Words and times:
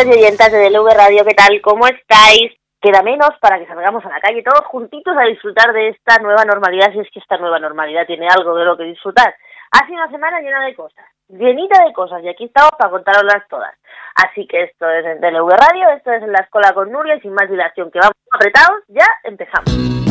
Oyentes 0.00 0.16
y 0.16 0.24
oyentas 0.24 0.52
de 0.52 0.70
DLV 0.70 0.88
Radio, 0.96 1.24
¿qué 1.26 1.34
tal? 1.34 1.60
¿Cómo 1.60 1.86
estáis? 1.86 2.52
Queda 2.80 3.02
menos 3.02 3.30
para 3.38 3.58
que 3.58 3.66
salgamos 3.66 4.02
a 4.06 4.08
la 4.08 4.20
calle 4.20 4.42
todos 4.42 4.64
juntitos 4.66 5.14
a 5.14 5.24
disfrutar 5.24 5.74
de 5.74 5.88
esta 5.88 6.16
nueva 6.22 6.42
normalidad, 6.46 6.90
si 6.92 7.00
es 7.00 7.10
que 7.12 7.18
esta 7.18 7.36
nueva 7.36 7.58
normalidad 7.58 8.06
tiene 8.06 8.26
algo 8.26 8.54
de 8.56 8.64
lo 8.64 8.78
que 8.78 8.84
disfrutar. 8.84 9.34
Ha 9.72 9.86
sido 9.86 9.98
una 9.98 10.10
semana 10.10 10.40
llena 10.40 10.64
de 10.64 10.74
cosas, 10.74 11.04
llenita 11.28 11.84
de 11.84 11.92
cosas, 11.92 12.22
y 12.22 12.28
aquí 12.28 12.44
estamos 12.44 12.72
para 12.78 12.90
contaroslas 12.90 13.46
todas. 13.50 13.74
Así 14.14 14.46
que 14.46 14.62
esto 14.62 14.88
es 14.88 15.04
en 15.04 15.20
DLV 15.20 15.50
Radio, 15.50 15.90
esto 15.90 16.12
es 16.12 16.22
en 16.22 16.32
la 16.32 16.44
escuela 16.44 16.72
con 16.72 16.90
Nuria, 16.90 17.16
y 17.16 17.20
sin 17.20 17.34
más 17.34 17.50
dilación, 17.50 17.90
que 17.90 17.98
vamos 17.98 18.16
apretados, 18.32 18.80
ya 18.88 19.06
empezamos. 19.24 20.09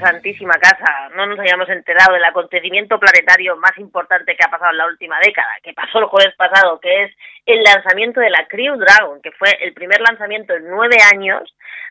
Santísima 0.00 0.54
casa 0.54 1.08
no 1.14 1.26
nos 1.26 1.38
hayamos 1.38 1.68
enterado 1.68 2.14
del 2.14 2.24
acontecimiento 2.24 2.98
planetario 2.98 3.56
más 3.56 3.76
importante 3.78 4.36
que 4.36 4.44
ha 4.44 4.50
pasado 4.50 4.72
en 4.72 4.78
la 4.78 4.86
última 4.86 5.18
década, 5.20 5.52
que 5.62 5.72
pasó 5.72 5.98
el 5.98 6.06
jueves 6.06 6.34
pasado, 6.36 6.78
que 6.80 7.04
es 7.04 7.12
el 7.46 7.62
lanzamiento 7.62 8.20
de 8.20 8.30
la 8.30 8.46
Crew 8.46 8.76
Dragon, 8.76 9.20
que 9.22 9.32
fue 9.32 9.50
el 9.60 9.74
primer 9.74 10.00
lanzamiento 10.00 10.54
en 10.54 10.68
nueve 10.68 10.96
años 11.12 11.42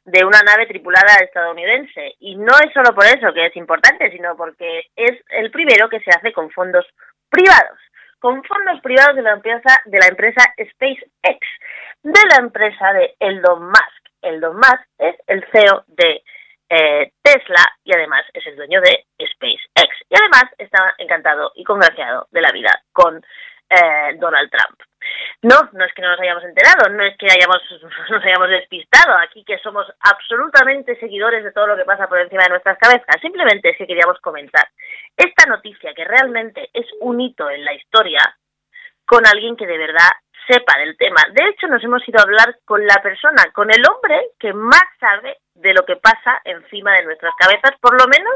de 0.05 0.25
una 0.25 0.41
nave 0.41 0.65
tripulada 0.67 1.15
estadounidense. 1.21 2.15
Y 2.19 2.35
no 2.35 2.53
es 2.63 2.73
solo 2.73 2.93
por 2.93 3.05
eso 3.05 3.33
que 3.33 3.45
es 3.45 3.55
importante, 3.55 4.11
sino 4.11 4.35
porque 4.35 4.87
es 4.95 5.19
el 5.29 5.51
primero 5.51 5.89
que 5.89 5.99
se 5.99 6.11
hace 6.11 6.31
con 6.33 6.51
fondos 6.51 6.85
privados, 7.29 7.79
con 8.19 8.43
fondos 8.43 8.81
privados 8.81 9.15
de 9.15 9.21
la 9.21 9.33
empresa, 9.33 9.81
de 9.85 9.99
la 9.99 10.07
empresa 10.07 10.41
SpaceX, 10.57 11.39
de 12.03 12.21
la 12.29 12.37
empresa 12.39 12.93
de 12.93 13.15
Elon 13.19 13.67
Musk. 13.67 14.03
Elon 14.21 14.55
Musk 14.55 14.87
es 14.99 15.15
el 15.27 15.45
CEO 15.51 15.83
de 15.87 16.23
eh, 16.69 17.11
Tesla 17.21 17.63
y 17.83 17.93
además 17.93 18.23
es 18.33 18.45
el 18.47 18.55
dueño 18.55 18.81
de 18.81 19.05
SpaceX. 19.19 19.95
Y 20.09 20.15
además 20.15 20.45
está 20.57 20.95
encantado 20.97 21.51
y 21.55 21.63
congraciado 21.63 22.27
de 22.31 22.41
la 22.41 22.51
vida 22.51 22.81
con 22.91 23.21
eh, 23.69 24.15
Donald 24.19 24.49
Trump. 24.51 24.79
No, 25.41 25.69
no 25.73 25.83
es 25.83 25.93
que 25.93 26.01
no 26.01 26.09
nos 26.09 26.19
hayamos 26.19 26.43
enterado, 26.43 26.89
no 26.89 27.03
es 27.03 27.17
que 27.17 27.27
hayamos, 27.29 27.57
nos 28.09 28.23
hayamos 28.23 28.49
despistado 28.49 29.17
aquí, 29.17 29.43
que 29.43 29.57
somos 29.59 29.85
absolutamente 29.99 30.97
seguidores 30.99 31.43
de 31.43 31.51
todo 31.51 31.67
lo 31.67 31.75
que 31.75 31.85
pasa 31.85 32.07
por 32.07 32.19
encima 32.19 32.43
de 32.43 32.51
nuestras 32.51 32.77
cabezas. 32.77 33.19
Simplemente 33.21 33.69
es 33.69 33.77
que 33.77 33.87
queríamos 33.87 34.19
comentar 34.19 34.67
esta 35.17 35.45
noticia 35.49 35.93
que 35.93 36.05
realmente 36.05 36.69
es 36.73 36.85
un 37.01 37.19
hito 37.19 37.49
en 37.49 37.65
la 37.65 37.73
historia 37.73 38.37
con 39.05 39.25
alguien 39.27 39.57
que 39.57 39.67
de 39.67 39.77
verdad 39.77 40.09
sepa 40.47 40.77
del 40.79 40.97
tema. 40.97 41.21
De 41.31 41.49
hecho, 41.49 41.67
nos 41.67 41.83
hemos 41.83 42.07
ido 42.07 42.19
a 42.19 42.23
hablar 42.23 42.57
con 42.65 42.85
la 42.85 43.01
persona, 43.01 43.43
con 43.53 43.69
el 43.71 43.83
hombre 43.87 44.31
que 44.39 44.53
más 44.53 44.83
sabe 44.99 45.37
de 45.55 45.73
lo 45.73 45.85
que 45.85 45.95
pasa 45.95 46.41
encima 46.43 46.93
de 46.93 47.05
nuestras 47.05 47.33
cabezas, 47.39 47.71
por 47.79 47.93
lo 47.99 48.07
menos 48.07 48.33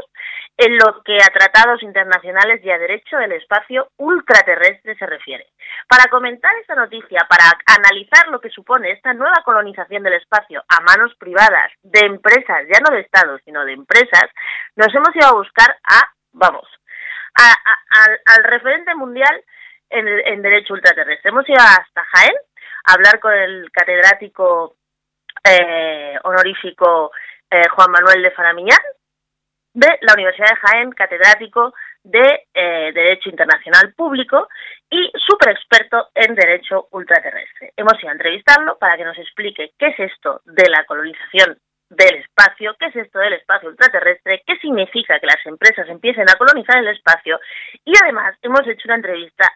en 0.56 0.76
lo 0.76 1.02
que 1.02 1.16
a 1.16 1.26
tratados 1.32 1.82
internacionales 1.82 2.60
y 2.64 2.70
a 2.70 2.78
derecho 2.78 3.16
del 3.16 3.32
espacio 3.32 3.90
ultraterrestre 3.96 4.96
se 4.96 5.06
refiere. 5.06 5.46
Para 5.88 6.04
comentar 6.10 6.50
esta 6.60 6.74
noticia, 6.74 7.26
para 7.28 7.44
analizar 7.66 8.28
lo 8.28 8.40
que 8.40 8.50
supone 8.50 8.92
esta 8.92 9.12
nueva 9.12 9.42
colonización 9.44 10.02
del 10.02 10.14
espacio 10.14 10.62
a 10.68 10.80
manos 10.80 11.14
privadas 11.18 11.72
de 11.82 12.06
empresas, 12.06 12.66
ya 12.72 12.80
no 12.80 12.94
de 12.94 13.02
estados, 13.02 13.40
sino 13.44 13.64
de 13.64 13.72
empresas, 13.72 14.26
nos 14.76 14.94
hemos 14.94 15.14
ido 15.14 15.28
a 15.28 15.34
buscar 15.34 15.76
a, 15.84 16.12
vamos, 16.32 16.66
al, 17.34 18.44
referente 18.44 18.94
mundial 18.94 19.44
en, 19.90 20.42
derecho 20.42 20.74
ultraterrestre. 20.74 21.30
Hemos 21.30 21.48
ido 21.48 21.58
hasta 21.60 22.04
Jaén 22.04 22.36
a 22.84 22.92
hablar 22.94 23.20
con 23.20 23.32
el 23.32 23.70
catedrático 23.72 24.76
eh, 25.44 26.16
honorífico 26.24 27.12
eh, 27.50 27.62
Juan 27.74 27.90
Manuel 27.90 28.22
de 28.22 28.30
Faramiñán 28.32 28.80
de 29.72 29.98
la 30.00 30.14
Universidad 30.14 30.48
de 30.48 30.56
Jaén, 30.56 30.90
catedrático 30.90 31.72
de 32.02 32.46
eh, 32.54 32.90
Derecho 32.92 33.28
Internacional 33.28 33.92
Público 33.94 34.48
y 34.90 35.12
súper 35.26 35.50
experto 35.50 36.08
en 36.14 36.34
Derecho 36.34 36.88
Ultraterrestre. 36.90 37.72
Hemos 37.76 37.94
ido 38.00 38.08
a 38.08 38.12
entrevistarlo 38.12 38.78
para 38.78 38.96
que 38.96 39.04
nos 39.04 39.18
explique 39.18 39.72
qué 39.78 39.88
es 39.88 40.00
esto 40.00 40.40
de 40.44 40.68
la 40.70 40.84
colonización 40.84 41.58
del 41.90 42.16
espacio, 42.16 42.74
qué 42.78 42.86
es 42.86 42.96
esto 42.96 43.18
del 43.18 43.34
espacio 43.34 43.70
ultraterrestre, 43.70 44.42
qué 44.46 44.56
significa 44.58 45.18
que 45.18 45.26
las 45.26 45.44
empresas 45.46 45.88
empiecen 45.88 46.28
a 46.28 46.36
colonizar 46.36 46.78
el 46.78 46.88
espacio 46.88 47.40
y 47.84 47.92
además 48.02 48.36
hemos 48.42 48.66
hecho 48.66 48.82
una 48.86 48.96
entrevista 48.96 49.50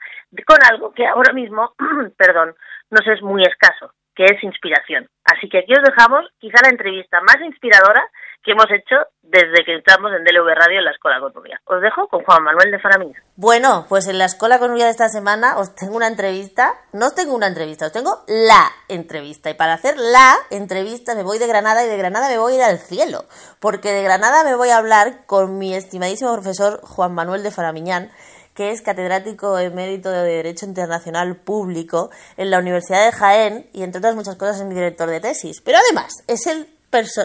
con 0.46 0.58
algo 0.70 0.92
que 0.92 1.06
ahora 1.06 1.32
mismo, 1.32 1.74
perdón, 2.16 2.54
nos 2.90 3.06
es 3.06 3.22
muy 3.22 3.42
escaso, 3.42 3.92
que 4.14 4.24
es 4.24 4.42
inspiración. 4.42 5.08
Así 5.24 5.48
que 5.48 5.58
aquí 5.58 5.72
os 5.72 5.82
dejamos 5.82 6.26
quizá 6.38 6.58
la 6.62 6.70
entrevista 6.70 7.20
más 7.20 7.36
inspiradora 7.44 8.02
que 8.42 8.52
hemos 8.52 8.66
hecho 8.70 8.96
desde 9.22 9.64
que 9.64 9.76
estamos 9.76 10.10
en 10.12 10.24
DLV 10.24 10.48
Radio 10.54 10.78
en 10.78 10.84
la 10.84 10.90
Escuela 10.90 11.20
Conuria. 11.20 11.60
Os 11.64 11.80
dejo 11.80 12.08
con 12.08 12.24
Juan 12.24 12.42
Manuel 12.42 12.72
de 12.72 12.80
Faramín. 12.80 13.14
Bueno, 13.36 13.86
pues 13.88 14.08
en 14.08 14.18
la 14.18 14.24
Escuela 14.24 14.58
Conuria 14.58 14.86
de 14.86 14.90
esta 14.90 15.08
semana 15.08 15.58
os 15.58 15.74
tengo 15.76 15.96
una 15.96 16.08
entrevista, 16.08 16.74
no 16.92 17.06
os 17.06 17.14
tengo 17.14 17.34
una 17.34 17.46
entrevista, 17.46 17.86
os 17.86 17.92
tengo 17.92 18.24
la 18.26 18.68
entrevista. 18.88 19.48
Y 19.48 19.54
para 19.54 19.74
hacer 19.74 19.96
la 19.96 20.34
entrevista 20.50 21.14
me 21.14 21.22
voy 21.22 21.38
de 21.38 21.46
Granada 21.46 21.84
y 21.84 21.88
de 21.88 21.96
Granada 21.96 22.28
me 22.28 22.38
voy 22.38 22.54
a 22.54 22.56
ir 22.56 22.62
al 22.62 22.78
cielo, 22.78 23.24
porque 23.60 23.92
de 23.92 24.02
Granada 24.02 24.44
me 24.44 24.56
voy 24.56 24.70
a 24.70 24.78
hablar 24.78 25.24
con 25.26 25.58
mi 25.58 25.74
estimadísimo 25.74 26.32
profesor 26.34 26.80
Juan 26.82 27.14
Manuel 27.14 27.44
de 27.44 27.52
Faramiñán, 27.52 28.10
que 28.54 28.70
es 28.70 28.82
catedrático 28.82 29.58
emérito 29.58 30.10
de 30.10 30.22
Derecho 30.22 30.66
Internacional 30.66 31.36
Público 31.36 32.10
en 32.36 32.50
la 32.50 32.58
Universidad 32.58 33.04
de 33.04 33.12
Jaén 33.12 33.66
y, 33.72 33.82
entre 33.82 33.98
otras 33.98 34.14
muchas 34.14 34.36
cosas, 34.36 34.60
es 34.60 34.66
mi 34.66 34.74
director 34.74 35.08
de 35.08 35.20
tesis. 35.20 35.60
Pero 35.60 35.78
además 35.78 36.12
es 36.26 36.46
el 36.46 36.68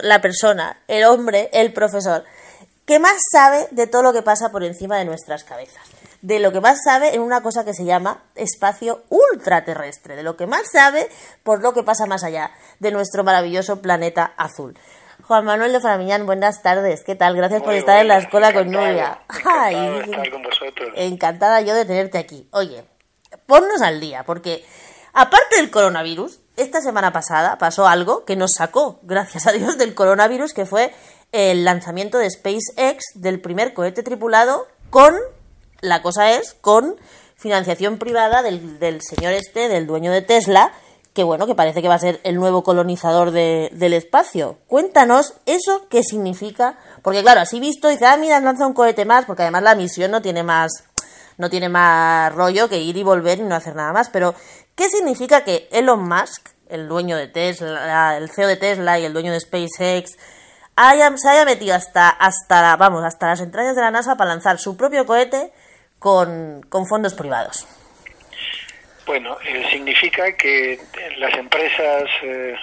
la 0.02 0.20
persona, 0.20 0.78
el 0.88 1.04
hombre, 1.04 1.50
el 1.52 1.72
profesor, 1.72 2.24
que 2.86 2.98
más 2.98 3.16
sabe 3.30 3.68
de 3.70 3.86
todo 3.86 4.02
lo 4.02 4.12
que 4.12 4.22
pasa 4.22 4.50
por 4.50 4.64
encima 4.64 4.96
de 4.96 5.04
nuestras 5.04 5.44
cabezas. 5.44 5.82
De 6.22 6.40
lo 6.40 6.52
que 6.52 6.60
más 6.60 6.78
sabe 6.82 7.14
en 7.14 7.20
una 7.20 7.42
cosa 7.42 7.64
que 7.64 7.74
se 7.74 7.84
llama 7.84 8.22
espacio 8.34 9.02
ultraterrestre. 9.10 10.16
De 10.16 10.22
lo 10.22 10.36
que 10.36 10.46
más 10.46 10.70
sabe 10.72 11.08
por 11.44 11.62
lo 11.62 11.74
que 11.74 11.82
pasa 11.82 12.06
más 12.06 12.24
allá 12.24 12.50
de 12.80 12.90
nuestro 12.90 13.22
maravilloso 13.22 13.82
planeta 13.82 14.32
azul. 14.36 14.76
Juan 15.28 15.44
Manuel 15.44 15.74
de 15.74 15.80
Faramiñán, 15.80 16.24
buenas 16.24 16.62
tardes. 16.62 17.04
¿Qué 17.04 17.14
tal? 17.14 17.36
Gracias 17.36 17.60
por 17.60 17.74
estar 17.74 18.00
en 18.00 18.08
la 18.08 18.16
escuela 18.16 18.54
con 18.54 18.70
Nuria. 18.70 19.20
Ay, 19.44 19.76
encantada 20.94 21.60
yo 21.60 21.74
de 21.74 21.84
tenerte 21.84 22.16
aquí. 22.16 22.48
Oye, 22.50 22.82
ponnos 23.44 23.82
al 23.82 24.00
día, 24.00 24.24
porque 24.24 24.64
aparte 25.12 25.56
del 25.56 25.70
coronavirus, 25.70 26.40
esta 26.56 26.80
semana 26.80 27.12
pasada 27.12 27.58
pasó 27.58 27.86
algo 27.86 28.24
que 28.24 28.36
nos 28.36 28.54
sacó, 28.54 29.00
gracias 29.02 29.46
a 29.46 29.52
Dios, 29.52 29.76
del 29.76 29.94
coronavirus, 29.94 30.54
que 30.54 30.64
fue 30.64 30.94
el 31.32 31.62
lanzamiento 31.62 32.16
de 32.16 32.30
SpaceX 32.30 33.04
del 33.14 33.38
primer 33.38 33.74
cohete 33.74 34.02
tripulado 34.02 34.66
con, 34.88 35.14
la 35.82 36.00
cosa 36.00 36.32
es, 36.38 36.54
con 36.54 36.96
financiación 37.36 37.98
privada 37.98 38.40
del, 38.40 38.78
del 38.78 39.02
señor 39.02 39.34
este, 39.34 39.68
del 39.68 39.86
dueño 39.86 40.10
de 40.10 40.22
Tesla, 40.22 40.72
que 41.18 41.24
bueno, 41.24 41.48
que 41.48 41.56
parece 41.56 41.82
que 41.82 41.88
va 41.88 41.96
a 41.96 41.98
ser 41.98 42.20
el 42.22 42.36
nuevo 42.36 42.62
colonizador 42.62 43.32
del 43.32 43.92
espacio. 43.92 44.58
Cuéntanos 44.68 45.34
eso 45.46 45.88
qué 45.90 46.04
significa, 46.04 46.78
porque 47.02 47.22
claro, 47.22 47.40
así 47.40 47.58
visto, 47.58 47.88
dice, 47.88 48.06
ah, 48.06 48.16
mira, 48.16 48.38
lanza 48.38 48.68
un 48.68 48.72
cohete 48.72 49.04
más, 49.04 49.24
porque 49.24 49.42
además 49.42 49.64
la 49.64 49.74
misión 49.74 50.12
no 50.12 50.22
tiene 50.22 50.44
más, 50.44 50.70
no 51.36 51.50
tiene 51.50 51.68
más 51.68 52.32
rollo 52.36 52.68
que 52.68 52.78
ir 52.78 52.96
y 52.96 53.02
volver 53.02 53.40
y 53.40 53.42
no 53.42 53.56
hacer 53.56 53.74
nada 53.74 53.92
más, 53.92 54.10
pero 54.10 54.32
¿qué 54.76 54.88
significa 54.88 55.42
que 55.42 55.68
Elon 55.72 56.08
Musk, 56.08 56.50
el 56.68 56.86
dueño 56.86 57.16
de 57.16 57.26
Tesla, 57.26 58.16
el 58.16 58.30
CEO 58.30 58.46
de 58.46 58.56
Tesla 58.56 59.00
y 59.00 59.04
el 59.04 59.12
dueño 59.12 59.32
de 59.32 59.40
SpaceX, 59.40 60.16
haya, 60.76 61.12
se 61.16 61.28
haya 61.30 61.44
metido 61.44 61.74
hasta, 61.74 62.10
hasta, 62.10 62.76
vamos, 62.76 63.02
hasta 63.02 63.26
las 63.26 63.40
entrañas 63.40 63.74
de 63.74 63.82
la 63.82 63.90
NASA 63.90 64.14
para 64.14 64.30
lanzar 64.30 64.60
su 64.60 64.76
propio 64.76 65.04
cohete 65.04 65.52
con, 65.98 66.64
con 66.68 66.86
fondos 66.86 67.14
privados? 67.14 67.66
Bueno, 69.08 69.38
eh, 69.42 69.66
significa 69.70 70.36
que 70.36 70.78
las 71.16 71.32
empresas 71.32 72.10
eh, 72.22 72.54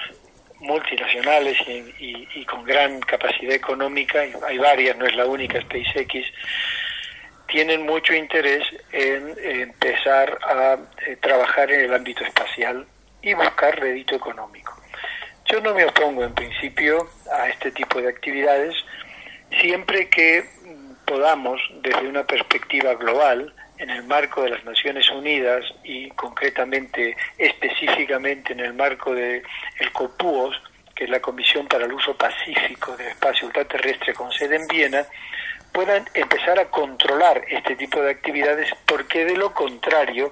multinacionales 0.59 1.57
y, 1.97 2.45
con 2.45 2.63
gran 2.63 2.99
capacidad 2.99 3.51
económica, 3.51 4.23
hay 4.45 4.59
varias, 4.59 4.95
no 4.95 5.07
es 5.07 5.15
la 5.15 5.25
única, 5.25 5.59
SpaceX, 5.59 6.31
tienen 7.47 7.83
mucho 7.87 8.13
interés 8.13 8.63
en 8.91 9.33
empezar 9.43 10.37
a 10.43 10.77
eh, 11.07 11.15
trabajar 11.19 11.71
en 11.71 11.81
el 11.81 11.93
ámbito 11.95 12.23
espacial 12.23 12.85
y 13.23 13.33
buscar 13.33 13.79
rédito 13.79 14.13
económico. 14.15 14.79
Yo 15.45 15.59
no 15.61 15.73
me 15.73 15.83
opongo 15.85 16.25
en 16.25 16.35
principio 16.35 17.09
a 17.33 17.49
este 17.49 17.71
tipo 17.71 17.99
de 17.99 18.09
actividades 18.09 18.75
siempre 19.49 20.11
que 20.11 20.45
podamos, 21.07 21.59
desde 21.81 22.07
una 22.07 22.23
perspectiva 22.23 22.93
global, 22.93 23.51
en 23.77 23.89
el 23.89 24.03
marco 24.03 24.43
de 24.43 24.51
las 24.51 24.63
Naciones 24.63 25.09
Unidas 25.09 25.65
y 25.83 26.09
concretamente, 26.11 27.15
específicamente 27.37 28.53
en 28.53 28.61
el 28.61 28.73
marco 28.73 29.13
de 29.13 29.43
el 29.79 29.91
COPUOS, 29.91 30.61
que 30.95 31.03
es 31.03 31.09
la 31.09 31.19
Comisión 31.19 31.67
para 31.67 31.85
el 31.85 31.93
Uso 31.93 32.15
Pacífico 32.15 32.95
del 32.95 33.07
Espacio 33.07 33.47
Ultraterrestre 33.47 34.13
con 34.13 34.31
sede 34.31 34.55
en 34.55 34.67
Viena, 34.67 35.05
puedan 35.75 36.05
empezar 36.13 36.57
a 36.57 36.69
controlar 36.69 37.43
este 37.49 37.75
tipo 37.75 38.01
de 38.01 38.11
actividades 38.11 38.73
porque 38.85 39.25
de 39.25 39.35
lo 39.35 39.53
contrario 39.53 40.31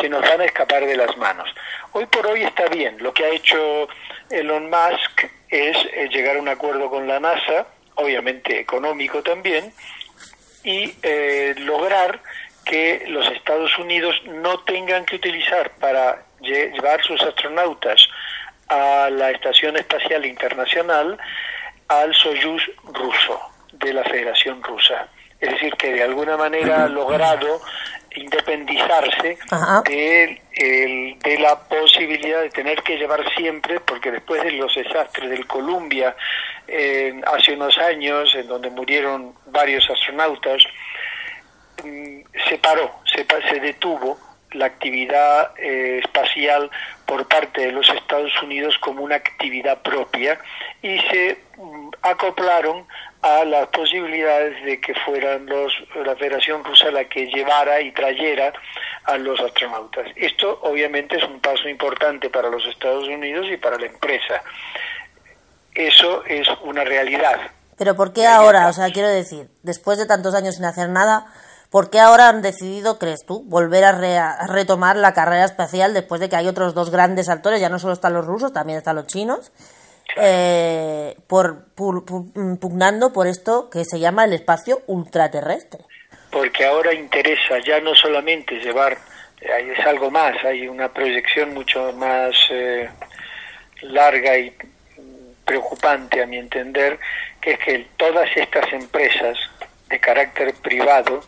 se 0.00 0.08
nos 0.08 0.20
van 0.20 0.42
a 0.42 0.44
escapar 0.44 0.86
de 0.86 0.96
las 0.96 1.16
manos. 1.16 1.52
Hoy 1.90 2.06
por 2.06 2.24
hoy 2.24 2.44
está 2.44 2.68
bien, 2.68 2.96
lo 3.00 3.12
que 3.12 3.24
ha 3.24 3.30
hecho 3.30 3.88
Elon 4.30 4.70
Musk 4.70 5.24
es 5.48 5.76
eh, 5.92 6.08
llegar 6.08 6.36
a 6.36 6.40
un 6.40 6.48
acuerdo 6.48 6.88
con 6.88 7.08
la 7.08 7.18
NASA, 7.18 7.66
obviamente 7.96 8.60
económico 8.60 9.24
también, 9.24 9.72
y 10.62 10.94
eh, 11.02 11.54
lograr 11.58 12.20
que 12.66 13.04
los 13.08 13.26
Estados 13.30 13.78
Unidos 13.78 14.20
no 14.26 14.58
tengan 14.64 15.04
que 15.06 15.16
utilizar 15.16 15.70
para 15.80 16.24
llevar 16.40 17.02
sus 17.02 17.22
astronautas 17.22 18.08
a 18.68 19.08
la 19.10 19.30
Estación 19.30 19.76
Espacial 19.76 20.26
Internacional 20.26 21.16
al 21.88 22.12
Soyuz 22.14 22.62
ruso 22.92 23.40
de 23.72 23.92
la 23.92 24.02
Federación 24.04 24.62
Rusa. 24.62 25.08
Es 25.38 25.50
decir, 25.50 25.74
que 25.74 25.92
de 25.92 26.02
alguna 26.02 26.36
manera 26.36 26.84
ha 26.84 26.88
logrado 26.88 27.60
independizarse 28.16 29.38
de, 29.84 31.16
de, 31.22 31.38
la 31.38 31.58
posibilidad 31.68 32.40
de 32.40 32.50
tener 32.50 32.82
que 32.82 32.96
llevar 32.96 33.22
siempre, 33.34 33.78
porque 33.80 34.10
después 34.10 34.42
de 34.42 34.52
los 34.52 34.74
desastres 34.74 35.28
del 35.28 35.46
Columbia 35.46 36.16
eh, 36.66 37.20
hace 37.26 37.52
unos 37.52 37.76
años, 37.78 38.34
en 38.34 38.48
donde 38.48 38.70
murieron 38.70 39.34
varios 39.46 39.88
astronautas, 39.90 40.62
se 41.82 42.58
paró, 42.58 42.90
se, 43.04 43.26
se 43.48 43.60
detuvo 43.60 44.18
la 44.52 44.66
actividad 44.66 45.52
eh, 45.58 46.00
espacial 46.02 46.70
por 47.04 47.26
parte 47.28 47.66
de 47.66 47.72
los 47.72 47.88
Estados 47.90 48.32
Unidos 48.42 48.76
como 48.80 49.02
una 49.02 49.16
actividad 49.16 49.82
propia 49.82 50.38
y 50.82 50.98
se 51.00 51.38
mm, 51.56 51.88
acoplaron 52.02 52.86
a 53.22 53.44
las 53.44 53.66
posibilidades 53.68 54.62
de 54.64 54.80
que 54.80 54.94
fueran 54.94 55.46
los, 55.46 55.72
la 56.04 56.14
Federación 56.16 56.64
Rusa 56.64 56.90
la 56.90 57.04
que 57.04 57.26
llevara 57.26 57.80
y 57.80 57.92
trayera 57.92 58.52
a 59.04 59.16
los 59.16 59.40
astronautas. 59.40 60.06
Esto 60.16 60.60
obviamente 60.62 61.16
es 61.16 61.24
un 61.24 61.40
paso 61.40 61.68
importante 61.68 62.30
para 62.30 62.48
los 62.48 62.64
Estados 62.66 63.08
Unidos 63.08 63.46
y 63.50 63.56
para 63.56 63.78
la 63.78 63.86
empresa. 63.86 64.42
Eso 65.74 66.24
es 66.24 66.48
una 66.62 66.84
realidad. 66.84 67.38
Pero 67.76 67.94
¿por 67.94 68.12
qué 68.12 68.26
ahora? 68.26 68.68
O 68.68 68.72
sea, 68.72 68.90
quiero 68.90 69.08
decir, 69.08 69.48
después 69.62 69.98
de 69.98 70.06
tantos 70.06 70.34
años 70.34 70.54
sin 70.54 70.64
hacer 70.64 70.88
nada, 70.88 71.26
¿por 71.76 71.90
qué 71.90 72.00
ahora 72.00 72.30
han 72.30 72.40
decidido, 72.40 72.98
crees 72.98 73.26
tú, 73.26 73.42
volver 73.44 73.84
a, 73.84 74.46
retomar 74.46 74.96
la 74.96 75.12
carrera 75.12 75.44
espacial 75.44 75.92
después 75.92 76.22
de 76.22 76.30
que 76.30 76.36
hay 76.36 76.46
otros 76.46 76.72
dos 76.72 76.88
grandes 76.88 77.28
actores? 77.28 77.60
Ya 77.60 77.68
no 77.68 77.78
solo 77.78 77.92
están 77.92 78.14
los 78.14 78.24
rusos, 78.24 78.50
también 78.54 78.78
están 78.78 78.96
los 78.96 79.06
chinos 79.06 79.52
eh, 80.16 81.14
por, 81.26 81.66
pugnando 81.74 83.12
por 83.12 83.26
esto 83.26 83.68
que 83.68 83.84
se 83.84 84.00
llama 84.00 84.24
el 84.24 84.32
espacio 84.32 84.80
ultraterrestre. 84.86 85.80
Porque 86.30 86.64
ahora 86.64 86.94
interesa 86.94 87.58
ya 87.62 87.78
no 87.80 87.94
solamente 87.94 88.54
llevar, 88.54 88.96
es 89.38 89.86
algo 89.86 90.10
más, 90.10 90.42
hay 90.46 90.66
una 90.68 90.90
proyección 90.90 91.52
mucho 91.52 91.92
más 91.92 92.34
eh, 92.48 92.88
larga 93.82 94.38
y 94.38 94.50
preocupante 95.44 96.22
a 96.22 96.26
mi 96.26 96.38
entender, 96.38 96.98
que 97.38 97.50
es 97.50 97.58
que 97.58 97.86
todas 97.98 98.34
estas 98.34 98.72
empresas 98.72 99.36
de 99.90 100.00
carácter 100.00 100.54
privado 100.54 101.20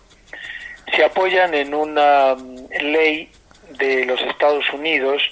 se 0.94 1.05
apoyan 1.05 1.55
en 1.55 1.75
una 1.75 2.35
mm, 2.35 2.69
ley 2.81 3.31
de 3.79 4.05
los 4.06 4.20
Estados 4.23 4.64
Unidos 4.73 5.23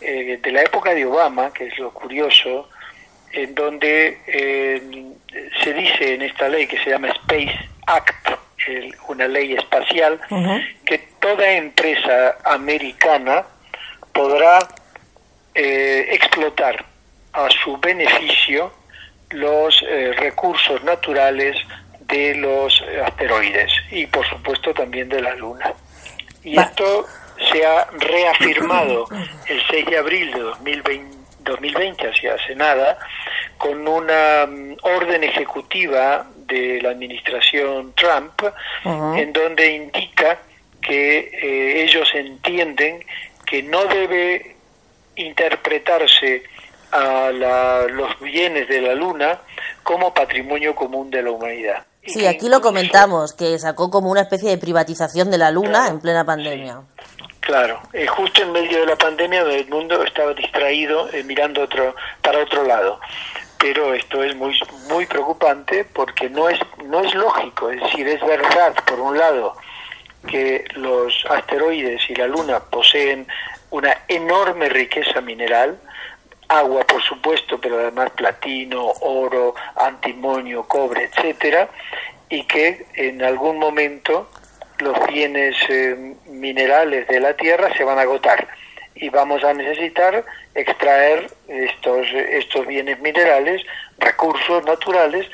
eh, 0.00 0.38
de 0.42 0.52
la 0.52 0.62
época 0.62 0.94
de 0.94 1.06
Obama, 1.06 1.52
que 1.52 1.66
es 1.66 1.78
lo 1.78 1.92
curioso, 1.92 2.68
en 3.32 3.54
donde 3.54 4.20
eh, 4.26 4.82
se 5.62 5.72
dice 5.72 6.14
en 6.14 6.22
esta 6.22 6.48
ley 6.48 6.66
que 6.66 6.78
se 6.82 6.90
llama 6.90 7.08
Space 7.08 7.58
Act, 7.86 8.28
una 9.08 9.26
ley 9.26 9.54
espacial, 9.54 10.20
que 10.84 10.98
toda 11.20 11.50
empresa 11.52 12.36
americana 12.44 13.46
podrá 14.12 14.68
eh, 15.54 16.08
explotar 16.10 16.84
a 17.32 17.48
su 17.50 17.78
beneficio 17.78 18.72
los 19.30 19.82
eh, 19.82 20.12
recursos 20.16 20.82
naturales 20.84 21.56
de 22.08 22.34
los 22.36 22.82
asteroides 23.04 23.70
y 23.90 24.06
por 24.06 24.26
supuesto 24.28 24.72
también 24.74 25.08
de 25.08 25.22
la 25.22 25.34
Luna. 25.34 25.72
Y 26.42 26.58
esto 26.58 27.06
se 27.52 27.64
ha 27.64 27.86
reafirmado 27.92 29.06
el 29.46 29.62
6 29.70 29.86
de 29.86 29.98
abril 29.98 30.32
de 30.32 30.40
2020 30.40 31.18
2020, 31.48 32.08
hacia 32.08 32.34
hace 32.34 32.54
nada, 32.54 32.98
con 33.56 33.86
una 33.88 34.46
mm, 34.46 34.76
orden 34.82 35.24
ejecutiva 35.24 36.26
de 36.46 36.80
la 36.80 36.90
administración 36.90 37.92
Trump, 37.94 38.42
en 38.84 39.32
donde 39.32 39.74
indica 39.74 40.38
que 40.80 41.18
eh, 41.18 41.82
ellos 41.82 42.08
entienden 42.14 43.04
que 43.44 43.62
no 43.62 43.84
debe 43.84 44.56
interpretarse 45.16 46.44
a 46.90 47.30
los 47.90 48.18
bienes 48.20 48.66
de 48.68 48.80
la 48.80 48.94
Luna 48.94 49.40
como 49.82 50.14
patrimonio 50.14 50.74
común 50.74 51.10
de 51.10 51.22
la 51.22 51.30
humanidad. 51.30 51.84
Sí, 52.06 52.26
aquí 52.26 52.48
lo 52.48 52.60
comentamos, 52.60 53.32
que 53.32 53.58
sacó 53.58 53.90
como 53.90 54.10
una 54.10 54.22
especie 54.22 54.50
de 54.50 54.58
privatización 54.58 55.30
de 55.30 55.38
la 55.38 55.50
Luna 55.50 55.88
en 55.88 56.00
plena 56.00 56.24
pandemia. 56.24 56.80
Claro, 57.40 57.80
eh, 57.94 58.06
justo 58.06 58.42
en 58.42 58.52
medio 58.52 58.80
de 58.80 58.86
la 58.86 58.96
pandemia 58.96 59.40
el 59.40 59.68
mundo 59.68 60.02
estaba 60.02 60.34
distraído 60.34 61.08
eh, 61.12 61.22
mirando 61.24 61.62
otro, 61.62 61.94
para 62.20 62.40
otro 62.40 62.62
lado. 62.62 63.00
Pero 63.58 63.94
esto 63.94 64.22
es 64.22 64.36
muy 64.36 64.54
muy 64.88 65.06
preocupante 65.06 65.84
porque 65.84 66.28
no 66.28 66.48
es 66.48 66.60
no 66.84 67.00
es 67.00 67.14
lógico, 67.14 67.70
es 67.70 67.80
decir, 67.82 68.06
es 68.06 68.20
verdad 68.20 68.74
por 68.86 69.00
un 69.00 69.18
lado 69.18 69.56
que 70.28 70.64
los 70.74 71.24
asteroides 71.30 72.02
y 72.10 72.14
la 72.14 72.26
luna 72.26 72.60
poseen 72.60 73.26
una 73.70 73.96
enorme 74.08 74.68
riqueza 74.68 75.20
mineral, 75.20 75.78
agua 76.48 76.84
por 76.84 77.02
supuesto, 77.02 77.60
pero 77.60 77.78
además 77.78 78.10
platino, 78.10 78.92
oro, 79.00 79.54
antimonio, 79.76 80.64
cobre, 80.64 81.04
etcétera, 81.04 81.68
y 82.28 82.44
que 82.44 82.86
en 82.94 83.22
algún 83.22 83.58
momento 83.58 84.28
los 84.78 85.06
bienes 85.06 85.56
eh, 85.68 86.14
minerales 86.26 87.06
de 87.08 87.20
la 87.20 87.34
tierra 87.34 87.72
se 87.76 87.84
van 87.84 87.98
a 87.98 88.02
agotar. 88.02 88.48
Y 88.94 89.10
vamos 89.10 89.44
a 89.44 89.54
necesitar 89.54 90.24
extraer 90.54 91.30
estos, 91.46 92.06
estos 92.12 92.66
bienes 92.66 92.98
minerales, 93.00 93.62
recursos 93.98 94.64
naturales 94.64 95.26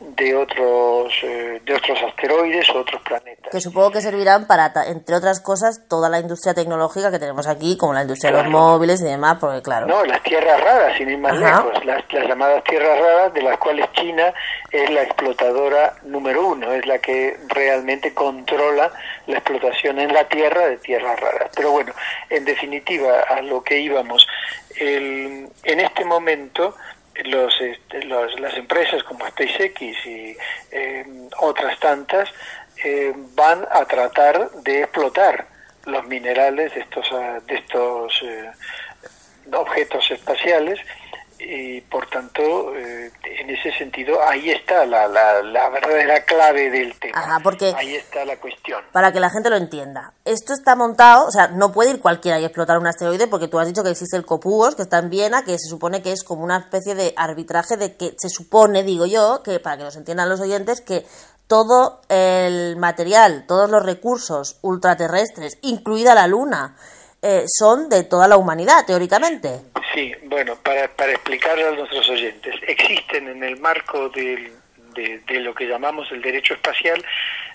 de 0.00 0.34
otros, 0.34 1.12
eh, 1.22 1.60
de 1.64 1.74
otros 1.74 1.98
asteroides 2.02 2.68
o 2.70 2.80
otros 2.80 3.02
planetas. 3.02 3.52
Que 3.52 3.60
supongo 3.60 3.90
que 3.90 4.00
servirán 4.00 4.46
para, 4.46 4.72
entre 4.86 5.14
otras 5.14 5.40
cosas, 5.40 5.86
toda 5.88 6.08
la 6.08 6.18
industria 6.18 6.54
tecnológica 6.54 7.10
que 7.10 7.18
tenemos 7.18 7.46
aquí, 7.46 7.76
como 7.76 7.92
la 7.92 8.02
industria 8.02 8.32
de 8.32 8.42
los 8.42 8.50
móviles 8.50 9.02
y 9.02 9.04
demás, 9.04 9.36
porque 9.38 9.60
claro. 9.60 9.86
No, 9.86 10.04
las 10.04 10.22
tierras 10.22 10.58
raras, 10.60 10.96
sin 10.96 11.10
ir 11.10 11.18
más 11.18 11.36
lejos, 11.36 11.84
las, 11.84 12.02
las 12.12 12.26
llamadas 12.26 12.64
tierras 12.64 12.98
raras, 12.98 13.34
de 13.34 13.42
las 13.42 13.58
cuales 13.58 13.92
China 13.92 14.32
es 14.70 14.90
la 14.90 15.02
explotadora 15.02 15.94
número 16.04 16.46
uno, 16.46 16.72
es 16.72 16.86
la 16.86 16.98
que 16.98 17.36
realmente 17.48 18.14
controla 18.14 18.90
la 19.26 19.38
explotación 19.38 19.98
en 19.98 20.12
la 20.12 20.24
tierra 20.24 20.66
de 20.66 20.78
tierras 20.78 21.20
raras. 21.20 21.50
Pero 21.54 21.72
bueno, 21.72 21.92
en 22.30 22.44
definitiva, 22.44 23.20
a 23.28 23.42
lo 23.42 23.62
que 23.62 23.78
íbamos, 23.78 24.26
el, 24.78 25.48
en 25.64 25.80
este 25.80 26.04
momento 26.04 26.74
este, 27.60 28.02
los, 28.04 28.38
las 28.40 28.54
empresas 28.56 29.02
como 29.04 29.26
SpaceX 29.26 29.80
y 30.06 30.36
eh, 30.70 31.04
otras 31.38 31.78
tantas 31.78 32.28
eh, 32.84 33.12
van 33.34 33.66
a 33.70 33.84
tratar 33.84 34.50
de 34.62 34.82
explotar 34.82 35.46
los 35.86 36.06
minerales 36.06 36.74
de 36.74 36.80
estos, 36.80 37.06
ah, 37.12 37.40
de 37.46 37.54
estos 37.56 38.22
eh, 38.22 38.50
objetos 39.52 40.10
espaciales 40.10 40.80
y 41.40 41.80
por 41.82 42.08
tanto 42.08 42.74
en 42.76 43.50
ese 43.50 43.72
sentido, 43.72 44.22
ahí 44.22 44.50
está 44.50 44.86
la, 44.86 45.08
la, 45.08 45.42
la 45.42 45.68
verdadera 45.70 46.24
clave 46.24 46.70
del 46.70 46.98
tema. 46.98 47.18
Ajá, 47.18 47.40
porque 47.42 47.74
ahí 47.76 47.94
está 47.94 48.24
la 48.24 48.36
cuestión. 48.38 48.82
Para 48.92 49.12
que 49.12 49.20
la 49.20 49.30
gente 49.30 49.50
lo 49.50 49.56
entienda. 49.56 50.12
Esto 50.24 50.52
está 50.52 50.76
montado, 50.76 51.26
o 51.26 51.30
sea, 51.30 51.48
no 51.48 51.72
puede 51.72 51.90
ir 51.90 52.00
cualquiera 52.00 52.38
y 52.38 52.44
explotar 52.44 52.78
un 52.78 52.86
asteroide 52.86 53.26
porque 53.26 53.48
tú 53.48 53.58
has 53.58 53.66
dicho 53.66 53.82
que 53.82 53.90
existe 53.90 54.16
el 54.16 54.26
COPUOS, 54.26 54.74
que 54.76 54.82
está 54.82 54.98
en 54.98 55.10
Viena, 55.10 55.44
que 55.44 55.58
se 55.58 55.68
supone 55.68 56.02
que 56.02 56.12
es 56.12 56.22
como 56.22 56.44
una 56.44 56.58
especie 56.58 56.94
de 56.94 57.14
arbitraje 57.16 57.76
de 57.76 57.96
que 57.96 58.14
se 58.18 58.28
supone, 58.28 58.82
digo 58.82 59.06
yo, 59.06 59.42
que 59.42 59.60
para 59.60 59.78
que 59.78 59.84
nos 59.84 59.96
entiendan 59.96 60.28
los 60.28 60.40
oyentes, 60.40 60.80
que 60.80 61.04
todo 61.46 62.00
el 62.08 62.76
material, 62.76 63.44
todos 63.48 63.68
los 63.68 63.84
recursos 63.84 64.58
ultraterrestres, 64.62 65.58
incluida 65.62 66.14
la 66.14 66.28
Luna, 66.28 66.76
eh, 67.22 67.44
son 67.46 67.88
de 67.88 68.04
toda 68.04 68.28
la 68.28 68.36
humanidad, 68.36 68.84
teóricamente. 68.86 69.60
Sí, 69.94 70.14
bueno, 70.24 70.56
para, 70.56 70.88
para 70.88 71.12
explicarle 71.12 71.66
a 71.66 71.72
nuestros 71.72 72.08
oyentes, 72.08 72.54
existen 72.66 73.28
en 73.28 73.42
el 73.42 73.58
marco 73.60 74.08
del, 74.10 74.52
de, 74.94 75.20
de, 75.26 75.40
lo 75.40 75.54
que 75.54 75.66
llamamos 75.66 76.10
el 76.12 76.22
derecho 76.22 76.54
espacial 76.54 77.04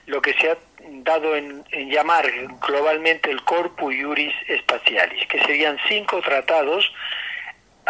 lo 0.08 0.22
que 0.22 0.34
se 0.34 0.52
ha 0.52 0.58
dado 1.04 1.36
en, 1.36 1.64
en 1.72 1.90
llamar 1.90 2.32
globalmente 2.68 3.32
el 3.32 3.44
Corpus 3.44 3.94
Juris 4.00 4.34
Spatialis, 4.62 5.28
que 5.28 5.40
serían 5.46 5.78
cinco 5.88 6.22
tratados 6.22 6.92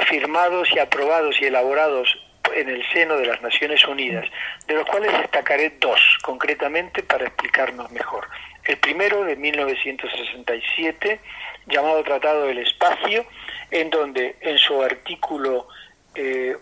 firmados 0.08 0.70
y 0.74 0.80
aprobados 0.80 1.36
y 1.42 1.46
elaborados 1.46 2.18
en 2.54 2.70
el 2.70 2.86
seno 2.92 3.18
de 3.18 3.26
las 3.26 3.42
Naciones 3.42 3.86
Unidas, 3.86 4.26
de 4.68 4.76
los 4.76 4.86
cuales 4.86 5.12
destacaré 5.18 5.72
dos 5.80 6.00
concretamente 6.24 7.04
para 7.04 7.26
explicarnos 7.26 7.92
mejor. 7.92 8.28
El 8.66 8.78
primero 8.78 9.24
de 9.24 9.36
1967, 9.36 11.20
llamado 11.68 12.04
Tratado 12.04 12.48
del 12.48 12.58
Espacio, 12.60 13.26
en 13.70 13.90
donde 13.90 14.36
en 14.42 14.58
su 14.58 14.82
artículo 14.82 15.68
1 16.16 16.16
eh, 16.16 16.58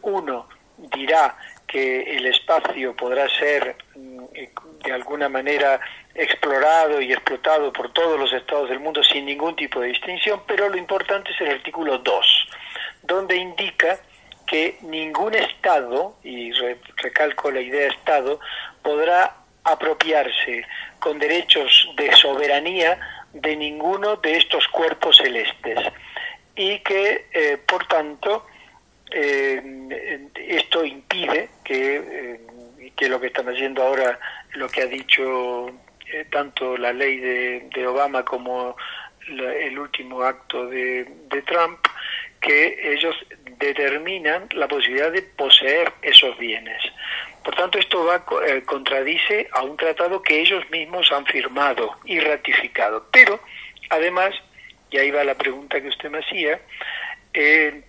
dirá 0.96 1.38
que 1.66 2.18
el 2.18 2.26
espacio 2.28 2.96
podrá 2.96 3.28
ser 3.30 3.76
mm, 3.96 4.26
de 4.84 4.92
alguna 4.92 5.30
manera 5.30 5.80
explorado 6.14 7.02
y 7.02 7.12
explotado 7.14 7.72
por 7.72 7.92
todos 7.94 8.20
los 8.20 8.32
estados 8.34 8.70
del 8.70 8.80
mundo 8.80 9.02
sin 9.04 9.26
ningún 9.26 9.56
tipo 9.56 9.80
de 9.80 9.88
distinción, 9.88 10.42
pero 10.46 10.70
lo 10.70 10.78
importante 10.78 11.32
es 11.32 11.42
el 11.42 11.50
artículo 11.50 12.00
2, 12.00 12.50
donde 13.04 13.38
indica 13.38 14.00
que 14.46 14.78
ningún 14.82 15.34
Estado, 15.34 16.18
y 16.24 16.52
recalco 16.98 17.50
la 17.50 17.62
idea 17.62 17.88
Estado, 17.88 18.40
podrá 18.82 19.43
apropiarse 19.64 20.66
con 21.00 21.20
derechos 21.20 21.90
de 21.96 22.12
soberanía 22.16 23.00
de 23.34 23.56
ninguno 23.56 24.18
de 24.18 24.38
estos 24.38 24.68
cuerpos 24.68 25.18
celestes 25.18 25.80
y 26.56 26.80
que, 26.80 27.26
eh, 27.32 27.58
por 27.66 27.86
tanto, 27.88 28.46
eh, 29.12 29.62
esto 30.36 30.84
impide 30.86 31.50
que, 31.64 31.96
eh, 31.96 32.92
que 32.96 33.10
lo 33.10 33.20
que 33.20 33.28
están 33.28 33.48
haciendo 33.50 33.84
ahora, 33.84 34.20
lo 34.54 34.68
que 34.70 34.82
ha 34.82 34.86
dicho 34.88 35.68
eh, 36.12 36.26
tanto 36.32 36.78
la 36.78 36.94
ley 36.94 37.18
de, 37.18 37.70
de 37.74 37.88
Obama 37.88 38.24
como 38.24 38.76
la, 39.30 39.54
el 39.56 39.80
último 39.80 40.22
acto 40.22 40.68
de, 40.68 41.08
de 41.30 41.42
Trump, 41.44 41.80
que 42.40 42.94
ellos 42.94 43.16
determinan 43.58 44.48
la 44.52 44.68
posibilidad 44.68 45.12
de 45.12 45.22
poseer 45.22 45.94
esos 46.02 46.38
bienes. 46.38 46.84
Por 47.44 47.56
tanto, 47.56 47.78
esto 47.78 48.06
va, 48.06 48.24
eh, 48.48 48.64
contradice 48.66 49.50
a 49.52 49.64
un 49.64 49.76
tratado 49.76 50.22
que 50.22 50.40
ellos 50.40 50.64
mismos 50.70 51.12
han 51.12 51.26
firmado 51.26 51.92
y 52.06 52.20
ratificado. 52.20 53.06
Pero, 53.12 53.40
además, 53.90 54.34
y 54.90 54.98
ahí 54.98 55.12
va 55.12 55.24
la 55.24 55.36
pregunta 55.36 55.82
que 55.82 55.90
usted 55.90 56.10
me 56.10 56.20
hacía, 56.20 56.62
eh, 57.34 57.84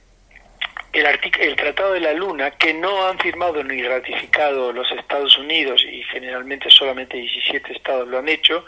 el, 0.93 1.07
el 1.41 1.57
Tratado 1.57 1.93
de 1.93 2.01
la 2.01 2.13
Luna, 2.15 2.53
que 2.53 2.73
no 2.73 3.07
han 3.07 3.19
firmado 3.19 3.63
ni 3.63 3.83
ratificado 3.83 4.73
los 4.73 4.91
Estados 4.93 5.37
Unidos, 5.39 5.85
y 5.85 6.03
generalmente 6.05 6.71
solamente 6.71 7.17
17 7.17 7.73
estados 7.73 8.09
lo 8.09 8.19
han 8.19 8.29
hecho, 8.29 8.65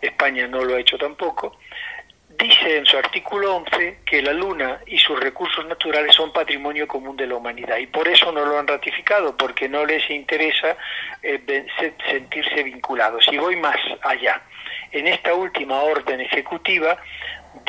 España 0.00 0.46
no 0.46 0.62
lo 0.62 0.76
ha 0.76 0.80
hecho 0.80 0.98
tampoco, 0.98 1.58
dice 2.38 2.78
en 2.78 2.86
su 2.86 2.96
artículo 2.96 3.56
11 3.56 3.98
que 4.04 4.22
la 4.22 4.32
Luna 4.32 4.80
y 4.86 4.98
sus 4.98 5.18
recursos 5.18 5.66
naturales 5.66 6.14
son 6.14 6.32
patrimonio 6.32 6.86
común 6.86 7.16
de 7.16 7.26
la 7.26 7.36
humanidad 7.36 7.78
y 7.78 7.86
por 7.86 8.08
eso 8.08 8.32
no 8.32 8.44
lo 8.44 8.58
han 8.58 8.66
ratificado, 8.66 9.36
porque 9.36 9.68
no 9.68 9.84
les 9.84 10.08
interesa 10.10 10.76
eh, 11.22 11.40
sentirse 12.08 12.62
vinculados. 12.62 13.26
Y 13.30 13.36
voy 13.36 13.56
más 13.56 13.76
allá. 14.02 14.42
En 14.92 15.06
esta 15.06 15.34
última 15.34 15.80
orden 15.80 16.20
ejecutiva 16.20 16.98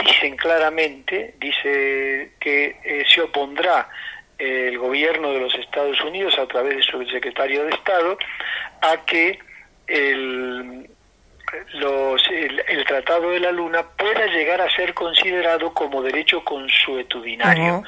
dicen 0.04 0.36
claramente, 0.36 1.36
dice 1.40 2.34
que 2.40 2.78
eh, 2.84 3.06
se 3.08 3.22
opondrá 3.22 3.90
eh, 4.38 4.70
el 4.70 4.78
gobierno 4.78 5.32
de 5.32 5.40
los 5.40 5.56
Estados 5.56 6.00
Unidos 6.02 6.38
a 6.40 6.48
través 6.48 6.78
de 6.78 6.84
su 6.84 7.06
secretario 7.06 7.64
de 7.64 7.72
Estado 7.72 8.18
a 8.82 9.06
que 9.06 9.40
el 9.88 10.90
los, 11.74 12.22
el, 12.30 12.64
el, 12.68 12.86
Tratado 12.86 13.32
de 13.32 13.40
la 13.40 13.52
Luna 13.52 13.84
pueda 13.98 14.26
llegar 14.28 14.62
a 14.62 14.76
ser 14.76 14.94
considerado 14.94 15.74
como 15.74 16.02
derecho 16.02 16.44
consuetudinario. 16.44 17.76
Uh 17.76 17.82
-huh. 17.82 17.88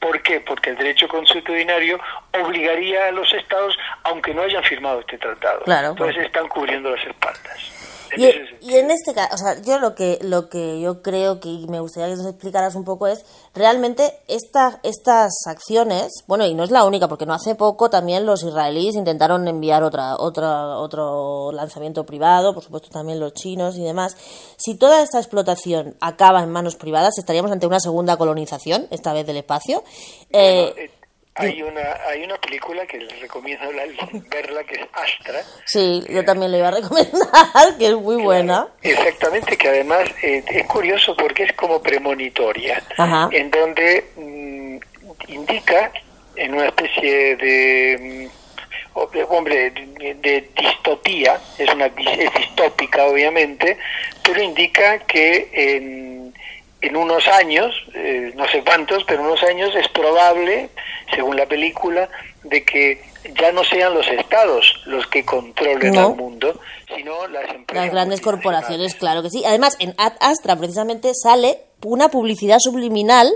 ¿Por 0.00 0.22
qué? 0.22 0.40
Porque 0.40 0.70
el 0.70 0.76
derecho 0.76 1.08
consuetudinario 1.08 1.98
obligaría 2.40 3.08
a 3.08 3.10
los 3.10 3.32
estados, 3.34 3.76
aunque 4.04 4.32
no 4.32 4.42
hayan 4.42 4.62
firmado 4.62 5.00
este 5.00 5.18
tratado. 5.18 5.62
Claro, 5.62 5.88
Entonces 5.90 6.16
pues. 6.16 6.26
están 6.26 6.48
cubriendo 6.48 6.90
las 6.94 7.04
espaldas. 7.04 7.87
En 8.12 8.20
y, 8.20 8.70
y, 8.70 8.76
en 8.76 8.90
este 8.90 9.14
caso, 9.14 9.34
o 9.34 9.38
sea, 9.38 9.60
yo 9.62 9.78
lo 9.78 9.94
que 9.94 10.18
lo 10.22 10.48
que 10.48 10.80
yo 10.80 11.02
creo 11.02 11.40
que 11.40 11.48
me 11.68 11.80
gustaría 11.80 12.08
que 12.08 12.16
nos 12.16 12.26
explicaras 12.26 12.74
un 12.74 12.84
poco 12.84 13.06
es 13.06 13.24
realmente 13.54 14.12
esta, 14.28 14.80
estas 14.82 15.32
acciones, 15.46 16.24
bueno, 16.26 16.46
y 16.46 16.54
no 16.54 16.64
es 16.64 16.70
la 16.70 16.84
única, 16.84 17.08
porque 17.08 17.26
no 17.26 17.34
hace 17.34 17.54
poco 17.54 17.90
también 17.90 18.26
los 18.26 18.42
israelíes 18.42 18.94
intentaron 18.94 19.46
enviar 19.48 19.82
otra, 19.82 20.16
otra, 20.16 20.78
otro 20.78 21.52
lanzamiento 21.52 22.04
privado, 22.04 22.54
por 22.54 22.62
supuesto 22.62 22.88
también 22.90 23.20
los 23.20 23.34
chinos 23.34 23.76
y 23.76 23.82
demás. 23.82 24.16
Si 24.56 24.76
toda 24.76 25.02
esta 25.02 25.18
explotación 25.18 25.96
acaba 26.00 26.42
en 26.42 26.50
manos 26.50 26.76
privadas, 26.76 27.18
estaríamos 27.18 27.50
ante 27.50 27.66
una 27.66 27.80
segunda 27.80 28.16
colonización, 28.16 28.86
esta 28.90 29.12
vez 29.12 29.26
del 29.26 29.38
espacio. 29.38 29.82
Eh, 30.30 30.72
bueno, 30.74 30.97
hay 31.38 31.62
una, 31.62 31.80
hay 32.08 32.24
una 32.24 32.36
película 32.36 32.86
que 32.86 32.98
les 32.98 33.20
recomiendo 33.20 33.66
verla 34.28 34.64
que 34.64 34.74
es 34.74 34.86
Astra. 34.92 35.40
Sí, 35.64 36.04
yo 36.08 36.24
también 36.24 36.52
le 36.52 36.58
iba 36.58 36.68
a 36.68 36.72
recomendar, 36.72 37.18
que 37.78 37.86
es 37.86 37.94
muy 37.94 38.22
buena. 38.22 38.68
Exactamente, 38.82 39.56
que 39.56 39.68
además 39.68 40.08
eh, 40.22 40.44
es 40.46 40.66
curioso 40.66 41.16
porque 41.16 41.44
es 41.44 41.52
como 41.54 41.80
premonitoria, 41.80 42.82
Ajá. 42.96 43.28
en 43.32 43.50
donde 43.50 44.04
mmm, 44.16 44.78
indica 45.28 45.92
en 46.36 46.54
una 46.54 46.66
especie 46.66 47.36
de 47.36 48.30
hombre 49.28 49.70
de, 49.70 50.14
de, 50.14 50.50
distopía, 50.56 51.38
es 51.56 51.72
una 51.72 51.86
es 51.86 52.34
distópica 52.34 53.04
obviamente, 53.04 53.78
pero 54.22 54.42
indica 54.42 54.98
que 55.00 55.48
en 55.52 56.17
en 56.80 56.96
unos 56.96 57.26
años, 57.28 57.74
eh, 57.94 58.32
no 58.36 58.46
sé 58.48 58.62
cuántos, 58.64 59.04
pero 59.04 59.20
en 59.20 59.26
unos 59.26 59.42
años 59.42 59.74
es 59.74 59.88
probable, 59.88 60.68
según 61.14 61.36
la 61.36 61.46
película, 61.46 62.08
de 62.44 62.64
que 62.64 63.02
ya 63.38 63.52
no 63.52 63.64
sean 63.64 63.94
los 63.94 64.06
estados 64.08 64.82
los 64.86 65.06
que 65.06 65.24
controlen 65.24 65.92
no. 65.92 66.10
el 66.10 66.16
mundo, 66.16 66.60
sino 66.94 67.26
las 67.28 67.50
empresas. 67.50 67.84
Las 67.84 67.92
grandes 67.92 68.20
corporaciones, 68.20 68.94
claro 68.94 69.22
que 69.22 69.30
sí. 69.30 69.44
Además, 69.44 69.76
en 69.80 69.94
Ad 69.98 70.14
Astra 70.20 70.56
precisamente 70.56 71.12
sale 71.14 71.58
una 71.84 72.08
publicidad 72.10 72.58
subliminal 72.58 73.30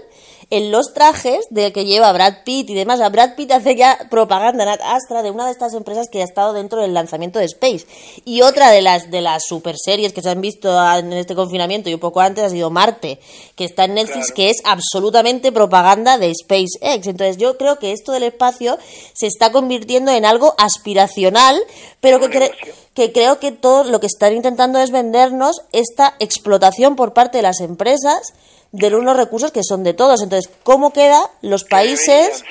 en 0.52 0.70
los 0.70 0.92
trajes 0.92 1.46
de 1.48 1.72
que 1.72 1.86
lleva 1.86 2.12
Brad 2.12 2.44
Pitt 2.44 2.68
y 2.68 2.74
demás. 2.74 3.00
A 3.00 3.08
Brad 3.08 3.36
Pitt 3.36 3.52
hace 3.52 3.74
ya 3.74 3.98
propaganda 4.10 4.64
en 4.64 4.80
Astra 4.82 5.22
de 5.22 5.30
una 5.30 5.46
de 5.46 5.50
estas 5.50 5.72
empresas 5.72 6.08
que 6.12 6.20
ha 6.20 6.24
estado 6.24 6.52
dentro 6.52 6.82
del 6.82 6.92
lanzamiento 6.92 7.38
de 7.38 7.46
Space. 7.46 7.86
Y 8.26 8.42
otra 8.42 8.70
de 8.70 8.82
las 8.82 9.10
de 9.10 9.22
las 9.22 9.44
super 9.46 9.76
series 9.82 10.12
que 10.12 10.20
se 10.20 10.28
han 10.28 10.42
visto 10.42 10.70
en 10.94 11.14
este 11.14 11.34
confinamiento 11.34 11.88
y 11.88 11.94
un 11.94 12.00
poco 12.00 12.20
antes 12.20 12.44
ha 12.44 12.50
sido 12.50 12.68
Marte, 12.68 13.18
que 13.56 13.64
está 13.64 13.84
en 13.84 13.94
Netflix, 13.94 14.26
claro. 14.26 14.34
que 14.34 14.50
es 14.50 14.58
absolutamente 14.64 15.52
propaganda 15.52 16.18
de 16.18 16.34
SpaceX. 16.34 17.06
Entonces 17.06 17.38
yo 17.38 17.56
creo 17.56 17.78
que 17.78 17.92
esto 17.92 18.12
del 18.12 18.24
espacio 18.24 18.78
se 19.14 19.28
está 19.28 19.52
convirtiendo 19.52 20.12
en 20.12 20.26
algo 20.26 20.54
aspiracional, 20.58 21.58
pero 22.02 22.20
que, 22.20 22.28
cre 22.28 22.52
que 22.92 23.10
creo 23.10 23.38
que 23.38 23.52
todo 23.52 23.84
lo 23.84 24.00
que 24.00 24.06
están 24.06 24.34
intentando 24.34 24.78
es 24.80 24.90
vendernos 24.90 25.62
esta 25.72 26.14
explotación 26.18 26.94
por 26.94 27.14
parte 27.14 27.38
de 27.38 27.42
las 27.42 27.60
empresas 27.60 28.34
de 28.72 28.94
unos 28.96 29.16
recursos 29.16 29.52
que 29.52 29.62
son 29.62 29.84
de 29.84 29.92
todos. 29.92 30.22
Entonces, 30.22 30.50
¿cómo 30.62 30.92
queda 30.92 31.30
los 31.42 31.64
países? 31.64 32.42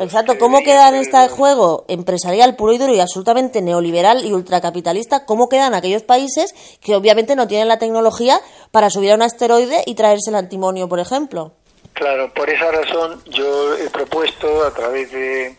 Exacto, 0.00 0.38
¿cómo 0.38 0.62
queda 0.62 0.88
en 0.88 0.96
este 0.96 1.28
juego 1.28 1.84
empresarial 1.88 2.56
puro 2.56 2.72
y 2.72 2.78
duro 2.78 2.94
y 2.94 3.00
absolutamente 3.00 3.60
neoliberal 3.60 4.24
y 4.24 4.32
ultracapitalista? 4.32 5.26
¿Cómo 5.26 5.48
quedan 5.48 5.74
aquellos 5.74 6.02
países 6.02 6.54
que 6.80 6.96
obviamente 6.96 7.36
no 7.36 7.46
tienen 7.46 7.68
la 7.68 7.78
tecnología 7.78 8.40
para 8.70 8.90
subir 8.90 9.12
a 9.12 9.14
un 9.16 9.22
asteroide 9.22 9.82
y 9.86 9.94
traerse 9.94 10.30
el 10.30 10.36
antimonio, 10.36 10.88
por 10.88 11.00
ejemplo? 11.00 11.52
Claro, 11.92 12.32
por 12.32 12.48
esa 12.48 12.70
razón 12.70 13.22
yo 13.26 13.76
he 13.76 13.90
propuesto 13.90 14.64
a 14.64 14.72
través 14.72 15.12
de 15.12 15.54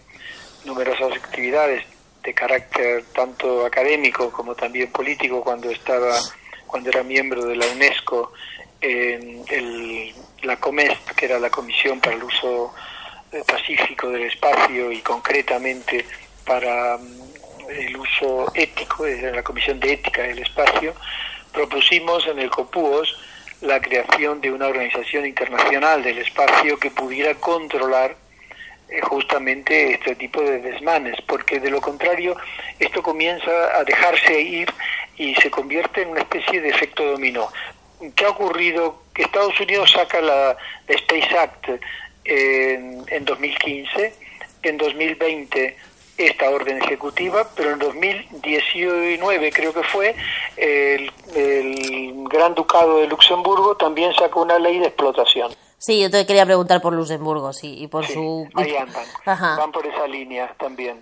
numerosas 0.66 1.12
actividades 1.14 1.86
de 2.24 2.34
carácter 2.34 3.04
tanto 3.14 3.66
académico 3.66 4.32
como 4.32 4.56
también 4.56 4.92
político 4.92 5.42
cuando 5.44 5.70
estaba 5.70 6.16
cuando 6.66 6.90
era 6.90 7.04
miembro 7.04 7.46
de 7.46 7.56
la 7.56 7.66
UNESCO 7.68 8.32
en 8.82 9.44
el, 9.50 10.14
la 10.44 10.58
COMEST, 10.58 11.12
que 11.12 11.26
era 11.26 11.40
la 11.40 11.50
Comisión 11.50 12.00
para 12.00 12.16
el 12.16 12.24
Uso 12.24 12.74
pacífico 13.46 14.10
del 14.10 14.24
espacio 14.24 14.92
y 14.92 15.00
concretamente 15.00 16.06
para 16.46 16.98
mm, 16.98 17.70
el 17.70 17.98
uso 17.98 18.52
ético, 18.56 19.04
desde 19.04 19.32
la 19.32 19.44
Comisión 19.44 19.80
de 19.80 19.94
Ética 19.94 20.24
del 20.24 20.40
Espacio, 20.40 20.96
propusimos 21.54 22.26
en 22.28 22.40
el 22.40 22.50
COPUOS 22.50 23.16
la 23.62 23.80
creación 23.80 24.42
de 24.42 24.52
una 24.52 24.68
organización 24.68 25.26
internacional 25.26 26.02
del 26.02 26.20
espacio 26.20 26.80
que 26.80 26.90
pudiera 26.90 27.36
controlar 27.36 28.16
eh, 28.90 29.02
justamente 29.02 29.94
este 29.94 30.16
tipo 30.16 30.42
de 30.42 30.60
desmanes, 30.60 31.22
porque 31.28 31.60
de 31.60 31.70
lo 31.70 31.82
contrario 31.82 32.36
esto 32.80 33.04
comienza 33.04 33.52
a 33.78 33.84
dejarse 33.84 34.42
ir 34.42 34.74
y 35.18 35.36
se 35.36 35.52
convierte 35.52 36.02
en 36.02 36.10
una 36.10 36.22
especie 36.22 36.62
de 36.62 36.70
efecto 36.70 37.04
dominó. 37.04 37.50
¿Qué 38.16 38.26
ha 38.26 38.30
ocurrido? 38.30 39.04
Que 39.14 39.24
Estados 39.24 39.60
Unidos 39.60 39.92
saca 39.92 40.22
la, 40.22 40.58
Space 40.88 41.38
Act 41.38 41.70
en, 42.24 43.04
en 43.08 43.26
2015, 43.26 44.14
en 44.64 44.78
2020 44.78 45.78
esta 46.20 46.50
orden 46.50 46.82
ejecutiva, 46.84 47.48
pero 47.56 47.72
en 47.72 47.80
2019 47.80 49.52
creo 49.52 49.74
que 49.74 49.84
fue, 49.84 50.16
el, 50.58 51.10
Gran 52.30 52.54
Ducado 52.54 53.00
de 53.00 53.08
Luxemburgo 53.08 53.76
también 53.78 54.14
sacó 54.14 54.42
una 54.42 54.60
ley 54.60 54.80
de 54.80 54.88
explotación. 54.88 55.52
Sí, 55.78 56.02
yo 56.02 56.12
te 56.12 56.26
quería 56.26 56.46
preguntar 56.46 56.82
por 56.82 56.94
Luxemburgo, 56.94 57.54
sí, 57.54 57.76
y 57.80 57.88
por 57.88 58.06
su... 58.06 58.48
Ahí 58.54 58.76
andan, 58.76 59.06
van 59.26 59.72
por 59.72 59.88
esa 59.88 60.06
línea 60.08 60.54
también. 60.60 61.02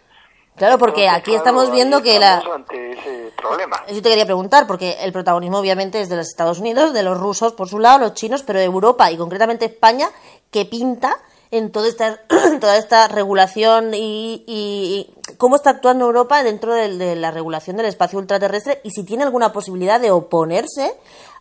Claro, 0.57 0.79
porque 0.79 1.07
aquí 1.07 1.35
estamos 1.35 1.71
viendo 1.71 2.01
que 2.01 2.19
la... 2.19 2.41
Ese 2.71 3.31
problema. 3.37 3.83
Yo 3.87 4.01
te 4.01 4.09
quería 4.09 4.25
preguntar, 4.25 4.65
porque 4.65 4.97
el 5.01 5.13
protagonismo 5.13 5.59
obviamente 5.59 6.01
es 6.01 6.09
de 6.09 6.15
los 6.15 6.27
Estados 6.27 6.59
Unidos, 6.59 6.93
de 6.93 7.03
los 7.03 7.17
rusos 7.19 7.53
por 7.53 7.69
su 7.69 7.77
lado, 7.77 7.99
los 7.99 8.15
chinos, 8.15 8.41
pero 8.41 8.57
de 8.57 8.65
Europa 8.65 9.11
y 9.11 9.17
concretamente 9.17 9.65
España, 9.65 10.09
que 10.49 10.65
pinta 10.65 11.15
en 11.51 11.71
toda 11.71 11.87
esta, 11.87 12.21
toda 12.59 12.77
esta 12.77 13.07
regulación 13.07 13.91
y, 13.93 15.13
cómo 15.37 15.55
está 15.55 15.71
actuando 15.71 16.05
Europa 16.05 16.41
dentro 16.43 16.73
de, 16.73 17.15
la 17.15 17.29
regulación 17.29 17.77
del 17.77 17.85
espacio 17.85 18.17
ultraterrestre 18.17 18.81
y 18.83 18.89
si 18.89 19.03
tiene 19.03 19.23
alguna 19.23 19.53
posibilidad 19.53 19.99
de 19.99 20.09
oponerse 20.09 20.95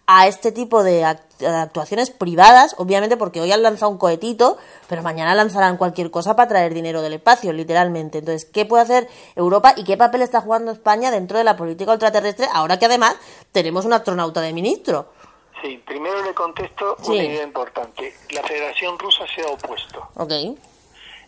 a 0.07 0.27
este 0.29 0.53
tipo 0.53 0.85
de 0.85 1.05
actuaciones 1.05 2.11
privadas, 2.11 2.75
obviamente 2.79 3.17
porque 3.17 3.41
hoy 3.41 3.51
han 3.53 3.63
lanzado 3.63 3.91
un 3.91 3.99
cohetito, 3.99 4.57
pero 4.89 5.03
mañana 5.03 5.35
lanzarán 5.35 5.77
cualquier 5.77 6.11
cosa 6.11 6.37
para 6.37 6.49
traer 6.49 6.73
dinero 6.75 7.03
del 7.03 7.15
espacio, 7.15 7.53
literalmente. 7.53 8.19
Entonces, 8.19 8.45
¿qué 8.45 8.65
puede 8.65 8.85
hacer 8.85 9.09
Europa 9.35 9.75
y 9.77 9.85
qué 9.85 9.97
papel 9.97 10.23
está 10.23 10.41
jugando 10.41 10.71
España 10.71 11.11
dentro 11.11 11.39
de 11.39 11.45
la 11.45 11.57
política 11.57 11.93
ultraterrestre 11.93 12.47
ahora 12.53 12.79
que 12.79 12.87
además 12.87 13.17
tenemos 13.53 13.85
un 13.85 13.93
astronauta 13.93 14.41
de 14.41 14.53
ministro? 14.53 15.13
Sí, 15.63 15.83
primero 15.87 16.23
le 16.23 16.35
contesto 16.35 16.97
una 17.07 17.25
idea 17.25 17.43
importante. 17.43 18.15
La 18.31 18.43
Federación 18.43 18.99
Rusa 18.99 19.25
se 19.35 19.43
ha 19.43 19.47
opuesto. 19.47 20.09
Ok. 20.15 20.33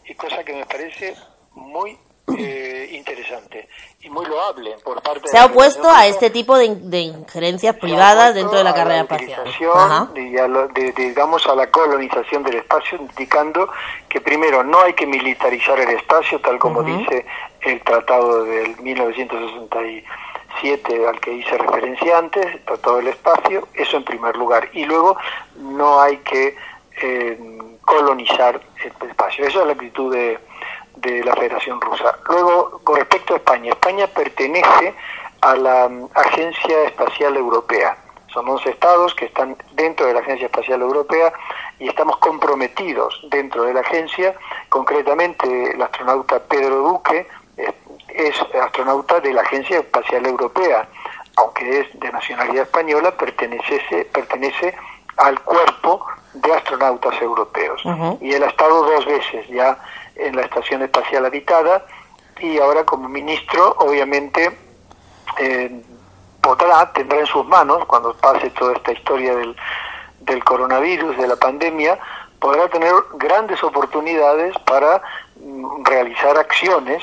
Y 0.07 0.15
cosa 0.15 0.45
que 0.45 0.55
me 0.55 0.67
parece 0.67 1.17
muy 1.55 1.99
eh, 2.37 2.91
interesante 2.93 3.69
y 4.01 4.11
muy 4.11 4.27
loable 4.27 4.77
por 4.85 5.03
parte 5.03 5.29
se 5.29 5.39
ha 5.39 5.47
opuesto 5.47 5.89
a 5.91 6.07
este 6.07 6.31
tipo 6.31 6.57
de, 6.57 7.01
injerencias 7.01 7.77
privadas 7.77 8.35
dentro 8.35 8.59
de 8.59 8.65
la 8.65 8.75
carrera 8.75 9.03
espacial 9.03 9.45
de, 10.15 10.93
digamos 10.97 11.47
a 11.47 11.55
la 11.55 11.71
colonización 11.71 12.43
del 12.43 12.57
espacio 12.57 12.99
indicando 12.99 13.69
que 14.09 14.21
primero 14.21 14.63
no 14.63 14.81
hay 14.83 14.95
que 14.95 15.07
militarizar 15.07 15.79
el 15.81 15.91
espacio 15.91 16.41
tal 16.41 16.59
como 16.59 16.83
dice 16.83 17.25
el 17.61 17.81
tratado 17.83 18.45
del 18.45 18.79
1960 18.81 19.79
al 21.09 21.21
que 21.21 21.33
hice 21.33 21.57
referencia 21.57 22.19
antes, 22.19 22.47
el 22.99 23.09
espacio, 23.09 23.69
eso 23.75 23.97
en 23.97 24.05
primer 24.05 24.37
lugar. 24.37 24.69
Y 24.73 24.85
luego 24.85 25.17
no 25.57 26.01
hay 26.01 26.19
que 26.19 26.57
eh, 27.01 27.39
colonizar 27.83 28.61
el 28.83 29.09
espacio. 29.09 29.47
Esa 29.47 29.61
es 29.61 29.67
la 29.67 29.73
actitud 29.73 30.13
de, 30.13 30.39
de 31.01 31.25
la 31.25 31.35
Federación 31.35 31.81
Rusa. 31.81 32.17
Luego, 32.29 32.81
con 32.85 32.97
respecto 32.97 33.35
a 33.35 33.37
España, 33.37 33.71
España 33.73 34.07
pertenece 34.07 34.95
a 35.41 35.57
la 35.57 35.89
mm, 35.89 36.09
Agencia 36.15 36.85
Espacial 36.85 37.37
Europea. 37.37 37.97
Son 38.33 38.49
11 38.49 38.71
estados 38.71 39.15
que 39.15 39.27
están 39.27 39.57
dentro 39.73 40.07
de 40.07 40.15
la 40.15 40.21
Agencia 40.21 40.47
Espacial 40.47 40.83
Europea 40.83 41.33
y 41.79 41.89
estamos 41.89 42.19
comprometidos 42.19 43.21
dentro 43.31 43.65
de 43.65 43.75
la 43.75 43.81
agencia. 43.81 44.35
Concretamente, 44.69 45.73
el 45.73 45.81
astronauta 45.81 46.39
Pedro 46.41 46.77
Duque 46.77 47.27
es 48.09 48.35
astronauta 48.63 49.21
de 49.21 49.33
la 49.33 49.43
Agencia 49.43 49.79
Espacial 49.79 50.27
Europea, 50.27 50.89
aunque 51.37 51.81
es 51.81 52.01
de 52.01 52.11
nacionalidad 52.11 52.65
española, 52.65 53.13
pertenece, 53.13 54.05
pertenece 54.13 54.75
al 55.17 55.41
cuerpo 55.41 56.05
de 56.35 56.53
astronautas 56.53 57.21
europeos. 57.23 57.83
Y 58.21 58.33
él 58.33 58.43
ha 58.43 58.49
estado 58.49 58.85
dos 58.85 59.07
veces 59.07 59.47
ya 59.49 59.79
en 60.19 60.37
la 60.37 60.43
Estación 60.43 60.83
Espacial 60.83 61.25
Habitada 61.25 61.87
y 62.41 62.59
ahora 62.59 62.85
como 62.85 63.09
ministro, 63.09 63.77
obviamente, 63.79 64.51
eh, 65.39 65.83
podrá, 66.41 66.93
tendrá 66.93 67.21
en 67.21 67.27
sus 67.27 67.47
manos, 67.47 67.85
cuando 67.87 68.15
pase 68.15 68.51
toda 68.51 68.75
esta 68.75 68.93
historia 68.93 69.35
del, 69.35 69.57
del 70.21 70.45
coronavirus, 70.45 71.17
de 71.17 71.27
la 71.27 71.37
pandemia, 71.37 71.99
podrá 72.39 72.69
tener 72.69 72.93
grandes 73.15 73.63
oportunidades 73.65 74.57
para 74.65 75.03
mm, 75.37 75.85
realizar 75.85 76.37
acciones 76.39 77.03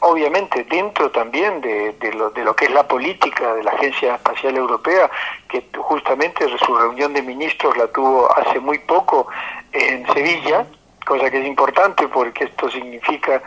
obviamente 0.00 0.64
dentro 0.64 1.10
también 1.10 1.60
de, 1.60 2.12
lo, 2.14 2.30
de 2.30 2.44
lo 2.44 2.54
que 2.54 2.66
es 2.66 2.70
la 2.70 2.86
política 2.86 3.54
de 3.54 3.64
la 3.64 3.72
Agencia 3.72 4.14
Espacial 4.16 4.56
Europea, 4.56 5.10
que 5.48 5.64
justamente 5.76 6.46
su 6.58 6.76
reunión 6.76 7.12
de 7.12 7.22
ministros 7.22 7.76
la 7.76 7.86
tuvo 7.88 8.30
hace 8.36 8.60
muy 8.60 8.78
poco 8.78 9.26
en 9.72 10.06
Sevilla, 10.12 10.66
cosa 11.06 11.30
que 11.30 11.40
es 11.40 11.46
importante 11.46 12.08
porque 12.08 12.44
esto 12.44 12.68
significa 12.68 13.40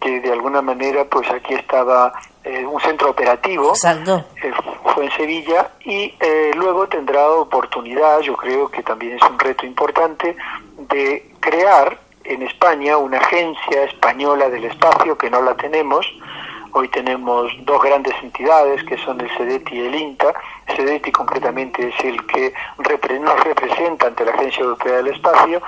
que 0.00 0.20
de 0.20 0.32
alguna 0.32 0.60
manera 0.60 1.04
pues 1.04 1.30
aquí 1.30 1.54
estaba 1.54 2.12
eh, 2.42 2.66
un 2.66 2.80
centro 2.80 3.10
operativo, 3.10 3.72
eh, 3.72 4.52
fue 4.94 5.04
en 5.04 5.12
Sevilla 5.12 5.70
y 5.84 6.12
eh, 6.18 6.50
luego 6.56 6.88
tendrá 6.88 7.30
oportunidad, 7.30 8.18
yo 8.20 8.34
creo 8.36 8.68
que 8.68 8.82
también 8.82 9.16
es 9.16 9.22
un 9.30 9.38
reto 9.38 9.64
importante, 9.64 10.36
de 10.76 11.30
crear 11.38 11.96
en 12.24 12.42
España 12.42 12.96
una 12.96 13.18
agencia 13.18 13.84
española 13.84 14.48
del 14.48 14.64
espacio 14.64 15.16
que 15.16 15.30
no 15.30 15.40
la 15.40 15.54
tenemos. 15.54 16.04
Hoy 16.74 16.88
tenemos 16.88 17.52
dos 17.64 17.82
grandes 17.82 18.14
entidades 18.22 18.82
que 18.84 18.96
son 18.98 19.20
el 19.20 19.30
CEDETI 19.36 19.76
y 19.76 19.86
el 19.86 19.94
INTA. 19.94 20.32
El 20.66 20.76
CEDETI 20.76 21.12
concretamente 21.12 21.88
es 21.88 22.04
el 22.04 22.26
que 22.26 22.52
nos 23.20 23.44
representa 23.44 24.06
ante 24.06 24.24
la 24.24 24.32
Agencia 24.32 24.62
Europea 24.62 24.94
del 24.94 25.08
Espacio, 25.08 25.60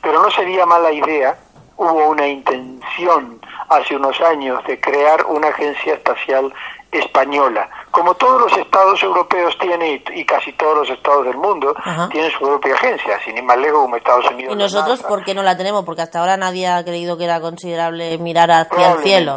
pero 0.00 0.22
no 0.22 0.30
sería 0.30 0.64
mala 0.64 0.92
idea, 0.92 1.36
hubo 1.76 2.08
una 2.10 2.26
intención 2.26 3.40
hace 3.68 3.96
unos 3.96 4.20
años 4.20 4.62
de 4.66 4.78
crear 4.80 5.24
una 5.26 5.48
agencia 5.48 5.94
espacial 5.94 6.52
española. 6.92 7.68
Como 7.90 8.14
todos 8.14 8.42
los 8.42 8.58
estados 8.58 9.02
europeos 9.02 9.56
tienen, 9.58 10.02
y, 10.14 10.24
casi 10.24 10.52
todos 10.52 10.86
los 10.86 10.90
estados 10.90 11.24
del 11.24 11.36
mundo, 11.36 11.74
tienen 12.10 12.30
su 12.30 12.38
propia 12.38 12.74
agencia, 12.74 13.18
sin 13.24 13.36
ir 13.36 13.42
más 13.42 13.56
lejos 13.58 13.80
como 13.80 13.96
Estados 13.96 14.30
Unidos. 14.30 14.54
¿Y 14.54 14.56
nosotros 14.56 15.02
por 15.02 15.24
qué 15.24 15.34
no 15.34 15.42
la 15.42 15.56
tenemos? 15.56 15.84
Porque 15.84 16.02
hasta 16.02 16.20
ahora 16.20 16.36
nadie 16.36 16.68
ha 16.68 16.84
creído 16.84 17.16
que 17.16 17.24
era 17.24 17.40
considerable 17.40 18.16
mirar 18.18 18.50
hacia 18.50 18.92
el 18.92 19.02
cielo. 19.02 19.36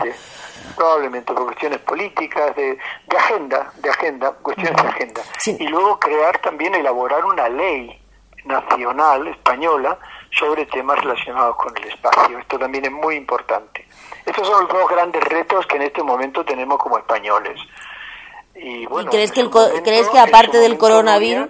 Probablemente 0.75 1.33
por 1.33 1.45
cuestiones 1.45 1.79
políticas, 1.79 2.55
de, 2.55 2.77
de 3.07 3.17
agenda, 3.17 3.71
de 3.77 3.89
agenda, 3.89 4.31
cuestiones 4.41 4.81
de 4.81 4.89
agenda. 4.89 5.21
Y 5.45 5.67
luego 5.67 5.99
crear 5.99 6.38
también, 6.39 6.75
elaborar 6.75 7.23
una 7.25 7.47
ley 7.49 8.01
nacional 8.45 9.27
española 9.27 9.97
sobre 10.31 10.65
temas 10.67 10.99
relacionados 10.99 11.55
con 11.55 11.75
el 11.77 11.85
espacio. 11.85 12.38
Esto 12.39 12.59
también 12.59 12.85
es 12.85 12.91
muy 12.91 13.15
importante. 13.15 13.88
Estos 14.25 14.47
son 14.47 14.63
los 14.63 14.73
dos 14.73 14.89
grandes 14.89 15.23
retos 15.23 15.65
que 15.67 15.77
en 15.77 15.83
este 15.83 16.03
momento 16.03 16.43
tenemos 16.43 16.77
como 16.77 16.97
españoles. 16.97 17.59
¿Y, 18.55 18.85
bueno, 18.85 19.11
crees, 19.11 19.31
que, 19.31 19.49
crees 19.83 20.09
que 20.09 20.19
aparte 20.19 20.57
del 20.57 20.77
coronavirus... 20.77 21.49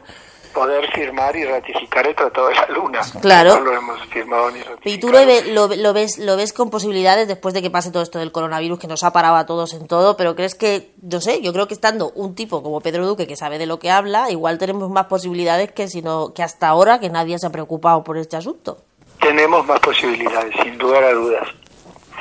Poder 0.55 0.89
firmar 0.93 1.35
y 1.35 1.43
ratificar 1.43 2.07
el 2.07 2.15
Tratado 2.15 2.47
de 2.47 2.55
la 2.55 2.67
Luna. 2.69 3.01
Claro. 3.21 3.55
No 3.57 3.61
lo 3.61 3.73
hemos 3.73 4.01
firmado 4.07 4.49
ni 4.51 4.59
ratificado. 4.59 4.95
¿Y 4.95 4.97
tú 4.99 5.11
lo, 5.11 5.93
ves, 5.93 6.17
lo 6.17 6.35
ves 6.37 6.53
con 6.53 6.69
posibilidades 6.69 7.27
después 7.27 7.53
de 7.53 7.61
que 7.61 7.69
pase 7.69 7.91
todo 7.91 8.01
esto 8.01 8.19
del 8.19 8.31
coronavirus 8.31 8.79
que 8.79 8.87
nos 8.87 9.03
ha 9.03 9.11
parado 9.11 9.35
a 9.35 9.45
todos 9.45 9.73
en 9.73 9.87
todo? 9.87 10.15
Pero 10.15 10.35
crees 10.35 10.55
que, 10.55 10.93
no 11.01 11.19
sé, 11.19 11.41
yo 11.41 11.51
creo 11.51 11.67
que 11.67 11.73
estando 11.73 12.11
un 12.15 12.33
tipo 12.33 12.63
como 12.63 12.79
Pedro 12.79 13.05
Duque 13.05 13.27
que 13.27 13.35
sabe 13.35 13.57
de 13.59 13.65
lo 13.65 13.79
que 13.79 13.91
habla, 13.91 14.31
igual 14.31 14.57
tenemos 14.57 14.89
más 14.89 15.07
posibilidades 15.07 15.71
que, 15.73 15.89
sino, 15.89 16.33
que 16.33 16.41
hasta 16.41 16.69
ahora 16.69 16.99
que 16.99 17.09
nadie 17.09 17.37
se 17.37 17.47
ha 17.47 17.51
preocupado 17.51 18.03
por 18.03 18.17
este 18.17 18.37
asunto. 18.37 18.77
Tenemos 19.19 19.65
más 19.65 19.79
posibilidades, 19.81 20.55
sin 20.63 20.77
lugar 20.77 21.03
a 21.03 21.11
dudas 21.11 21.47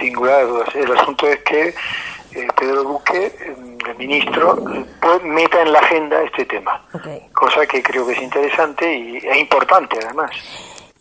sin 0.01 0.12
dudas. 0.12 0.75
El 0.75 0.97
asunto 0.97 1.29
es 1.29 1.40
que 1.40 1.75
eh, 2.35 2.49
Pedro 2.59 2.83
Duque, 2.83 3.33
el 3.88 3.97
ministro, 3.97 4.57
pues, 5.01 5.23
meta 5.23 5.62
en 5.62 5.73
la 5.73 5.79
agenda 5.79 6.23
este 6.23 6.44
tema, 6.44 6.83
cosa 7.33 7.66
que 7.66 7.83
creo 7.83 8.07
que 8.07 8.12
es 8.12 8.23
interesante 8.23 8.92
y 8.92 9.16
es 9.18 9.37
importante 9.37 9.99
además. 10.05 10.31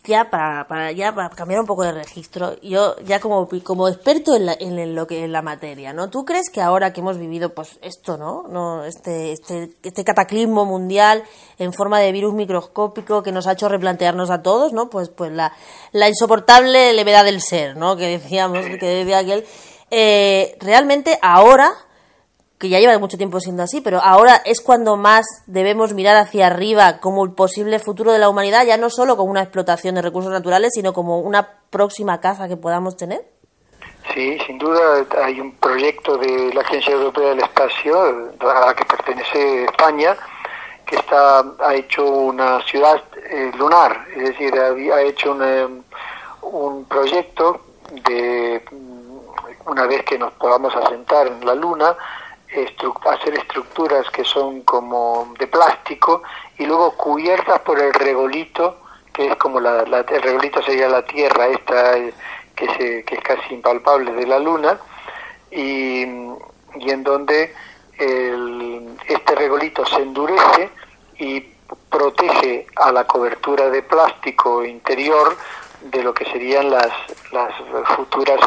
ya 0.04 0.28
para, 0.28 0.68
para, 0.68 0.92
ya 0.92 1.14
para 1.14 1.30
cambiar 1.30 1.60
un 1.60 1.66
poco 1.66 1.82
de 1.82 1.92
registro, 1.92 2.60
yo 2.60 2.94
ya 3.00 3.20
como, 3.20 3.48
como 3.64 3.88
experto 3.88 4.36
en, 4.36 4.46
la, 4.46 4.56
en, 4.60 4.94
lo 4.94 5.06
que, 5.06 5.24
en 5.24 5.32
la 5.32 5.40
materia, 5.40 5.92
¿no? 5.92 6.10
¿Tú 6.10 6.24
crees 6.24 6.50
que 6.50 6.60
ahora 6.60 6.92
que 6.92 7.00
hemos 7.00 7.18
vivido 7.18 7.54
pues 7.54 7.78
esto, 7.80 8.18
¿no? 8.18 8.44
no 8.48 8.84
este, 8.84 9.32
este, 9.32 9.70
este 9.82 10.04
cataclismo 10.04 10.66
mundial 10.66 11.24
en 11.58 11.72
forma 11.72 12.00
de 12.00 12.12
virus 12.12 12.34
microscópico 12.34 13.22
que 13.22 13.32
nos 13.32 13.46
ha 13.46 13.52
hecho 13.52 13.68
replantearnos 13.68 14.30
a 14.30 14.42
todos, 14.42 14.72
¿no? 14.72 14.90
Pues, 14.90 15.08
pues 15.08 15.32
la, 15.32 15.52
la 15.92 16.08
insoportable 16.08 16.92
levedad 16.92 17.24
del 17.24 17.40
ser, 17.40 17.76
¿no? 17.76 17.96
Que 17.96 18.06
decíamos, 18.06 18.60
que 18.60 18.86
decía 18.86 19.18
aquel, 19.18 19.44
eh, 19.96 20.56
realmente 20.60 21.18
ahora 21.22 21.72
que 22.58 22.68
ya 22.68 22.80
lleva 22.80 22.98
mucho 22.98 23.16
tiempo 23.16 23.40
siendo 23.40 23.62
así, 23.62 23.80
pero 23.80 24.00
ahora 24.02 24.40
es 24.44 24.60
cuando 24.60 24.96
más 24.96 25.26
debemos 25.46 25.92
mirar 25.92 26.16
hacia 26.16 26.46
arriba 26.46 26.98
como 26.98 27.24
el 27.24 27.32
posible 27.32 27.78
futuro 27.78 28.12
de 28.12 28.18
la 28.18 28.28
humanidad, 28.28 28.64
ya 28.64 28.76
no 28.76 28.90
solo 28.90 29.16
como 29.16 29.30
una 29.30 29.42
explotación 29.42 29.94
de 29.94 30.02
recursos 30.02 30.32
naturales, 30.32 30.72
sino 30.74 30.92
como 30.92 31.20
una 31.20 31.46
próxima 31.70 32.20
casa 32.20 32.48
que 32.48 32.56
podamos 32.56 32.96
tener. 32.96 33.22
Sí, 34.14 34.38
sin 34.46 34.58
duda 34.58 35.04
hay 35.22 35.40
un 35.40 35.52
proyecto 35.56 36.16
de 36.16 36.52
la 36.54 36.62
Agencia 36.62 36.94
Europea 36.94 37.30
del 37.30 37.40
Espacio, 37.40 38.00
a 38.40 38.66
la 38.66 38.74
que 38.74 38.84
pertenece 38.84 39.64
España, 39.64 40.16
que 40.86 40.96
está 40.96 41.44
ha 41.60 41.74
hecho 41.74 42.04
una 42.04 42.62
ciudad 42.62 43.02
eh, 43.30 43.50
lunar, 43.56 44.06
es 44.16 44.24
decir, 44.30 44.54
ha, 44.58 45.02
hecho 45.02 45.32
un, 45.32 45.84
un 46.42 46.84
proyecto 46.84 47.60
de 47.90 48.62
una 49.66 49.86
vez 49.86 50.04
que 50.04 50.18
nos 50.18 50.32
podamos 50.34 50.74
asentar 50.76 51.26
en 51.26 51.44
la 51.44 51.54
Luna, 51.54 51.96
hacer 53.10 53.34
estructuras 53.34 54.08
que 54.10 54.24
son 54.24 54.62
como 54.62 55.34
de 55.38 55.46
plástico 55.46 56.22
y 56.58 56.66
luego 56.66 56.92
cubiertas 56.92 57.60
por 57.60 57.80
el 57.80 57.92
regolito, 57.92 58.78
que 59.12 59.28
es 59.28 59.36
como 59.36 59.60
la, 59.60 59.82
el 59.82 60.22
regolito 60.22 60.62
sería 60.62 60.88
la 60.88 61.02
tierra 61.04 61.46
esta 61.48 61.96
eh, 61.96 62.12
que, 62.54 62.66
se, 62.74 63.04
que 63.04 63.16
es 63.16 63.22
casi 63.22 63.54
impalpable 63.54 64.12
de 64.12 64.26
la 64.26 64.38
luna 64.38 64.78
y, 65.50 66.02
y 66.02 66.90
en 66.90 67.02
donde 67.02 67.54
el, 67.98 68.96
este 69.06 69.34
regolito 69.34 69.84
se 69.86 70.02
endurece 70.02 70.70
y 71.18 71.40
protege 71.90 72.66
a 72.76 72.90
la 72.90 73.04
cobertura 73.06 73.70
de 73.70 73.82
plástico 73.82 74.64
interior 74.64 75.36
de 75.82 76.02
lo 76.02 76.12
que 76.14 76.24
serían 76.24 76.70
las, 76.70 76.90
las 77.32 77.52
futuras 77.94 78.40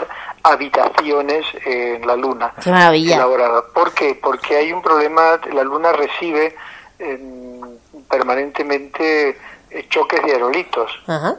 habitaciones 0.47 1.45
en 1.65 2.05
la 2.05 2.15
Luna. 2.15 2.53
Qué 2.61 2.71
maravilla. 2.71 3.25
¿Por 3.73 3.93
qué? 3.93 4.17
Porque 4.21 4.57
hay 4.57 4.71
un 4.71 4.81
problema, 4.81 5.39
la 5.53 5.63
Luna 5.63 5.91
recibe 5.91 6.55
em, 6.99 7.61
permanentemente 8.09 9.37
eh, 9.69 9.87
choques 9.89 10.23
de 10.23 10.31
aerolitos 10.31 10.91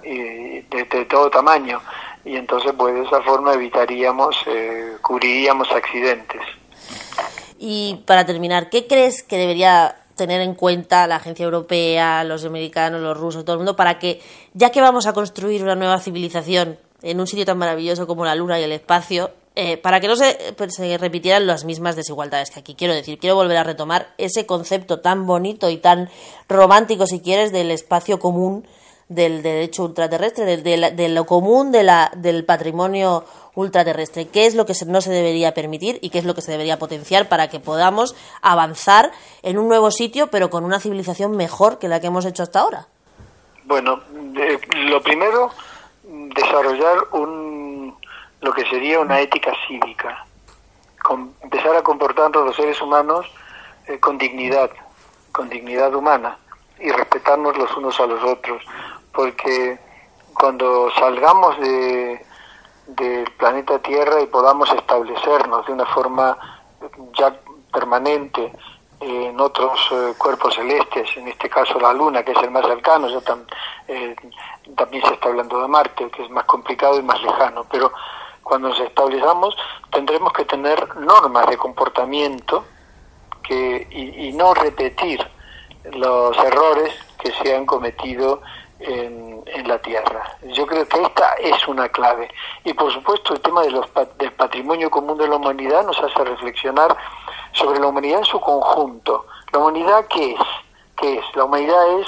y 0.05 0.61
de, 0.61 1.07
todo 1.09 1.31
tamaño 1.31 1.81
y 2.25 2.37
entonces 2.37 2.73
pues 2.77 2.94
de 2.94 3.03
esa 3.03 3.23
forma 3.23 3.55
evitaríamos, 3.55 4.37
eh, 4.47 4.97
cubriríamos 5.01 5.71
accidentes. 5.73 6.42
Y 7.59 8.03
para 8.07 8.25
terminar, 8.27 8.68
¿qué 8.71 8.87
crees 8.87 9.23
que 9.23 9.37
debería 9.37 9.97
tener 10.14 10.42
en 10.42 10.55
cuenta 10.55 11.07
la 11.07 11.16
agencia 11.16 11.44
europea, 11.44 12.25
los 12.25 12.44
americanos, 12.44 13.01
los 13.01 13.16
rusos, 13.16 13.44
todo 13.44 13.55
el 13.55 13.61
mundo, 13.61 13.77
para 13.77 13.99
que, 13.99 14.21
ya 14.53 14.71
que 14.71 14.81
vamos 14.81 15.07
a 15.07 15.14
construir 15.14 15.62
una 15.62 15.75
nueva 15.75 15.99
civilización 16.01 16.79
en 17.03 17.21
un 17.21 17.27
sitio 17.27 17.45
tan 17.45 17.59
maravilloso 17.59 18.07
como 18.07 18.25
la 18.25 18.35
Luna 18.35 18.59
y 18.61 18.65
el 18.65 18.73
espacio, 18.73 19.31
eh, 19.55 19.77
para 19.77 20.01
que 20.01 20.07
no 20.07 20.15
se, 20.15 20.55
pues, 20.57 20.75
se, 20.75 20.99
repitieran 20.99 21.47
las 21.47 21.65
mismas 21.65 21.97
desigualdades 21.97 22.51
que 22.51 22.61
aquí. 22.61 22.75
Quiero 22.75 22.95
decir, 22.95 23.19
quiero 23.19 23.35
volver 23.35 23.57
a 23.57 23.65
retomar 23.65 24.15
ese 24.17 24.47
concepto 24.47 25.01
tan 25.01 25.27
bonito 25.27 25.69
y 25.69 25.79
tan 25.79 26.09
romántico, 26.49 27.07
si 27.07 27.21
quieres, 27.21 27.51
del 27.51 27.73
espacio 27.73 28.21
común, 28.21 28.65
del 29.09 29.43
derecho 29.43 29.85
ultraterrestre, 29.85 30.59
de, 30.59 31.09
lo 31.09 31.27
común 31.27 31.73
de 31.73 31.83
la, 31.83 32.13
del 32.15 32.45
patrimonio 32.45 33.25
ultraterrestre. 33.55 34.29
¿Qué 34.29 34.47
es 34.47 34.55
lo 34.55 34.67
que 34.67 34.75
no 34.87 35.01
se 35.01 35.11
debería 35.11 35.55
permitir 35.55 35.99
y 36.03 36.11
qué 36.11 36.19
es 36.19 36.25
lo 36.25 36.35
que 36.35 36.43
se 36.43 36.53
debería 36.53 36.79
potenciar 36.79 37.29
para 37.29 37.49
que 37.49 37.59
podamos 37.59 38.15
avanzar 38.43 39.11
en 39.43 39.59
un 39.59 39.67
nuevo 39.67 39.91
sitio, 39.91 40.29
pero 40.29 40.51
con 40.51 40.65
una 40.65 40.79
civilización 40.79 41.37
mejor 41.37 41.79
que 41.79 41.89
la 41.89 42.01
que 42.01 42.09
hemos 42.09 42.27
hecho 42.27 42.43
hasta 42.45 42.61
ahora? 42.61 42.87
Bueno, 43.65 44.01
lo 44.77 45.03
primero 45.03 45.51
desarrollar 46.35 47.09
un, 47.12 47.97
lo 48.41 48.53
que 48.53 48.69
sería 48.69 49.01
una 49.01 49.21
ética 49.21 49.53
cívica, 49.67 50.25
empezar 51.43 51.77
a 51.77 51.83
comportarnos 51.83 52.45
los 52.45 52.57
seres 52.57 52.81
humanos 52.81 53.27
eh, 53.87 53.99
con 53.99 54.19
dignidad, 54.19 54.71
con 55.33 55.49
dignidad 55.49 55.95
humana 55.95 56.37
y 56.79 56.91
respetarnos 56.91 57.57
los 57.57 57.75
unos 57.77 57.99
a 58.01 58.07
los 58.07 58.23
otros, 58.23 58.62
porque 59.12 59.79
cuando 60.35 60.91
salgamos 60.99 61.59
de, 61.59 62.25
del 62.87 63.31
planeta 63.33 63.79
Tierra 63.81 64.21
y 64.21 64.27
podamos 64.27 64.71
establecernos 64.73 65.67
de 65.67 65.73
una 65.73 65.87
forma 65.87 66.38
ya 67.19 67.35
permanente 67.73 68.53
en 69.01 69.41
otros 69.41 69.79
eh, 69.93 70.15
cuerpos 70.19 70.55
celestes, 70.55 71.09
en 71.17 71.29
este 71.29 71.49
caso 71.49 71.79
la 71.79 71.93
Luna, 71.93 72.25
que 72.25 72.33
es 72.33 72.39
el 72.43 72.51
más 72.51 72.67
cercano, 72.67 73.09
ya 73.09 73.21
eh, 73.87 74.17
también 74.77 75.05
se 75.05 75.15
está 75.15 75.29
hablando 75.29 75.61
de 75.63 75.69
Marte, 75.69 76.11
que 76.11 76.25
es 76.25 76.31
más 76.31 76.45
complicado 76.45 76.99
y 76.99 77.03
más 77.03 77.23
lejano, 77.23 77.65
pero 77.71 77.93
cuando 78.43 78.71
nos 78.71 78.81
establezamos 78.81 79.57
tendremos 79.91 80.33
que 80.33 80.45
tener 80.45 80.97
normas 80.97 81.47
de 81.49 81.57
comportamiento 81.57 82.65
que, 83.43 83.87
y, 83.91 84.33
no 84.33 84.53
repetir 84.55 85.27
los 85.93 86.37
errores 86.39 86.93
que 87.19 87.33
se 87.33 87.55
han 87.55 87.67
cometido 87.67 88.43
en, 88.79 89.43
en, 89.47 89.69
la 89.69 89.79
Tierra. 89.79 90.37
Yo 90.43 90.67
creo 90.67 90.87
que 90.87 91.03
esta 91.03 91.33
es 91.35 91.67
una 91.67 91.89
clave. 91.89 92.29
Y 92.65 92.75
por 92.75 92.93
supuesto 92.93 93.35
el 93.35 93.41
tema 93.41 93.63
de 93.63 93.71
los, 93.71 93.87
del 94.19 94.33
patrimonio 94.33 94.91
común 94.91 95.17
de 95.19 95.29
la 95.29 95.37
humanidad 95.37 95.85
nos 95.85 95.99
hace 95.99 96.25
reflexionar 96.25 96.97
sobre 97.59 97.81
la 97.81 97.88
humanidad 97.88 98.21
en 98.21 98.25
su 98.25 98.40
conjunto. 98.40 99.27
¿La 99.53 99.59
humanidad 99.59 100.07
qué 100.09 100.33
es? 100.33 100.40
¿Qué 100.97 101.18
es? 101.18 101.25
La 101.35 101.44
humanidad 101.44 102.01
es 102.01 102.07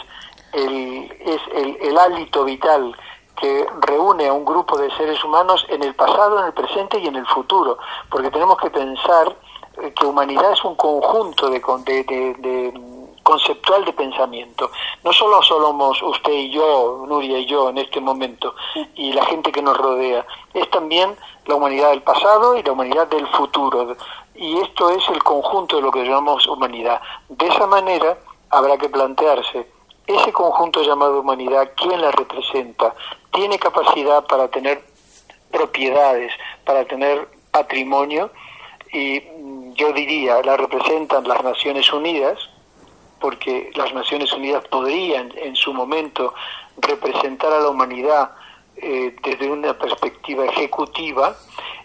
el, 0.53 1.13
es 1.21 1.41
el, 1.55 1.77
el 1.81 1.99
hálito 1.99 2.45
vital 2.45 2.95
que 3.41 3.67
reúne 3.81 4.29
a 4.29 4.33
un 4.33 4.45
grupo 4.45 4.79
de 4.79 4.91
seres 4.97 5.23
humanos 5.25 5.65
en 5.69 5.83
el 5.83 5.95
pasado, 5.95 6.41
en 6.41 6.47
el 6.47 6.53
presente 6.53 6.99
y 6.99 7.07
en 7.07 7.17
el 7.17 7.27
futuro, 7.27 7.79
porque 8.11 8.31
tenemos 8.31 8.59
que 8.59 8.71
pensar 8.71 9.35
eh, 9.83 9.93
que 9.95 10.07
humanidad 10.07 10.53
es 10.53 10.63
un 10.65 10.75
conjunto 10.75 11.49
de, 11.49 11.61
de, 11.61 12.35
de, 12.39 12.81
conceptual 13.23 13.85
de 13.85 13.93
pensamiento. 13.93 14.71
No 15.05 15.13
solo 15.13 15.43
somos 15.43 16.03
usted 16.03 16.33
y 16.33 16.51
yo, 16.51 17.05
Nuria 17.07 17.39
y 17.39 17.47
yo 17.47 17.69
en 17.71 17.79
este 17.79 18.01
momento, 18.01 18.55
y 18.95 19.13
la 19.13 19.25
gente 19.27 19.53
que 19.53 19.63
nos 19.63 19.77
rodea, 19.77 20.27
es 20.55 20.69
también 20.71 21.17
la 21.47 21.55
humanidad 21.55 21.91
del 21.91 22.03
pasado 22.03 22.57
y 22.57 22.63
la 22.63 22.73
humanidad 22.73 23.07
del 23.09 23.27
futuro. 23.29 23.97
Y 24.35 24.59
esto 24.59 24.91
es 24.91 25.09
el 25.09 25.23
conjunto 25.23 25.77
de 25.77 25.83
lo 25.83 25.93
que 25.93 26.05
llamamos 26.05 26.47
humanidad. 26.47 27.01
De 27.29 27.47
esa 27.47 27.67
manera 27.67 28.19
habrá 28.51 28.79
que 28.79 28.89
plantearse 28.89 29.67
ese 30.15 30.33
conjunto 30.33 30.83
llamado 30.83 31.21
humanidad, 31.21 31.71
¿quién 31.77 32.01
la 32.01 32.11
representa? 32.11 32.95
¿Tiene 33.33 33.59
capacidad 33.59 34.27
para 34.27 34.49
tener 34.49 34.83
propiedades, 35.51 36.33
para 36.65 36.85
tener 36.85 37.29
patrimonio? 37.51 38.31
Y 38.93 39.21
mm, 39.21 39.75
yo 39.75 39.93
diría, 39.93 40.43
la 40.43 40.57
representan 40.57 41.29
las 41.29 41.43
Naciones 41.45 41.93
Unidas, 41.93 42.39
porque 43.21 43.71
las 43.75 43.93
Naciones 43.93 44.33
Unidas 44.33 44.65
podrían 44.69 45.33
en 45.37 45.55
su 45.55 45.73
momento 45.73 46.35
representar 46.79 47.53
a 47.53 47.61
la 47.61 47.69
humanidad 47.69 48.31
eh, 48.77 49.15
desde 49.23 49.51
una 49.51 49.79
perspectiva 49.79 50.47
ejecutiva 50.47 51.37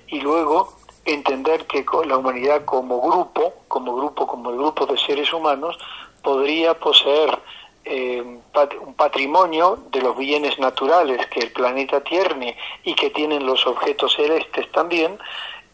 y 0.08 0.22
luego 0.22 0.74
entender 1.04 1.66
que 1.68 1.86
la 2.08 2.18
humanidad 2.18 2.66
como 2.66 3.02
grupo, 3.02 3.54
como 3.68 3.96
grupo, 3.96 4.26
como 4.26 4.50
el 4.50 4.58
grupo 4.58 4.86
de 4.86 4.98
seres 4.98 5.32
humanos, 5.34 5.78
podría 6.24 6.74
poseer 6.74 7.38
eh, 7.84 8.22
un 8.22 8.94
patrimonio 8.96 9.78
de 9.92 10.02
los 10.02 10.18
bienes 10.18 10.58
naturales 10.58 11.26
que 11.28 11.42
el 11.42 11.52
planeta 11.52 12.02
tiene 12.02 12.58
y 12.84 12.96
que 12.96 13.12
tienen 13.12 13.46
los 13.46 13.68
objetos 13.68 14.16
celestes 14.16 14.72
también, 14.72 15.20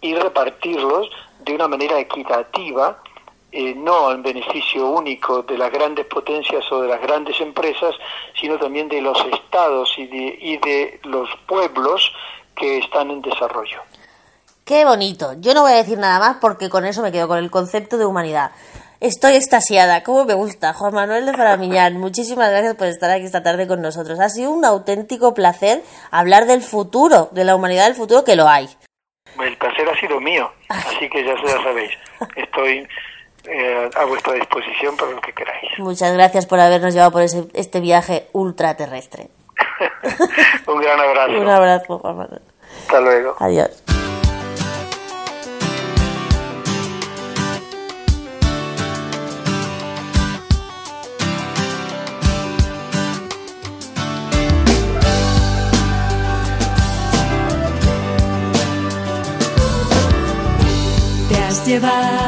y 0.01 0.15
repartirlos 0.15 1.09
de 1.39 1.53
una 1.53 1.67
manera 1.67 1.99
equitativa, 1.99 3.01
eh, 3.51 3.73
no 3.75 4.11
en 4.11 4.23
beneficio 4.23 4.87
único 4.87 5.43
de 5.43 5.57
las 5.57 5.71
grandes 5.71 6.05
potencias 6.05 6.63
o 6.71 6.81
de 6.81 6.87
las 6.87 7.01
grandes 7.01 7.39
empresas, 7.41 7.93
sino 8.39 8.57
también 8.57 8.87
de 8.87 9.01
los 9.01 9.17
estados 9.25 9.93
y 9.97 10.07
de, 10.07 10.37
y 10.41 10.57
de 10.57 10.99
los 11.03 11.29
pueblos 11.47 12.11
que 12.55 12.77
están 12.77 13.11
en 13.11 13.21
desarrollo. 13.21 13.81
Qué 14.65 14.85
bonito. 14.85 15.33
Yo 15.39 15.53
no 15.53 15.63
voy 15.63 15.73
a 15.73 15.75
decir 15.77 15.97
nada 15.97 16.19
más 16.19 16.37
porque 16.39 16.69
con 16.69 16.85
eso 16.85 17.01
me 17.01 17.11
quedo 17.11 17.27
con 17.27 17.39
el 17.39 17.51
concepto 17.51 17.97
de 17.97 18.05
humanidad. 18.05 18.51
Estoy 19.01 19.33
extasiada, 19.33 20.03
cómo 20.03 20.25
me 20.25 20.35
gusta. 20.35 20.73
Juan 20.73 20.93
Manuel 20.93 21.25
de 21.25 21.33
Faramiñán, 21.33 21.97
muchísimas 21.97 22.51
gracias 22.51 22.75
por 22.75 22.85
estar 22.87 23.09
aquí 23.09 23.25
esta 23.25 23.41
tarde 23.41 23.67
con 23.67 23.81
nosotros. 23.81 24.19
Ha 24.19 24.29
sido 24.29 24.51
un 24.51 24.63
auténtico 24.63 25.33
placer 25.33 25.81
hablar 26.11 26.45
del 26.45 26.61
futuro, 26.61 27.27
de 27.31 27.43
la 27.43 27.55
humanidad 27.55 27.85
del 27.85 27.95
futuro, 27.95 28.23
que 28.23 28.35
lo 28.35 28.47
hay. 28.47 28.69
El 29.39 29.57
placer 29.57 29.89
ha 29.89 29.99
sido 29.99 30.19
mío, 30.19 30.51
así 30.69 31.09
que 31.09 31.25
ya, 31.25 31.33
ya 31.43 31.63
sabéis, 31.63 31.91
estoy 32.35 32.87
eh, 33.45 33.89
a 33.95 34.05
vuestra 34.05 34.33
disposición 34.33 34.95
para 34.97 35.11
lo 35.11 35.21
que 35.21 35.33
queráis. 35.33 35.71
Muchas 35.79 36.13
gracias 36.13 36.45
por 36.45 36.59
habernos 36.59 36.93
llevado 36.93 37.11
por 37.11 37.21
ese, 37.21 37.45
este 37.53 37.79
viaje 37.79 38.27
ultraterrestre. 38.33 39.29
Un 40.67 40.81
gran 40.81 40.99
abrazo. 40.99 41.39
Un 41.39 41.49
abrazo, 41.49 41.99
Juan 41.99 42.17
Manuel. 42.17 42.41
Hasta 42.81 43.01
luego. 43.01 43.35
Adiós. 43.39 43.83
Te 61.29 61.37
has 61.37 61.67
llevado 61.67 62.20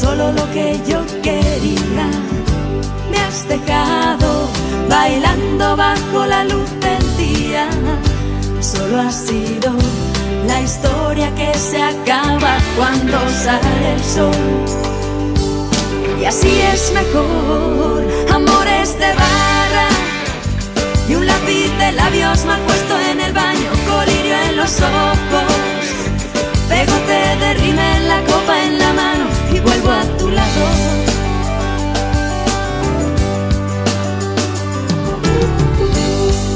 solo 0.00 0.32
lo 0.32 0.50
que 0.52 0.78
yo 0.86 1.00
quería. 1.22 2.06
Me 3.10 3.18
has 3.18 3.48
dejado 3.48 4.48
bailando 4.88 5.76
bajo 5.76 6.26
la 6.26 6.44
luz 6.44 6.70
del 6.80 7.16
día. 7.16 7.68
Solo 8.60 9.00
ha 9.00 9.10
sido 9.10 9.72
la 10.46 10.60
historia 10.60 11.34
que 11.34 11.52
se 11.58 11.82
acaba 11.82 12.58
cuando 12.76 13.18
sale 13.44 13.94
el 13.94 14.04
sol. 14.04 14.54
Y 16.20 16.24
así 16.24 16.60
es 16.72 16.92
mejor, 16.92 18.04
amores 18.32 18.98
de 18.98 19.10
barra 19.22 19.88
y 21.08 21.14
un 21.14 21.26
lápiz 21.26 21.70
de 21.78 21.92
labios 21.92 22.44
mal 22.44 22.60
puesto 22.60 22.94
en 23.10 23.20
el 23.20 23.32
baño, 23.32 23.70
colirio 23.88 24.34
en 24.48 24.56
los 24.56 24.72
ojos. 24.80 25.88
Pegote 26.68 27.20
de 27.40 27.54
rímel, 27.54 28.08
la 28.08 28.20
copa 28.24 28.54
en 28.62 28.78
la 28.78 28.87
vuelvo 29.68 29.90
a 29.90 30.04
tu 30.18 30.28
lado. 30.28 30.64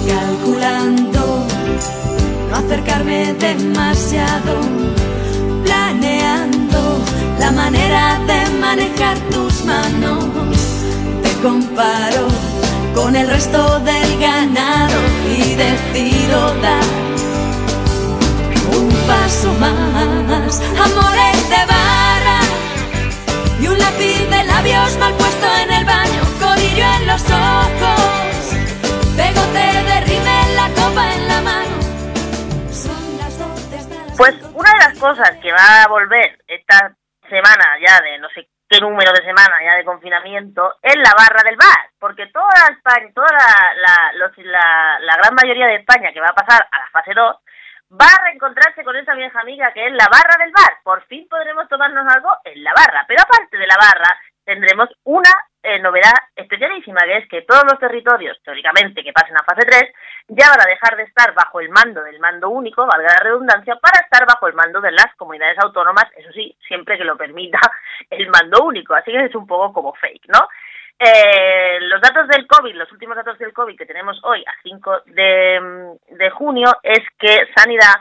Calculando 0.09 1.47
no 2.49 2.57
acercarme 2.57 3.35
demasiado, 3.35 4.55
planeando 5.65 6.81
la 7.39 7.51
manera 7.51 8.19
de 8.31 8.41
manejar 8.61 9.17
tus 9.31 9.65
manos. 9.65 10.25
Te 11.23 11.33
comparo 11.47 12.25
con 12.95 13.17
el 13.17 13.27
resto 13.29 13.81
del 13.81 14.11
ganado 14.19 15.01
y 15.37 15.55
decido 15.55 16.39
dar 16.67 16.87
un 18.79 18.89
paso 19.11 19.49
más. 19.61 20.61
Amores 20.87 21.49
de 21.53 21.67
barra 21.67 22.02
y 23.63 23.67
un 23.69 23.79
lápiz 23.79 24.19
de 24.31 24.45
labios 24.45 24.97
mal 24.99 25.15
puesto 25.15 25.47
en 25.63 25.71
el 25.73 25.85
baño, 25.85 26.21
codillo 26.41 26.85
en 26.99 27.07
los 27.07 27.23
ojos, 27.31 28.55
pegote 29.17 29.65
de 29.89 30.01
rímel, 30.07 30.49
la 30.57 30.69
copa 30.75 31.15
en 31.15 31.29
la 31.29 31.41
mano. 31.43 31.77
Son 32.71 33.19
las 33.19 33.39
doce 33.39 33.79
Pues 34.17 34.35
una 34.55 34.71
de 34.73 34.79
las 34.79 34.99
cosas 34.99 35.31
que 35.41 35.53
va 35.53 35.83
a 35.85 35.89
volver 35.89 36.39
esta 36.47 36.95
semana 37.29 37.65
ya 37.87 38.01
de 38.03 38.19
no 38.19 38.29
sé 38.35 38.49
qué 38.69 38.81
número 38.81 39.13
de 39.13 39.23
semana 39.25 39.55
ya 39.65 39.77
de 39.77 39.85
confinamiento 39.85 40.77
es 40.83 40.97
la 40.97 41.13
barra 41.17 41.43
del 41.45 41.57
bar, 41.57 41.91
porque 41.99 42.27
toda 42.33 42.69
España, 42.71 43.07
toda 43.15 43.29
la, 43.31 43.75
la, 43.77 44.13
los- 44.15 44.37
la, 44.39 44.99
la 45.01 45.17
gran 45.17 45.35
mayoría 45.35 45.67
de 45.67 45.77
España 45.77 46.11
que 46.13 46.21
va 46.21 46.29
a 46.29 46.35
pasar 46.35 46.67
a 46.71 46.79
la 46.81 46.87
fase 46.91 47.13
2 47.15 47.37
va 47.93 48.07
a 48.07 48.25
reencontrarse 48.25 48.85
con 48.85 48.97
esa 48.97 49.15
vieja 49.15 49.41
amiga 49.41 49.73
que 49.73 49.87
es 49.87 49.93
la 49.93 50.09
barra 50.11 50.37
del 50.43 50.53
bar. 50.53 50.79
Por 50.83 51.05
fin 51.07 51.27
podremos 51.29 51.69
tomarnos 51.69 52.07
algo 52.15 52.31
en 52.45 52.63
la 52.65 52.73
barra, 52.73 53.05
pero 53.07 53.23
aparte 53.23 53.57
de 53.57 53.67
la 53.67 53.77
barra 53.77 54.17
tendremos 54.45 54.89
una 55.05 55.31
eh, 55.63 55.79
novedad 55.79 56.15
especialísima, 56.35 57.03
que 57.03 57.19
es 57.19 57.29
que 57.29 57.43
todos 57.43 57.63
los 57.71 57.79
territorios, 57.79 58.37
teóricamente, 58.43 59.05
que 59.05 59.13
pasen 59.13 59.37
a 59.37 59.45
fase 59.45 59.65
3, 59.65 59.83
ya 60.29 60.51
van 60.51 60.61
a 60.61 60.69
dejar 60.69 60.97
de 60.97 61.05
estar 61.05 61.33
bajo 61.35 61.61
el 61.61 61.69
mando 61.69 62.03
del 62.03 62.19
mando 62.19 62.49
único, 62.49 62.85
valga 62.85 63.15
la 63.15 63.23
redundancia, 63.23 63.77
para 63.77 64.01
estar 64.01 64.27
bajo 64.27 64.49
el 64.49 64.55
mando 64.55 64.81
de 64.81 64.91
las 64.91 65.15
comunidades 65.17 65.59
autónomas, 65.61 66.07
eso 66.17 66.33
sí, 66.33 66.57
siempre 66.67 66.99
que 66.99 67.05
lo 67.05 67.17
permita 67.17 67.61
el 68.11 68.29
mando 68.29 68.65
único. 68.65 68.95
Así 68.95 69.13
que 69.13 69.25
es 69.25 69.35
un 69.37 69.47
poco 69.47 69.73
como 69.73 69.95
fake, 69.95 70.27
¿no? 70.29 70.49
Eh, 71.05 71.81
los 71.81 72.01
datos 72.01 72.29
del 72.29 72.47
COVID, 72.47 72.77
los 72.77 72.93
últimos 72.93 73.17
datos 73.17 73.37
del 73.39 73.53
COVID 73.53 73.77
que 73.77 73.87
tenemos 73.87 74.21
hoy 74.23 74.41
a 74.47 74.53
5 74.63 75.01
de, 75.07 75.61
mm, 75.61 76.17
de 76.17 76.31
junio 76.31 76.71
es 76.81 77.01
que 77.19 77.49
Sanidad 77.57 77.97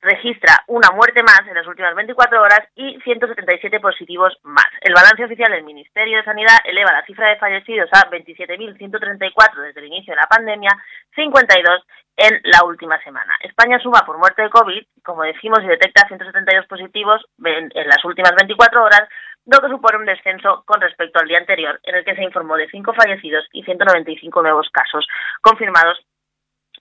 registra 0.00 0.64
una 0.66 0.90
muerte 0.90 1.22
más 1.22 1.42
en 1.46 1.54
las 1.54 1.66
últimas 1.66 1.94
24 1.94 2.40
horas 2.40 2.60
y 2.74 2.98
177 3.04 3.78
positivos 3.78 4.36
más. 4.42 4.66
El 4.80 4.94
balance 4.94 5.24
oficial 5.24 5.52
del 5.52 5.62
Ministerio 5.62 6.16
de 6.16 6.24
Sanidad 6.24 6.56
eleva 6.64 6.92
la 6.92 7.04
cifra 7.04 7.28
de 7.28 7.36
fallecidos 7.36 7.88
a 7.92 8.10
27.134 8.10 9.62
desde 9.62 9.80
el 9.80 9.86
inicio 9.86 10.14
de 10.14 10.20
la 10.20 10.26
pandemia, 10.26 10.70
52 11.14 11.84
en 12.16 12.40
la 12.44 12.64
última 12.64 12.98
semana. 13.02 13.32
España 13.42 13.78
suma 13.78 14.00
por 14.04 14.18
muerte 14.18 14.42
de 14.42 14.50
COVID, 14.50 14.82
como 15.04 15.22
decimos, 15.22 15.60
y 15.62 15.68
detecta 15.68 16.08
172 16.08 16.66
positivos 16.66 17.22
en, 17.44 17.70
en 17.74 17.88
las 17.88 18.04
últimas 18.04 18.32
24 18.34 18.82
horas, 18.82 19.08
lo 19.46 19.60
que 19.60 19.68
supone 19.68 19.98
un 19.98 20.06
descenso 20.06 20.62
con 20.66 20.80
respecto 20.80 21.18
al 21.18 21.28
día 21.28 21.38
anterior, 21.38 21.80
en 21.82 21.94
el 21.94 22.04
que 22.04 22.14
se 22.14 22.22
informó 22.22 22.56
de 22.56 22.68
5 22.68 22.92
fallecidos 22.94 23.46
y 23.52 23.62
195 23.62 24.42
nuevos 24.42 24.68
casos 24.70 25.06
confirmados 25.40 25.98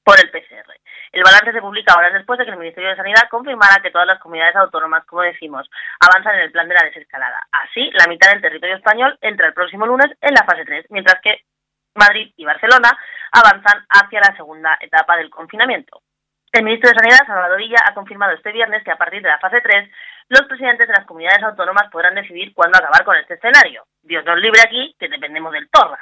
por 0.04 0.20
el 0.20 0.30
PCR. 0.32 0.74
El 1.12 1.24
balance 1.24 1.52
se 1.52 1.62
publica 1.62 1.96
horas 1.98 2.14
después 2.14 2.38
de 2.38 2.46
que 2.46 2.52
el 2.52 2.58
Ministerio 2.58 2.90
de 2.90 2.96
Sanidad 2.96 3.30
confirmara 3.30 3.82
que 3.82 3.92
todas 3.92 4.08
las 4.08 4.20
comunidades 4.20 4.56
autónomas, 4.56 5.06
como 5.06 5.24
decimos, 5.24 5.70
avanzan 6.00 6.36
en 6.36 6.42
el 6.42 6.52
plan 6.52 6.68
de 6.68 6.76
la 6.76 6.84
desescalada. 6.84 7.48
Así, 7.52 7.90
la 7.94 8.08
mitad 8.08 8.32
del 8.32 8.42
territorio 8.42 8.76
español 8.76 9.18
entra 9.22 9.48
el 9.48 9.54
próximo 9.54 9.86
lunes 9.86 10.08
en 10.22 10.34
la 10.34 10.46
fase 10.46 10.66
3, 10.66 10.86
mientras 10.90 11.20
que 11.22 11.42
Madrid 11.96 12.32
y 12.38 12.46
Barcelona 12.46 12.98
avanzan 13.32 13.86
hacia 13.90 14.20
la 14.20 14.36
segunda 14.36 14.78
etapa 14.80 15.18
del 15.18 15.30
confinamiento. 15.30 16.02
El 16.52 16.64
ministro 16.64 16.90
de 16.90 16.96
Sanidad, 16.96 17.28
Salvador 17.28 17.62
Illa, 17.62 17.78
ha 17.86 17.94
confirmado 17.94 18.34
este 18.34 18.52
viernes 18.52 18.84
que 18.84 18.92
a 18.92 18.98
partir 18.98 19.22
de 19.22 19.30
la 19.30 19.38
fase 19.38 19.62
3 19.62 19.90
los 20.30 20.48
presidentes 20.48 20.88
de 20.88 20.94
las 20.94 21.06
comunidades 21.06 21.44
autónomas 21.44 21.90
podrán 21.92 22.16
decidir 22.16 22.54
cuándo 22.56 22.78
acabar 22.78 23.04
con 23.04 23.16
este 23.18 23.36
escenario. 23.36 23.84
Dios 24.02 24.26
nos 24.26 24.40
libre 24.40 24.62
aquí, 24.66 24.96
que 25.00 25.08
dependemos 25.08 25.52
del 25.54 25.70
torra. 25.70 26.00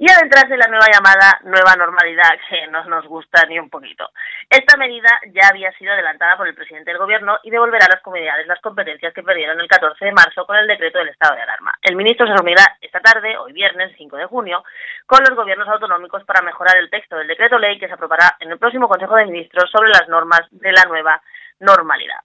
Y 0.00 0.08
adentrarse 0.08 0.54
en 0.54 0.60
la 0.60 0.68
nueva 0.68 0.86
llamada 0.92 1.40
nueva 1.42 1.74
normalidad, 1.74 2.38
que 2.48 2.68
no 2.68 2.84
nos 2.84 3.04
gusta 3.06 3.44
ni 3.46 3.58
un 3.58 3.68
poquito. 3.68 4.08
Esta 4.48 4.76
medida 4.76 5.08
ya 5.32 5.48
había 5.48 5.72
sido 5.72 5.92
adelantada 5.92 6.36
por 6.36 6.46
el 6.46 6.54
presidente 6.54 6.92
del 6.92 7.00
gobierno 7.00 7.38
y 7.42 7.50
devolverá 7.50 7.86
a 7.86 7.94
las 7.94 8.02
comunidades 8.02 8.46
las 8.46 8.60
competencias 8.60 9.12
que 9.12 9.24
perdieron 9.24 9.58
el 9.58 9.66
14 9.66 10.04
de 10.04 10.12
marzo 10.12 10.46
con 10.46 10.56
el 10.56 10.68
decreto 10.68 11.00
del 11.00 11.08
estado 11.08 11.34
de 11.34 11.42
alarma. 11.42 11.74
El 11.82 11.96
ministro 11.96 12.28
se 12.28 12.32
reunirá 12.32 12.78
esta 12.80 13.00
tarde, 13.00 13.36
hoy 13.38 13.52
viernes 13.52 13.92
5 13.98 14.16
de 14.16 14.26
junio, 14.26 14.62
con 15.04 15.18
los 15.28 15.34
gobiernos 15.34 15.66
autonómicos 15.66 16.22
para 16.22 16.42
mejorar 16.42 16.76
el 16.76 16.90
texto 16.90 17.16
del 17.16 17.26
decreto 17.26 17.58
ley 17.58 17.76
que 17.76 17.88
se 17.88 17.94
aprobará 17.94 18.36
en 18.38 18.52
el 18.52 18.58
próximo 18.58 18.88
Consejo 18.88 19.16
de 19.16 19.26
Ministros 19.26 19.68
sobre 19.68 19.88
las 19.90 20.08
normas 20.08 20.42
de 20.52 20.70
la 20.70 20.84
nueva 20.84 21.20
normalidad. 21.58 22.20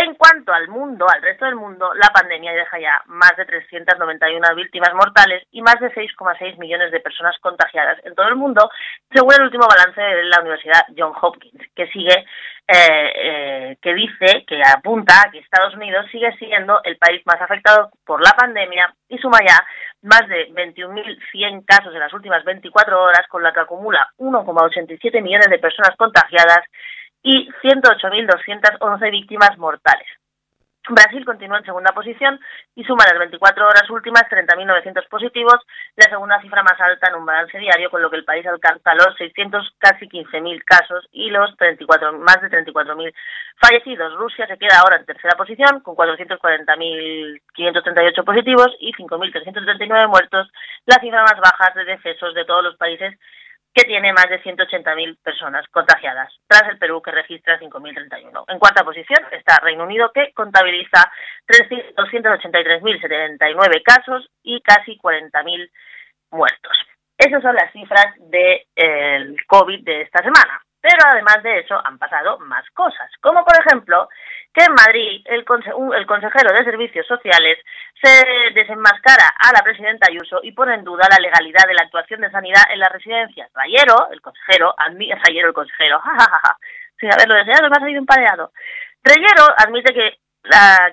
En 0.00 0.14
cuanto 0.14 0.52
al 0.52 0.68
mundo, 0.68 1.06
al 1.12 1.20
resto 1.20 1.44
del 1.44 1.56
mundo, 1.56 1.92
la 1.94 2.08
pandemia 2.10 2.52
deja 2.52 2.78
ya 2.78 3.02
más 3.06 3.32
de 3.36 3.44
391 3.44 4.54
víctimas 4.54 4.94
mortales 4.94 5.42
y 5.50 5.60
más 5.60 5.80
de 5.80 5.90
6,6 5.92 6.56
millones 6.58 6.92
de 6.92 7.00
personas 7.00 7.36
contagiadas 7.40 7.98
en 8.04 8.14
todo 8.14 8.28
el 8.28 8.36
mundo, 8.36 8.70
según 9.12 9.34
el 9.34 9.46
último 9.46 9.66
balance 9.66 10.00
de 10.00 10.22
la 10.22 10.40
Universidad 10.40 10.82
John 10.96 11.14
Hopkins, 11.20 11.60
que 11.74 11.88
sigue, 11.88 12.14
eh, 12.14 13.12
eh, 13.16 13.76
que 13.82 13.94
dice, 13.94 14.44
que 14.46 14.62
apunta 14.62 15.14
a 15.20 15.32
que 15.32 15.38
Estados 15.38 15.74
Unidos 15.74 16.06
sigue 16.12 16.30
siendo 16.36 16.80
el 16.84 16.96
país 16.96 17.20
más 17.26 17.40
afectado 17.40 17.90
por 18.06 18.22
la 18.22 18.36
pandemia 18.38 18.94
y 19.08 19.18
suma 19.18 19.38
ya 19.44 19.58
más 20.02 20.28
de 20.28 20.48
21.100 20.52 21.64
casos 21.66 21.92
en 21.92 21.98
las 21.98 22.12
últimas 22.12 22.44
24 22.44 23.02
horas, 23.02 23.26
con 23.28 23.42
la 23.42 23.52
que 23.52 23.60
acumula 23.60 24.06
1,87 24.18 25.22
millones 25.22 25.50
de 25.50 25.58
personas 25.58 25.96
contagiadas 25.96 26.60
y 27.22 27.48
108.211 27.62 29.10
víctimas 29.10 29.56
mortales. 29.58 30.08
Brasil 30.90 31.24
continúa 31.24 31.58
en 31.58 31.64
segunda 31.64 31.92
posición 31.92 32.40
y 32.74 32.82
suma 32.84 33.04
las 33.04 33.18
24 33.18 33.66
horas 33.66 33.88
últimas 33.90 34.22
30.900 34.24 35.06
positivos, 35.08 35.58
la 35.96 36.08
segunda 36.08 36.40
cifra 36.40 36.62
más 36.62 36.80
alta 36.80 37.08
en 37.08 37.16
un 37.16 37.26
balance 37.26 37.58
diario, 37.58 37.90
con 37.90 38.00
lo 38.00 38.08
que 38.10 38.16
el 38.16 38.24
país 38.24 38.46
alcanza 38.46 38.94
los 38.94 39.14
600, 39.16 39.74
casi 39.78 40.08
15.000 40.08 40.62
casos 40.64 41.06
y 41.12 41.28
los 41.30 41.54
34, 41.56 42.18
más 42.18 42.40
de 42.40 42.48
34.000 42.48 43.12
fallecidos. 43.56 44.14
Rusia 44.14 44.46
se 44.46 44.56
queda 44.56 44.78
ahora 44.78 44.96
en 44.96 45.04
tercera 45.04 45.36
posición 45.36 45.80
con 45.80 45.94
440.538 45.96 48.24
positivos 48.24 48.74
y 48.80 48.92
5.339 48.92 50.08
muertos, 50.08 50.50
la 50.86 50.98
cifra 51.00 51.22
más 51.22 51.38
baja 51.38 51.72
de 51.74 51.84
decesos 51.84 52.32
de 52.34 52.44
todos 52.44 52.62
los 52.64 52.76
países 52.76 53.18
que 53.78 53.86
tiene 53.86 54.12
más 54.12 54.28
de 54.28 54.42
180.000 54.42 55.18
personas 55.22 55.64
contagiadas, 55.68 56.34
tras 56.48 56.68
el 56.68 56.78
Perú 56.78 57.00
que 57.00 57.12
registra 57.12 57.60
5.031. 57.60 58.44
En 58.48 58.58
cuarta 58.58 58.82
posición 58.82 59.24
está 59.30 59.60
Reino 59.62 59.84
Unido 59.84 60.10
que 60.12 60.32
contabiliza 60.32 61.08
283.079 61.46 63.82
casos 63.84 64.28
y 64.42 64.60
casi 64.62 64.98
40.000 64.98 65.70
muertos. 66.32 66.76
Esas 67.16 67.40
son 67.40 67.54
las 67.54 67.72
cifras 67.72 68.16
del 68.18 68.64
de, 68.74 69.36
COVID 69.46 69.84
de 69.84 70.02
esta 70.02 70.24
semana. 70.24 70.60
Pero 70.80 70.98
además 71.10 71.42
de 71.42 71.60
eso 71.60 71.80
han 71.84 71.98
pasado 71.98 72.38
más 72.40 72.64
cosas, 72.70 73.10
como 73.20 73.44
por 73.44 73.54
ejemplo 73.60 74.08
que 74.54 74.64
en 74.64 74.74
Madrid 74.74 75.22
el, 75.26 75.44
el 75.94 76.06
consejero 76.06 76.52
de 76.52 76.64
Servicios 76.64 77.06
Sociales 77.06 77.58
se 78.00 78.24
desenmascara 78.54 79.26
a 79.38 79.52
la 79.52 79.62
presidenta 79.62 80.06
Ayuso 80.08 80.40
y 80.42 80.52
pone 80.52 80.74
en 80.74 80.84
duda 80.84 81.08
la 81.10 81.18
legalidad 81.18 81.66
de 81.66 81.74
la 81.74 81.82
actuación 81.82 82.20
de 82.20 82.30
sanidad 82.30 82.62
en 82.70 82.78
las 82.78 82.92
residencias. 82.92 83.50
Rayero, 83.54 84.08
el 84.12 84.20
consejero, 84.20 84.74
Rayero 84.78 85.48
el 85.48 85.54
consejero, 85.54 86.00
sin 87.00 87.12
haberlo 87.12 87.34
deseado, 87.34 87.68
me 87.68 87.76
ha 87.76 87.80
salido 87.80 88.00
un 88.00 88.06
pareado. 88.06 88.52
Rayero 89.02 89.46
admite 89.56 89.92
que 89.92 90.18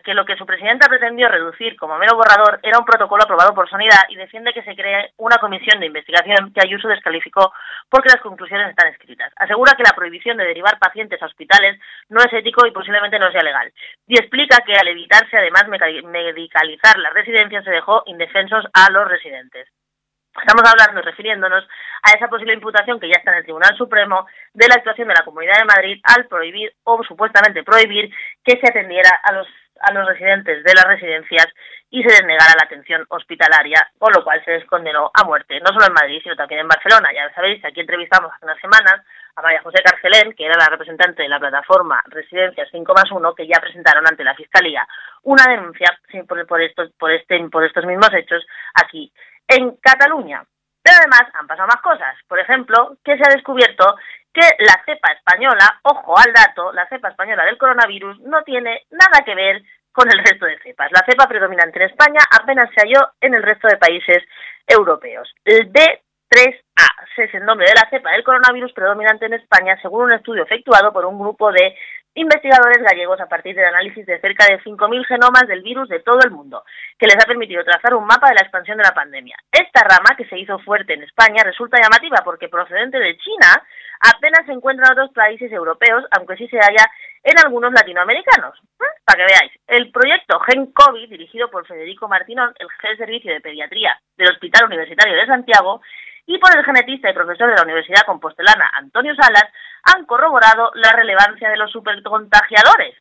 que 0.04 0.14
lo 0.14 0.26
que 0.26 0.36
su 0.36 0.46
presidenta 0.46 0.88
pretendió 0.88 1.30
reducir 1.30 1.76
como 1.78 1.98
mero 1.98 2.16
borrador 2.16 2.60
era 2.62 2.78
un 2.78 2.86
protocolo 2.86 3.24
aprobado 3.24 3.54
por 3.54 3.70
Sanidad 3.70 4.04
y 4.10 4.16
defiende 4.16 4.54
que 4.54 4.64
se 4.64 4.76
cree 4.76 5.12
una 5.18 5.38
comisión 5.38 5.80
de 5.80 5.88
investigación 5.88 6.54
que 6.54 6.62
Ayuso 6.62 6.88
descalificó 6.88 7.54
porque 7.90 8.10
las 8.10 8.22
conclusiones 8.22 8.70
están 8.70 8.92
escritas. 8.92 9.32
Asegura 9.38 9.74
que 9.78 9.84
la 9.84 9.96
prohibición 9.96 10.38
de 10.38 10.46
derivar 10.46 10.78
pacientes 10.80 11.22
a 11.22 11.26
hospitales 11.26 11.80
no 12.10 12.20
es 12.20 12.32
ético 12.34 12.66
y 12.68 12.72
posiblemente 12.72 13.20
no 13.20 13.32
sea 13.32 13.42
legal. 13.42 13.72
Y 14.08 14.20
explica 14.20 14.58
que 14.66 14.76
al 14.76 14.88
evitarse 14.88 15.38
además 15.38 15.68
medicalizar 15.68 16.98
las 16.98 17.14
residencias 17.14 17.64
se 17.64 17.72
dejó 17.72 18.04
indefensos 18.06 18.66
a 18.74 18.92
los 18.92 19.08
residentes. 19.08 19.68
Estamos 20.40 20.64
hablando, 20.70 21.02
refiriéndonos 21.02 21.68
a 22.04 22.12
esa 22.12 22.28
posible 22.28 22.54
imputación 22.54 23.00
que 23.00 23.08
ya 23.08 23.18
está 23.18 23.32
en 23.32 23.38
el 23.38 23.44
Tribunal 23.44 23.76
Supremo 23.78 24.28
de 24.54 24.68
la 24.68 24.76
actuación 24.76 25.08
de 25.08 25.16
la 25.16 25.24
Comunidad 25.24 25.58
de 25.60 25.66
Madrid 25.66 26.02
al 26.04 26.28
prohibir 26.28 26.74
o 26.84 27.04
supuestamente 27.04 27.64
prohibir 27.64 28.14
que 28.44 28.60
se 28.60 28.68
atendiera 28.68 29.10
a 29.24 29.34
los 29.34 29.48
a 29.82 29.94
los 29.94 30.08
residentes 30.08 30.64
de 30.64 30.74
las 30.74 30.86
residencias 30.86 31.48
y 31.90 32.04
se 32.04 32.22
denegara 32.22 32.56
la 32.58 32.66
atención 32.66 33.06
hospitalaria, 33.10 33.88
con 33.98 34.12
lo 34.14 34.24
cual 34.24 34.44
se 34.44 34.52
les 34.52 34.66
condenó 34.66 35.12
a 35.14 35.24
muerte, 35.24 35.60
no 35.60 35.68
solo 35.68 35.86
en 35.88 35.94
Madrid, 35.94 36.20
sino 36.24 36.36
también 36.36 36.62
en 36.62 36.68
Barcelona. 36.68 37.10
Ya 37.14 37.34
sabéis, 37.34 37.64
aquí 37.64 37.82
entrevistamos 37.82 38.32
hace 38.34 38.46
unas 38.46 38.60
semanas 38.60 39.02
a 39.36 39.42
María 39.42 39.62
José 39.62 39.84
Carcelén, 39.84 40.34
que 40.34 40.46
era 40.46 40.58
la 40.58 40.68
representante 40.68 41.24
de 41.24 41.30
la 41.30 41.40
plataforma 41.40 42.02
Residencias 42.08 42.70
5 42.72 42.94
más 42.94 43.12
1, 43.12 43.36
que 43.36 43.48
ya 43.48 43.60
presentaron 43.60 44.08
ante 44.08 44.24
la 44.24 44.34
Fiscalía 44.36 44.88
una 45.24 45.44
denuncia 45.48 45.88
por, 46.48 46.62
estos, 46.62 46.92
por, 46.98 47.12
este, 47.12 47.40
por 47.50 47.66
estos 47.66 47.86
mismos 47.86 48.10
hechos 48.14 48.46
aquí 48.74 49.12
en 49.48 49.78
Cataluña. 49.78 50.44
Pero 50.82 50.98
además 51.00 51.24
han 51.34 51.48
pasado 51.48 51.68
más 51.68 51.82
cosas. 51.82 52.16
Por 52.28 52.40
ejemplo, 52.40 52.98
que 53.04 53.18
se 53.18 53.24
ha 53.24 53.34
descubierto 53.34 53.96
que 54.34 54.48
la 54.60 54.82
cepa 54.86 55.12
española, 55.14 55.80
ojo 55.84 56.18
al 56.18 56.32
dato, 56.34 56.72
la 56.74 56.88
cepa 56.88 57.10
española 57.10 57.46
del 57.46 57.58
coronavirus 57.58 58.20
no 58.22 58.44
tiene 58.44 58.84
nada 58.92 59.24
que 59.26 59.34
ver 59.34 59.64
con 59.92 60.12
el 60.12 60.20
resto 60.20 60.46
de 60.46 60.60
cepas. 60.60 60.92
La 60.92 61.06
cepa 61.06 61.28
predominante 61.28 61.82
en 61.82 61.90
España 61.90 62.20
apenas 62.30 62.70
se 62.76 62.82
halló 62.82 63.14
en 63.22 63.34
el 63.34 63.42
resto 63.42 63.68
de 63.68 63.78
países 63.78 64.24
europeos. 64.68 65.34
El 65.46 65.72
B3A 65.72 66.96
es 67.18 67.34
el 67.34 67.46
nombre 67.46 67.68
de 67.68 67.76
la 67.76 67.90
cepa 67.90 68.12
del 68.12 68.24
coronavirus 68.24 68.74
predominante 68.74 69.26
en 69.26 69.36
España, 69.36 69.80
según 69.82 70.06
un 70.06 70.14
estudio 70.14 70.44
efectuado 70.44 70.92
por 70.92 71.06
un 71.06 71.18
grupo 71.18 71.52
de 71.52 71.78
investigadores 72.16 72.82
gallegos 72.82 73.20
a 73.20 73.28
partir 73.28 73.56
del 73.56 73.66
análisis 73.66 74.06
de 74.06 74.20
cerca 74.20 74.46
de 74.46 74.60
5.000 74.64 75.06
genomas 75.06 75.48
del 75.48 75.62
virus 75.62 75.88
de 75.90 76.00
todo 76.00 76.20
el 76.24 76.32
mundo, 76.32 76.64
que 76.98 77.08
les 77.08 77.18
ha 77.18 77.28
permitido 77.28 77.64
trazar 77.64 77.94
un 77.94 78.06
mapa 78.06 78.30
de 78.30 78.36
la 78.36 78.42
expansión 78.42 78.78
de 78.78 78.84
la 78.84 78.94
pandemia. 78.94 79.36
Esta 79.52 79.84
rama, 79.84 80.16
que 80.18 80.26
se 80.26 80.40
hizo 80.40 80.58
fuerte 80.60 80.94
en 80.94 81.04
España, 81.04 81.44
resulta 81.44 81.82
llamativa 81.82 82.22
porque 82.24 82.48
procedente 82.48 82.98
de 82.98 83.18
China 83.18 83.62
apenas 84.00 84.46
se 84.46 84.54
encuentra 84.54 84.88
en 84.88 84.94
otros 84.94 85.12
países 85.14 85.52
europeos, 85.52 86.06
aunque 86.18 86.38
sí 86.38 86.48
se 86.48 86.58
halla 86.58 86.86
en 87.24 87.38
algunos 87.44 87.74
latinoamericanos. 87.74 88.58
¿Eh? 88.80 88.86
Para 89.04 89.18
que 89.18 89.34
veáis, 89.34 89.52
el 89.68 89.92
proyecto 89.92 90.40
Gen 90.40 90.72
COVID, 90.72 91.10
dirigido 91.10 91.50
por 91.50 91.68
Federico 91.68 92.08
Martinón, 92.08 92.54
el 92.60 92.70
jefe 92.70 92.90
de 92.90 92.98
servicio 92.98 93.34
de 93.34 93.42
pediatría 93.42 94.00
del 94.18 94.32
Hospital 94.32 94.66
Universitario 94.66 95.16
de 95.16 95.26
Santiago, 95.26 95.82
y 96.28 96.38
por 96.40 96.56
el 96.58 96.66
genetista 96.66 97.10
y 97.10 97.14
profesor 97.14 97.50
de 97.50 97.56
la 97.56 97.64
Universidad 97.64 98.06
Compostelana, 98.06 98.72
Antonio 98.74 99.14
Salas, 99.16 99.46
han 99.84 100.06
corroborado 100.06 100.72
la 100.76 100.92
relevancia 100.94 101.50
de 101.50 101.58
los 101.58 101.72
supercontagiadores, 101.72 102.96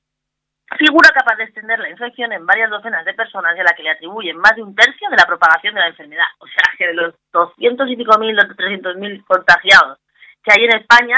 figura 0.79 1.11
capaz 1.11 1.37
de 1.37 1.45
extender 1.45 1.79
la 1.79 1.91
infección 1.91 2.33
en 2.33 2.47
varias 2.47 2.71
docenas 2.71 3.05
de 3.05 3.15
personas 3.15 3.57
y 3.57 3.61
a 3.61 3.65
la 3.65 3.75
que 3.75 3.83
le 3.83 3.91
atribuyen 3.91 4.37
más 4.37 4.55
de 4.57 4.63
un 4.63 4.75
tercio 4.75 5.09
de 5.09 5.17
la 5.17 5.27
propagación 5.27 5.75
de 5.75 5.81
la 5.81 5.89
enfermedad. 5.89 6.27
O 6.39 6.47
sea, 6.47 6.65
que 6.77 6.89
de 6.89 6.95
los 6.95 7.15
200 7.33 7.91
y 7.91 7.97
pico 7.97 8.19
mil, 8.19 8.37
300 8.37 8.97
mil 8.97 9.25
contagiados 9.25 9.99
que 10.43 10.53
hay 10.53 10.65
en 10.65 10.77
España, 10.77 11.17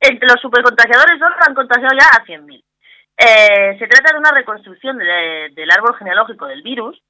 entre 0.00 0.28
los 0.28 0.40
supercontagiadores 0.40 1.18
solo 1.18 1.34
han 1.40 1.54
contagiado 1.54 1.96
ya 1.98 2.06
a 2.06 2.24
100.000. 2.24 2.62
Eh, 3.16 3.76
se 3.78 3.86
trata 3.88 4.12
de 4.12 4.20
una 4.20 4.30
reconstrucción 4.30 4.96
del 4.96 5.70
árbol 5.72 5.96
genealógico 5.96 6.46
del 6.46 6.62
virus, 6.62 7.02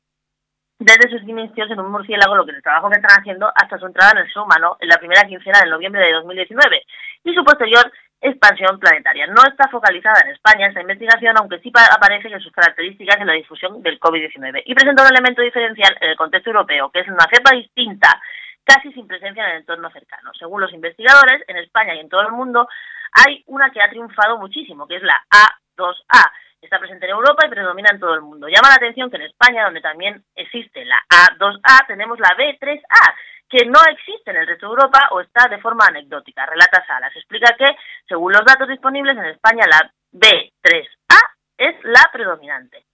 desde 0.78 1.10
sus 1.10 1.22
inicios 1.22 1.70
en 1.70 1.80
un 1.80 1.90
murciélago, 1.90 2.36
lo 2.36 2.46
que 2.46 2.52
el 2.52 2.62
trabajo 2.62 2.88
que 2.88 2.98
están 3.00 3.18
haciendo 3.18 3.50
hasta 3.54 3.78
su 3.78 3.86
entrada 3.86 4.12
en 4.12 4.18
el 4.18 4.32
ser 4.32 4.42
humano 4.42 4.76
en 4.80 4.88
la 4.88 4.96
primera 4.96 5.26
quincena 5.26 5.60
de 5.60 5.70
noviembre 5.70 6.04
de 6.04 6.12
2019 6.12 6.82
y 7.24 7.34
su 7.34 7.44
posterior 7.44 7.90
expansión 8.20 8.78
planetaria. 8.78 9.26
No 9.26 9.42
está 9.48 9.68
focalizada 9.68 10.22
en 10.24 10.32
España 10.32 10.68
esta 10.68 10.80
investigación, 10.80 11.36
aunque 11.38 11.58
sí 11.60 11.72
aparece 11.74 12.28
en 12.28 12.40
sus 12.40 12.52
características 12.52 13.20
en 13.20 13.26
la 13.26 13.34
difusión 13.34 13.82
del 13.82 13.98
COVID-19 13.98 14.62
y 14.64 14.74
presenta 14.74 15.02
un 15.02 15.10
elemento 15.10 15.42
diferencial 15.42 15.96
en 16.00 16.10
el 16.10 16.16
contexto 16.16 16.50
europeo, 16.50 16.90
que 16.90 17.00
es 17.00 17.08
una 17.08 17.26
cepa 17.32 17.54
distinta, 17.54 18.20
casi 18.64 18.92
sin 18.92 19.06
presencia 19.06 19.44
en 19.44 19.50
el 19.50 19.56
entorno 19.58 19.90
cercano. 19.90 20.32
Según 20.38 20.60
los 20.60 20.72
investigadores, 20.72 21.42
en 21.48 21.56
España 21.58 21.94
y 21.94 22.00
en 22.00 22.08
todo 22.08 22.22
el 22.22 22.32
mundo 22.32 22.68
hay 23.12 23.42
una 23.46 23.70
que 23.70 23.82
ha 23.82 23.90
triunfado 23.90 24.38
muchísimo, 24.38 24.86
que 24.86 24.96
es 24.96 25.02
la 25.02 25.20
A2A, 25.30 26.30
está 26.60 26.78
presente 26.78 27.06
en 27.06 27.12
Europa 27.12 27.46
y 27.46 27.50
predomina 27.50 27.90
en 27.92 28.00
todo 28.00 28.14
el 28.14 28.22
mundo. 28.22 28.48
Llama 28.48 28.68
la 28.68 28.76
atención 28.76 29.10
que 29.10 29.16
en 29.16 29.22
España, 29.22 29.64
donde 29.64 29.80
también 29.80 30.24
existe 30.34 30.84
la 30.84 30.98
A2A, 31.08 31.86
tenemos 31.86 32.18
la 32.18 32.36
B3A, 32.36 33.14
que 33.48 33.64
no 33.66 33.78
existe 33.90 34.30
en 34.30 34.36
el 34.36 34.46
resto 34.46 34.66
de 34.66 34.70
Europa 34.72 35.08
o 35.12 35.20
está 35.20 35.48
de 35.48 35.58
forma 35.58 35.86
anecdótica. 35.86 36.44
Relata 36.44 36.84
Salas. 36.86 37.14
Explica 37.16 37.54
que, 37.56 37.66
según 38.06 38.32
los 38.32 38.44
datos 38.44 38.68
disponibles, 38.68 39.16
en 39.16 39.26
España 39.26 39.64
la 39.66 39.90
B3A 40.12 41.16
es 41.56 41.76
la 41.84 42.10
predominante. 42.12 42.84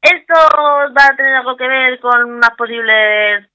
¿Esto 0.00 0.34
va 0.34 1.06
a 1.06 1.16
tener 1.16 1.36
algo 1.36 1.56
que 1.56 1.68
ver 1.68 2.00
con 2.00 2.24
unas 2.24 2.56
posibles 2.56 3.51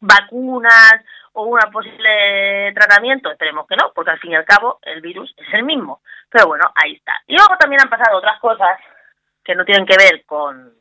vacunas 0.00 0.96
o 1.32 1.44
un 1.44 1.58
posible 1.72 2.72
tratamiento? 2.74 3.30
Esperemos 3.30 3.66
que 3.66 3.76
no, 3.76 3.92
porque 3.94 4.10
al 4.10 4.18
fin 4.18 4.32
y 4.32 4.36
al 4.36 4.44
cabo 4.44 4.78
el 4.82 5.00
virus 5.00 5.34
es 5.36 5.54
el 5.54 5.64
mismo. 5.64 6.00
Pero 6.30 6.46
bueno, 6.48 6.64
ahí 6.74 6.94
está. 6.94 7.12
Y 7.26 7.36
luego 7.36 7.56
también 7.58 7.82
han 7.82 7.90
pasado 7.90 8.18
otras 8.18 8.38
cosas 8.40 8.78
que 9.44 9.54
no 9.54 9.64
tienen 9.64 9.86
que 9.86 9.96
ver 9.96 10.24
con, 10.24 10.74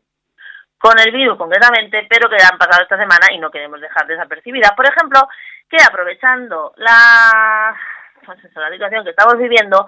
con 0.78 1.00
el 1.00 1.12
virus 1.12 1.38
concretamente, 1.38 2.08
pero 2.10 2.30
que 2.30 2.38
han 2.44 2.58
pasado 2.58 2.84
esta 2.84 2.98
semana 2.98 3.28
y 3.32 3.38
no 3.38 3.52
queremos 3.52 3.80
dejar 3.80 4.08
desapercibidas. 4.08 4.72
Por 4.74 4.88
ejemplo, 4.88 5.28
que 5.70 5.78
aprovechando 5.84 6.74
la, 6.78 7.76
la 8.56 8.72
situación 8.72 9.04
que 9.04 9.12
estamos 9.12 9.38
viviendo, 9.38 9.88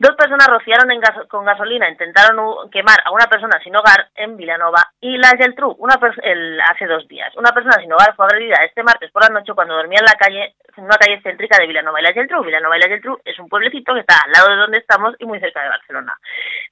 Dos 0.00 0.14
personas 0.14 0.46
rociaron 0.46 0.92
en 0.92 1.00
con 1.26 1.44
gasolina, 1.44 1.90
intentaron 1.90 2.70
quemar 2.70 2.98
a 3.04 3.10
una 3.10 3.26
persona 3.26 3.58
sin 3.64 3.74
hogar 3.74 4.06
en 4.14 4.36
Vilanova 4.36 4.92
y 5.00 5.16
la 5.18 5.30
Geltrú, 5.36 5.74
una 5.80 5.98
el, 6.22 6.60
hace 6.60 6.86
dos 6.86 7.08
días. 7.08 7.34
Una 7.34 7.50
persona 7.50 7.74
sin 7.80 7.92
hogar 7.92 8.14
fue 8.14 8.26
agredida 8.26 8.62
este 8.64 8.84
martes 8.84 9.10
por 9.10 9.24
la 9.24 9.34
noche 9.34 9.54
cuando 9.54 9.74
dormía 9.74 9.98
en 9.98 10.06
la 10.06 10.14
calle, 10.14 10.54
en 10.76 10.84
una 10.84 10.94
calle 10.96 11.20
céntrica 11.20 11.58
de 11.58 11.66
Vilanova 11.66 11.98
y 11.98 12.04
la 12.04 12.12
Geltrú. 12.12 12.44
Vilanova 12.44 12.76
y 12.76 12.80
la 12.80 12.88
Geltrú 12.88 13.18
es 13.24 13.36
un 13.40 13.48
pueblecito 13.48 13.92
que 13.92 14.00
está 14.00 14.14
al 14.24 14.30
lado 14.30 14.50
de 14.50 14.56
donde 14.56 14.78
estamos 14.78 15.16
y 15.18 15.26
muy 15.26 15.40
cerca 15.40 15.62
de 15.62 15.68
Barcelona. 15.68 16.16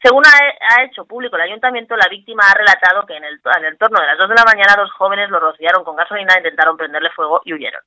Según 0.01 0.23
ha, 0.25 0.85
hecho 0.85 1.05
público 1.05 1.35
el 1.35 1.43
ayuntamiento, 1.43 1.97
la 1.97 2.07
víctima 2.09 2.45
ha 2.49 2.55
relatado 2.55 3.05
que 3.07 3.17
en 3.17 3.25
el, 3.25 3.41
en 3.59 3.65
el 3.65 3.77
torno 3.77 3.99
de 3.99 4.07
las 4.07 4.19
dos 4.19 4.29
de 4.29 4.37
la 4.37 4.45
mañana 4.45 4.77
dos 4.77 4.93
jóvenes 4.93 5.31
lo 5.31 5.41
rociaron 5.41 5.83
con 5.83 5.97
gasolina, 5.97 6.37
intentaron 6.37 6.77
prenderle 6.77 7.11
fuego 7.11 7.41
y 7.45 7.55
huyeron. 7.55 7.83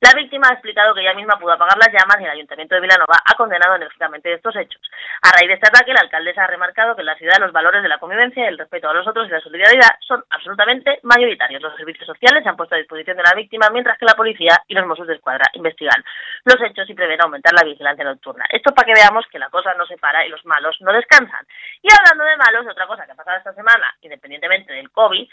La 0.00 0.12
víctima 0.14 0.48
ha 0.50 0.52
explicado 0.52 0.92
que 0.92 1.00
ella 1.00 1.14
misma 1.14 1.38
pudo 1.38 1.52
apagar 1.52 1.78
las 1.78 1.88
llamas 1.88 2.20
y 2.20 2.24
el 2.24 2.30
ayuntamiento 2.30 2.74
de 2.74 2.82
Vilanova 2.82 3.16
ha 3.24 3.34
condenado 3.36 3.76
enérgicamente 3.76 4.34
estos 4.34 4.54
hechos. 4.56 4.81
A 5.22 5.30
raíz 5.30 5.48
de 5.48 5.54
este 5.54 5.68
ataque, 5.68 5.92
la 5.92 6.00
alcaldesa 6.00 6.44
ha 6.44 6.46
remarcado 6.48 6.96
que 6.96 7.02
en 7.02 7.06
la 7.06 7.16
ciudad 7.16 7.38
los 7.38 7.52
valores 7.52 7.82
de 7.82 7.88
la 7.88 7.98
convivencia, 7.98 8.48
el 8.48 8.58
respeto 8.58 8.88
a 8.88 8.94
los 8.94 9.06
otros 9.06 9.28
y 9.28 9.30
la 9.30 9.40
solidaridad 9.40 9.90
son 10.00 10.24
absolutamente 10.30 10.98
mayoritarios. 11.02 11.62
Los 11.62 11.76
servicios 11.76 12.06
sociales 12.06 12.42
se 12.42 12.48
han 12.48 12.56
puesto 12.56 12.74
a 12.74 12.78
disposición 12.78 13.16
de 13.16 13.22
la 13.22 13.34
víctima, 13.34 13.68
mientras 13.70 13.98
que 13.98 14.04
la 14.04 14.14
policía 14.14 14.62
y 14.66 14.74
los 14.74 14.86
Mossos 14.86 15.06
de 15.06 15.14
Escuadra 15.14 15.44
investigan 15.54 16.02
los 16.44 16.60
hechos 16.62 16.88
y 16.90 16.94
prevén 16.94 17.22
aumentar 17.22 17.52
la 17.54 17.64
vigilancia 17.64 18.04
nocturna. 18.04 18.44
Esto 18.50 18.74
para 18.74 18.86
que 18.86 18.94
veamos 18.94 19.24
que 19.30 19.38
la 19.38 19.48
cosa 19.48 19.74
no 19.74 19.86
se 19.86 19.96
para 19.96 20.26
y 20.26 20.28
los 20.28 20.44
malos 20.44 20.76
no 20.80 20.92
descansan. 20.92 21.46
Y 21.82 21.88
hablando 21.92 22.24
de 22.24 22.36
malos, 22.36 22.66
otra 22.70 22.86
cosa 22.86 23.06
que 23.06 23.12
ha 23.12 23.16
pasado 23.16 23.38
esta 23.38 23.54
semana, 23.54 23.94
independientemente 24.02 24.72
del 24.72 24.90
COVID, 24.90 25.28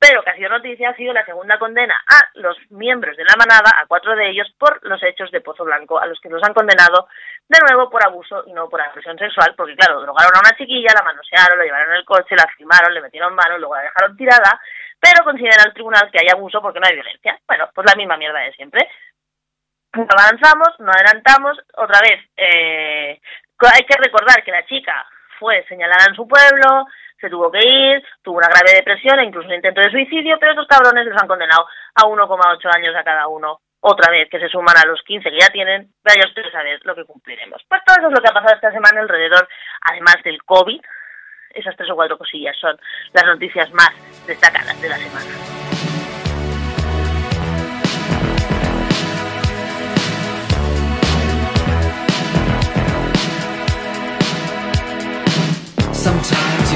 pero 0.00 0.22
que 0.22 0.30
ha 0.30 0.34
sido 0.34 0.48
noticia 0.48 0.88
ha 0.88 0.96
sido 0.96 1.12
la 1.12 1.26
segunda 1.26 1.58
condena 1.58 1.94
a 2.08 2.30
los 2.40 2.56
miembros 2.70 3.18
de 3.18 3.24
la 3.24 3.36
manada, 3.36 3.70
a 3.76 3.86
cuatro 3.86 4.16
de 4.16 4.30
ellos, 4.30 4.50
por 4.58 4.82
los 4.86 5.00
hechos 5.02 5.30
de 5.30 5.42
Pozo 5.42 5.62
Blanco, 5.62 6.00
a 6.00 6.06
los 6.06 6.18
que 6.20 6.30
los 6.30 6.42
han 6.42 6.54
condenado 6.54 7.06
de 7.46 7.58
nuevo 7.60 7.90
por 7.90 8.02
abuso 8.02 8.44
y 8.46 8.54
no 8.54 8.66
por 8.70 8.80
agresión 8.80 9.18
sexual, 9.18 9.52
porque 9.54 9.76
claro, 9.76 10.00
drogaron 10.00 10.34
a 10.34 10.40
una 10.40 10.56
chiquilla, 10.56 10.94
la 10.96 11.04
manosearon, 11.04 11.58
la 11.58 11.64
llevaron 11.64 11.90
en 11.90 11.96
el 11.98 12.04
coche, 12.06 12.34
la 12.34 12.48
firmaron, 12.56 12.94
le 12.94 13.02
metieron 13.02 13.34
mano, 13.34 13.58
luego 13.58 13.74
la 13.74 13.82
dejaron 13.82 14.16
tirada, 14.16 14.58
pero 14.98 15.22
considera 15.22 15.64
el 15.66 15.74
tribunal 15.74 16.10
que 16.10 16.18
hay 16.18 16.28
abuso 16.32 16.62
porque 16.62 16.80
no 16.80 16.86
hay 16.88 16.94
violencia. 16.94 17.38
Bueno, 17.46 17.68
pues 17.74 17.86
la 17.86 17.96
misma 17.96 18.16
mierda 18.16 18.40
de 18.40 18.52
siempre. 18.52 18.88
No 19.92 20.06
avanzamos, 20.16 20.78
no 20.78 20.92
adelantamos, 20.92 21.58
otra 21.76 21.98
vez, 22.00 22.24
eh, 22.36 23.20
hay 23.74 23.82
que 23.84 23.96
recordar 23.98 24.42
que 24.44 24.52
la 24.52 24.64
chica 24.64 25.04
fue 25.38 25.64
señalada 25.68 26.06
en 26.08 26.14
su 26.14 26.26
pueblo, 26.26 26.86
se 27.20 27.28
tuvo 27.28 27.50
que 27.50 27.60
ir, 27.60 28.02
tuvo 28.22 28.38
una 28.38 28.48
grave 28.48 28.76
depresión 28.76 29.18
e 29.20 29.24
incluso 29.24 29.48
un 29.48 29.54
intento 29.54 29.80
de 29.80 29.90
suicidio, 29.90 30.38
pero 30.38 30.52
estos 30.52 30.66
cabrones 30.66 31.06
los 31.06 31.20
han 31.20 31.28
condenado 31.28 31.66
a 31.94 32.02
1,8 32.02 32.76
años 32.76 32.96
a 32.96 33.04
cada 33.04 33.28
uno. 33.28 33.60
Otra 33.82 34.10
vez, 34.10 34.28
que 34.30 34.38
se 34.38 34.48
suman 34.48 34.76
a 34.76 34.86
los 34.86 35.00
15 35.02 35.30
que 35.30 35.40
ya 35.40 35.48
tienen, 35.48 35.90
vaya 36.04 36.26
ustedes 36.26 36.54
a 36.54 36.62
ver 36.62 36.80
lo 36.84 36.94
que 36.94 37.04
cumpliremos. 37.04 37.62
Pues 37.68 37.80
todo 37.86 37.96
eso 37.98 38.08
es 38.08 38.14
lo 38.14 38.20
que 38.20 38.28
ha 38.28 38.34
pasado 38.34 38.54
esta 38.54 38.72
semana 38.72 39.00
alrededor, 39.00 39.48
además 39.82 40.16
del 40.24 40.42
COVID, 40.44 40.80
Esas 41.50 41.76
tres 41.76 41.90
o 41.90 41.96
cuatro 41.96 42.16
cosillas 42.16 42.56
son 42.58 42.78
las 43.12 43.24
noticias 43.24 43.72
más 43.72 43.90
destacadas 44.26 44.80
de 44.80 44.88
la 44.88 44.96
semana. 44.96 45.60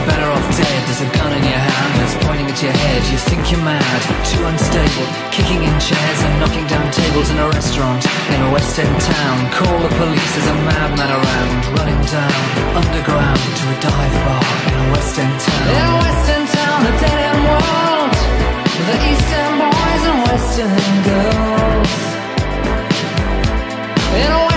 You're 0.05 0.13
better 0.13 0.31
off 0.31 0.45
dead. 0.57 0.81
There's 0.87 1.01
a 1.01 1.11
gun 1.17 1.33
in 1.33 1.45
your 1.45 1.63
hand 1.65 1.93
that's 2.01 2.17
pointing 2.25 2.47
at 2.47 2.61
your 2.61 2.73
head. 2.73 3.01
You 3.09 3.17
think 3.17 3.51
you're 3.51 3.65
mad, 3.65 4.01
too 4.29 4.45
unstable. 4.45 5.07
Kicking 5.33 5.65
in 5.65 5.75
chairs 5.81 6.21
and 6.25 6.35
knocking 6.41 6.67
down 6.69 6.85
tables 6.93 7.31
in 7.31 7.39
a 7.39 7.49
restaurant 7.49 8.05
in 8.05 8.39
a 8.45 8.51
West 8.53 8.79
End 8.79 9.01
town. 9.01 9.37
Call 9.53 9.79
the 9.81 9.93
police, 9.97 10.31
there's 10.37 10.51
a 10.53 10.59
madman 10.69 11.09
around. 11.09 11.61
Running 11.79 12.03
down 12.13 12.37
underground 12.77 13.41
to 13.41 13.65
a 13.73 13.77
dive 13.81 14.17
bar 14.29 14.45
in 14.69 14.77
a 14.77 14.87
West 14.93 15.19
End 15.19 15.37
town. 15.41 15.69
In 15.73 15.85
a 15.89 15.97
West 16.05 16.27
End 16.37 16.49
town, 16.53 16.81
a 16.85 16.93
dead 17.01 17.19
end 17.31 17.41
world. 17.49 18.15
The 18.85 18.97
East 19.09 19.31
End 19.41 19.57
boys 19.57 20.05
and 20.11 20.19
West 20.29 20.53
End 20.61 20.99
girls. 21.09 21.93
In 24.15 24.31
a 24.31 24.54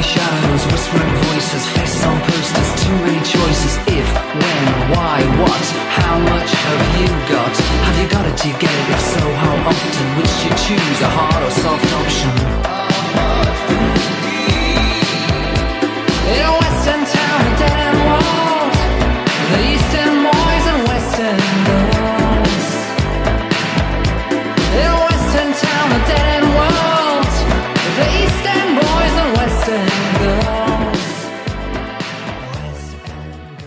many 0.00 0.12
shadows, 0.14 0.64
whispering 0.72 1.14
voices, 1.28 1.66
faces 1.76 2.04
on 2.04 2.20
posters, 2.20 2.84
too 2.84 2.96
many 3.04 3.18
choices. 3.20 3.76
If, 3.86 4.08
when, 4.34 4.64
why, 4.92 5.20
what, 5.40 5.64
how 5.98 6.18
much 6.18 6.50
have 6.52 7.00
you 7.00 7.08
got? 7.28 7.54
Have 7.84 7.98
you 8.00 8.08
got 8.08 8.24
it? 8.26 8.36
Do 8.36 8.48
get 8.58 8.70
it? 8.70 8.90
If 8.94 9.00
so, 9.00 9.20
how 9.20 9.68
often? 9.68 10.16
Would 10.16 10.30
you 10.44 10.50
choose, 10.64 11.00
a 11.02 11.08
hard 11.08 11.42
or 11.42 11.50
soft 11.50 11.92
option? 11.92 12.30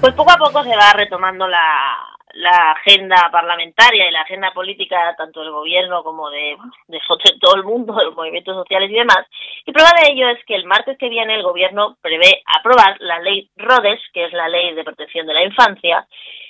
Pues 0.04 0.16
poco 0.16 0.34
a 0.34 0.38
poco 0.38 0.62
se 0.64 0.76
va 0.76 0.92
retomando 0.98 1.48
la, 1.48 1.96
la 2.34 2.72
agenda 2.72 3.30
parlamentaria 3.32 4.06
y 4.06 4.12
la 4.12 4.24
agenda 4.24 4.52
política 4.52 5.16
tanto 5.18 5.40
del 5.40 5.52
gobierno 5.52 6.04
como 6.04 6.30
de, 6.30 6.58
todo 7.40 7.56
el 7.56 7.64
mundo, 7.64 7.96
de 7.96 8.04
los 8.04 8.14
movimientos 8.14 8.54
sociales 8.54 8.92
y 8.92 8.96
demás. 8.96 9.26
Y 9.66 9.72
prueba 9.72 9.92
de 9.96 10.12
ello 10.12 10.28
es 10.28 10.44
que 10.44 10.56
el 10.56 10.66
martes 10.66 10.98
que 10.98 11.08
viene 11.08 11.36
el 11.36 11.44
gobierno 11.44 11.96
prevé 12.02 12.44
aprobar 12.60 12.98
la 13.00 13.20
ley 13.20 13.50
RODES, 13.56 14.02
que 14.14 14.26
es 14.26 14.34
la 14.34 14.50
ley 14.50 14.76
de 14.76 14.84
protección 14.84 15.26
de 15.26 15.36
la 15.36 15.46
infancia, 15.46 16.06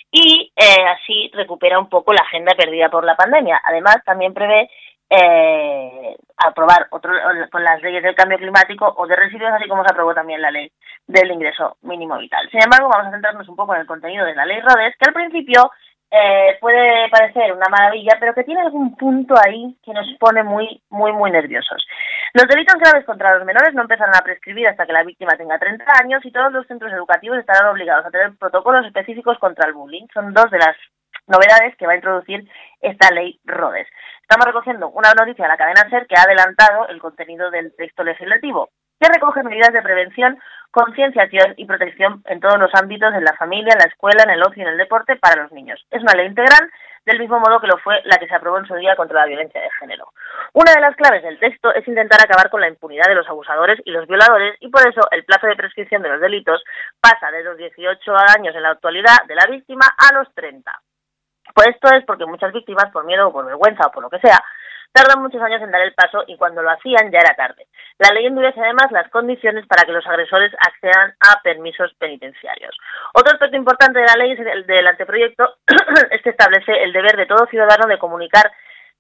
y 0.10 0.52
eh, 0.56 0.86
así 0.88 1.30
recupera 1.32 1.78
un 1.78 1.90
poco 1.90 2.12
la 2.12 2.24
agenda 2.24 2.56
perdida 2.56 2.90
por 2.90 3.06
la 3.06 3.16
pandemia. 3.16 3.62
Además, 3.66 3.98
también 4.04 4.34
prevé 4.34 4.68
eh, 5.12 6.18
aprobar 6.38 6.88
otro, 6.90 7.14
con 7.52 7.64
las 7.64 7.80
leyes 7.84 8.02
del 8.02 8.16
cambio 8.16 8.40
climático 8.40 8.92
o 8.98 9.06
de 9.06 9.16
residuos, 9.16 9.52
así 9.52 9.70
como 9.70 9.84
se 9.84 9.92
aprobó 9.92 10.12
también 10.16 10.42
la 10.42 10.50
ley 10.50 10.72
del 11.08 11.32
ingreso 11.32 11.78
mínimo 11.82 12.18
vital. 12.18 12.48
Sin 12.50 12.62
embargo, 12.64 12.90
vamos 12.90 13.08
a 13.08 13.12
centrarnos 13.12 13.48
un 13.50 13.56
poco 13.56 13.76
en 13.76 13.82
el 13.82 13.88
contenido 13.88 14.26
de 14.26 14.36
la 14.36 14.46
ley 14.46 14.60
RODES, 14.62 14.96
que 14.98 15.08
al 15.10 15.14
principio 15.14 15.72
eh, 16.16 16.58
puede 16.62 17.10
parecer 17.10 17.52
una 17.54 17.68
maravilla, 17.70 18.18
pero 18.20 18.36
que 18.36 18.44
tiene 18.44 18.62
algún 18.62 18.96
punto 18.96 19.34
ahí 19.44 19.76
que 19.84 19.94
nos 19.94 20.06
pone 20.20 20.44
muy, 20.44 20.82
muy, 20.90 21.12
muy 21.12 21.32
nerviosos. 21.32 21.86
Los 22.34 22.48
delitos 22.48 22.76
graves 22.80 23.04
contra 23.06 23.36
los 23.36 23.46
menores 23.46 23.74
no 23.74 23.82
empezarán 23.82 24.16
a 24.16 24.24
prescribir 24.24 24.68
hasta 24.68 24.86
que 24.86 24.94
la 24.94 25.04
víctima 25.04 25.36
tenga 25.38 25.58
30 25.58 25.86
años 26.04 26.24
y 26.24 26.32
todos 26.32 26.52
los 26.52 26.68
centros 26.68 26.94
educativos 26.94 27.40
estarán 27.40 27.70
obligados 27.70 28.06
a 28.06 28.12
tener 28.12 28.38
protocolos 28.38 28.86
específicos 28.86 29.40
contra 29.40 29.68
el 29.68 29.74
bullying. 29.74 30.06
Son 30.14 30.34
dos 30.34 30.52
de 30.52 30.60
las 30.60 30.78
novedades 31.28 31.76
que 31.78 31.88
va 31.88 31.94
a 31.94 31.98
introducir 31.98 32.48
esta 32.82 33.10
ley 33.12 33.40
RODES. 33.46 33.88
Estamos 34.22 34.46
recogiendo 34.46 34.90
una 34.90 35.14
noticia 35.14 35.46
de 35.46 35.50
la 35.50 35.58
cadena 35.58 35.90
SER 35.90 36.06
que 36.08 36.16
ha 36.16 36.24
adelantado 36.24 36.88
el 36.90 37.00
contenido 37.00 37.50
del 37.50 37.76
texto 37.76 38.04
legislativo, 38.04 38.70
que 39.00 39.10
recoge 39.10 39.44
medidas 39.44 39.74
de 39.74 39.82
prevención, 39.82 40.38
concienciación 40.74 41.54
y 41.56 41.66
protección 41.66 42.24
en 42.26 42.40
todos 42.40 42.58
los 42.58 42.74
ámbitos, 42.74 43.14
en 43.14 43.24
la 43.24 43.38
familia, 43.38 43.74
en 43.74 43.80
la 43.80 43.92
escuela, 43.94 44.24
en 44.24 44.32
el 44.32 44.42
ocio 44.42 44.64
y 44.64 44.66
en 44.66 44.72
el 44.72 44.78
deporte 44.78 45.16
para 45.18 45.44
los 45.44 45.52
niños. 45.52 45.80
Es 45.92 46.02
una 46.02 46.14
ley 46.14 46.26
integral, 46.26 46.68
del 47.06 47.20
mismo 47.20 47.40
modo 47.40 47.60
que 47.60 47.68
lo 47.68 47.78
fue 47.78 48.02
la 48.06 48.18
que 48.18 48.28
se 48.28 48.34
aprobó 48.34 48.58
en 48.58 48.66
su 48.66 48.74
día 48.76 48.96
contra 48.96 49.20
la 49.20 49.28
violencia 49.28 49.62
de 49.62 49.70
género. 49.80 50.12
Una 50.54 50.74
de 50.74 50.82
las 50.82 50.96
claves 50.96 51.22
del 51.22 51.38
texto 51.38 51.72
es 51.76 51.88
intentar 51.88 52.20
acabar 52.24 52.50
con 52.50 52.60
la 52.60 52.70
impunidad 52.70 53.06
de 53.08 53.16
los 53.16 53.30
abusadores 53.30 53.80
y 53.86 53.92
los 53.92 54.08
violadores 54.08 54.56
y 54.62 54.70
por 54.70 54.82
eso 54.88 55.02
el 55.12 55.24
plazo 55.26 55.46
de 55.46 55.56
prescripción 55.56 56.02
de 56.02 56.10
los 56.10 56.20
delitos 56.20 56.64
pasa 57.00 57.30
de 57.30 57.44
los 57.44 57.56
18 57.56 58.12
años 58.36 58.56
en 58.56 58.64
la 58.64 58.72
actualidad 58.72 59.26
de 59.28 59.36
la 59.36 59.46
víctima 59.46 59.86
a 59.96 60.16
los 60.16 60.34
30. 60.34 60.72
Pues 61.54 61.68
esto 61.70 61.88
es 61.96 62.04
porque 62.06 62.26
muchas 62.26 62.52
víctimas, 62.52 62.92
por 62.92 63.06
miedo 63.06 63.28
o 63.28 63.32
por 63.32 63.46
vergüenza 63.46 63.88
o 63.88 63.92
por 63.92 64.04
lo 64.04 64.10
que 64.10 64.20
sea, 64.20 64.40
tardan 64.94 65.22
muchos 65.22 65.42
años 65.42 65.62
en 65.62 65.72
dar 65.72 65.82
el 65.82 65.94
paso 65.94 66.24
y 66.28 66.38
cuando 66.38 66.62
lo 66.62 66.70
hacían 66.70 67.12
ya 67.12 67.20
era 67.20 67.36
tarde. 67.36 67.68
La 67.98 68.14
ley 68.14 68.26
endurece 68.26 68.60
además 68.60 68.92
las 68.92 69.10
condiciones 69.10 69.66
para 69.68 69.86
que 69.86 69.92
los 69.92 70.06
agresores 70.06 70.54
accedan 70.60 71.14
a 71.20 71.42
permisos 71.42 71.94
penitenciarios. 71.96 72.78
Otro 73.14 73.34
aspecto 73.34 73.58
importante 73.58 74.00
de 74.00 74.06
la 74.06 74.24
ley 74.24 74.36
del 74.36 74.88
anteproyecto 74.88 75.58
es 76.12 76.22
que 76.22 76.30
establece 76.30 76.72
el 76.84 76.94
deber 76.94 77.18
de 77.18 77.26
todo 77.26 77.46
ciudadano 77.48 77.88
de 77.88 78.00
comunicar 78.00 78.52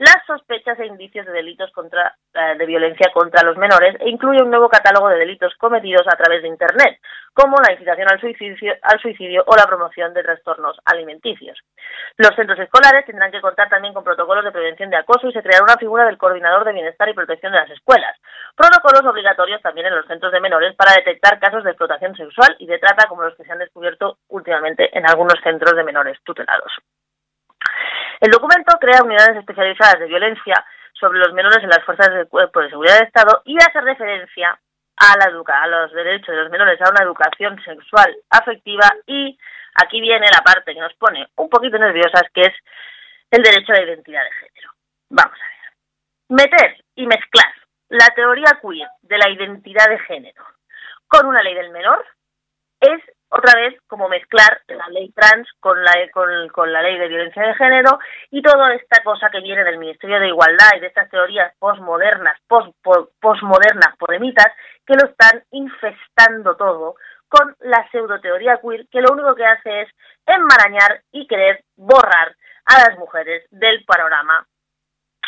las 0.03 0.25
sospechas 0.27 0.77
e 0.79 0.85
indicios 0.85 1.25
de 1.25 1.31
delitos 1.31 1.71
contra, 1.71 2.13
eh, 2.33 2.57
de 2.57 2.65
violencia 2.65 3.09
contra 3.13 3.41
los 3.43 3.55
menores 3.55 3.95
e 4.01 4.09
incluye 4.09 4.43
un 4.43 4.49
nuevo 4.49 4.67
catálogo 4.67 5.07
de 5.07 5.17
delitos 5.17 5.53
cometidos 5.55 6.05
a 6.07 6.17
través 6.17 6.41
de 6.41 6.49
Internet, 6.49 6.99
como 7.33 7.55
la 7.65 7.71
incitación 7.71 8.11
al 8.11 8.19
suicidio, 8.19 8.73
al 8.81 8.99
suicidio 8.99 9.43
o 9.47 9.55
la 9.55 9.65
promoción 9.65 10.13
de 10.13 10.23
trastornos 10.23 10.77
alimenticios. 10.83 11.57
Los 12.17 12.35
centros 12.35 12.59
escolares 12.59 13.05
tendrán 13.05 13.31
que 13.31 13.39
contar 13.39 13.69
también 13.69 13.93
con 13.93 14.03
protocolos 14.03 14.43
de 14.43 14.51
prevención 14.51 14.89
de 14.89 14.97
acoso 14.97 15.29
y 15.29 15.31
se 15.31 15.41
creará 15.41 15.63
una 15.63 15.77
figura 15.77 16.05
del 16.05 16.17
coordinador 16.17 16.65
de 16.65 16.73
bienestar 16.73 17.07
y 17.07 17.13
protección 17.13 17.53
de 17.53 17.59
las 17.59 17.69
escuelas. 17.69 18.17
Protocolos 18.57 19.05
obligatorios 19.05 19.61
también 19.61 19.87
en 19.87 19.95
los 19.95 20.05
centros 20.05 20.33
de 20.33 20.41
menores 20.41 20.75
para 20.75 20.95
detectar 20.95 21.39
casos 21.39 21.63
de 21.63 21.71
explotación 21.71 22.13
sexual 22.15 22.57
y 22.59 22.67
de 22.67 22.77
trata 22.77 23.07
como 23.07 23.23
los 23.23 23.35
que 23.35 23.45
se 23.45 23.51
han 23.53 23.59
descubierto 23.59 24.17
últimamente 24.27 24.89
en 24.97 25.07
algunos 25.09 25.39
centros 25.43 25.75
de 25.77 25.83
menores 25.83 26.19
tutelados. 26.25 26.73
El 28.19 28.31
documento 28.31 28.77
crea 28.79 29.03
unidades 29.03 29.37
especializadas 29.37 29.99
de 29.99 30.07
violencia 30.07 30.65
sobre 30.93 31.19
los 31.19 31.33
menores 31.33 31.63
en 31.63 31.69
las 31.69 31.83
fuerzas 31.83 32.09
del 32.13 32.27
cuerpo 32.27 32.61
de 32.61 32.69
seguridad 32.69 32.95
del 32.95 33.07
Estado 33.07 33.41
y 33.45 33.57
hace 33.57 33.81
referencia 33.81 34.57
a, 34.97 35.17
la 35.17 35.31
educa 35.31 35.61
a 35.61 35.67
los 35.67 35.91
derechos 35.91 36.27
de 36.27 36.43
los 36.43 36.51
menores 36.51 36.79
a 36.81 36.89
una 36.89 37.03
educación 37.03 37.59
sexual 37.63 38.15
afectiva 38.29 38.93
y 39.07 39.37
aquí 39.75 39.99
viene 39.99 40.27
la 40.31 40.41
parte 40.41 40.73
que 40.73 40.79
nos 40.79 40.93
pone 40.95 41.27
un 41.35 41.49
poquito 41.49 41.77
nerviosas 41.77 42.23
que 42.33 42.41
es 42.41 42.53
el 43.31 43.41
derecho 43.41 43.73
a 43.73 43.77
la 43.77 43.83
identidad 43.83 44.23
de 44.23 44.31
género. 44.31 44.71
Vamos 45.09 45.37
a 45.41 45.47
ver. 45.47 45.63
Meter 46.29 46.83
y 46.95 47.07
mezclar 47.07 47.53
la 47.89 48.07
teoría 48.15 48.59
queer 48.61 48.87
de 49.01 49.17
la 49.17 49.29
identidad 49.29 49.89
de 49.89 49.99
género 49.99 50.43
con 51.07 51.25
una 51.25 51.41
ley 51.41 51.53
del 51.55 51.71
menor 51.71 52.05
es 52.79 53.01
otra 53.35 53.59
vez 53.59 53.81
como 53.87 54.07
mezclar 54.09 54.61
la 54.67 54.87
ley 54.89 55.11
trans 55.11 55.47
con 55.59 55.83
la, 55.83 55.93
con, 56.13 56.47
con, 56.49 56.71
la 56.71 56.83
ley 56.83 56.99
de 56.99 57.07
violencia 57.07 57.41
de 57.41 57.55
género 57.55 57.97
y 58.29 58.43
toda 58.43 58.75
esta 58.75 59.01
cosa 59.03 59.29
que 59.31 59.41
viene 59.41 59.63
del 59.63 59.79
Ministerio 59.79 60.19
de 60.19 60.27
Igualdad 60.27 60.69
y 60.77 60.81
de 60.81 60.87
estas 60.87 61.09
teorías 61.09 61.51
postmodernas, 61.57 62.39
post, 62.47 62.75
postmodernas, 63.19 63.97
podemitas, 63.97 64.53
que 64.85 64.93
lo 64.93 65.09
están 65.09 65.43
infestando 65.49 66.55
todo 66.55 66.95
con 67.27 67.55
la 67.61 67.89
pseudoteoría 67.89 68.59
queer, 68.61 68.87
que 68.91 69.01
lo 69.01 69.11
único 69.11 69.33
que 69.33 69.45
hace 69.45 69.81
es 69.81 69.89
enmarañar 70.27 71.01
y 71.11 71.25
querer 71.25 71.63
borrar 71.75 72.35
a 72.65 72.87
las 72.87 72.99
mujeres 72.99 73.47
del 73.49 73.83
panorama 73.85 74.45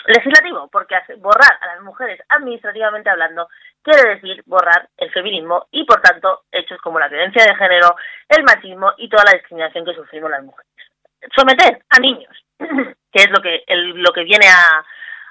legislativo, 0.07 0.67
porque 0.71 0.95
borrar 1.17 1.57
a 1.61 1.67
las 1.67 1.81
mujeres 1.81 2.19
administrativamente 2.29 3.09
hablando 3.09 3.47
quiere 3.81 4.15
decir 4.15 4.43
borrar 4.45 4.89
el 4.97 5.11
feminismo 5.11 5.67
y, 5.71 5.85
por 5.85 6.01
tanto, 6.01 6.43
hechos 6.51 6.79
como 6.81 6.99
la 6.99 7.07
violencia 7.07 7.43
de 7.45 7.55
género, 7.55 7.95
el 8.29 8.43
machismo 8.43 8.93
y 8.97 9.09
toda 9.09 9.23
la 9.25 9.33
discriminación 9.33 9.85
que 9.85 9.93
sufrimos 9.93 10.31
las 10.31 10.43
mujeres. 10.43 10.71
Someter 11.35 11.83
a 11.89 11.99
niños, 11.99 12.33
que 12.57 13.21
es 13.21 13.29
lo 13.29 13.41
que, 13.41 13.63
el, 13.67 13.91
lo 14.01 14.11
que 14.11 14.23
viene 14.23 14.47
a, 14.47 14.85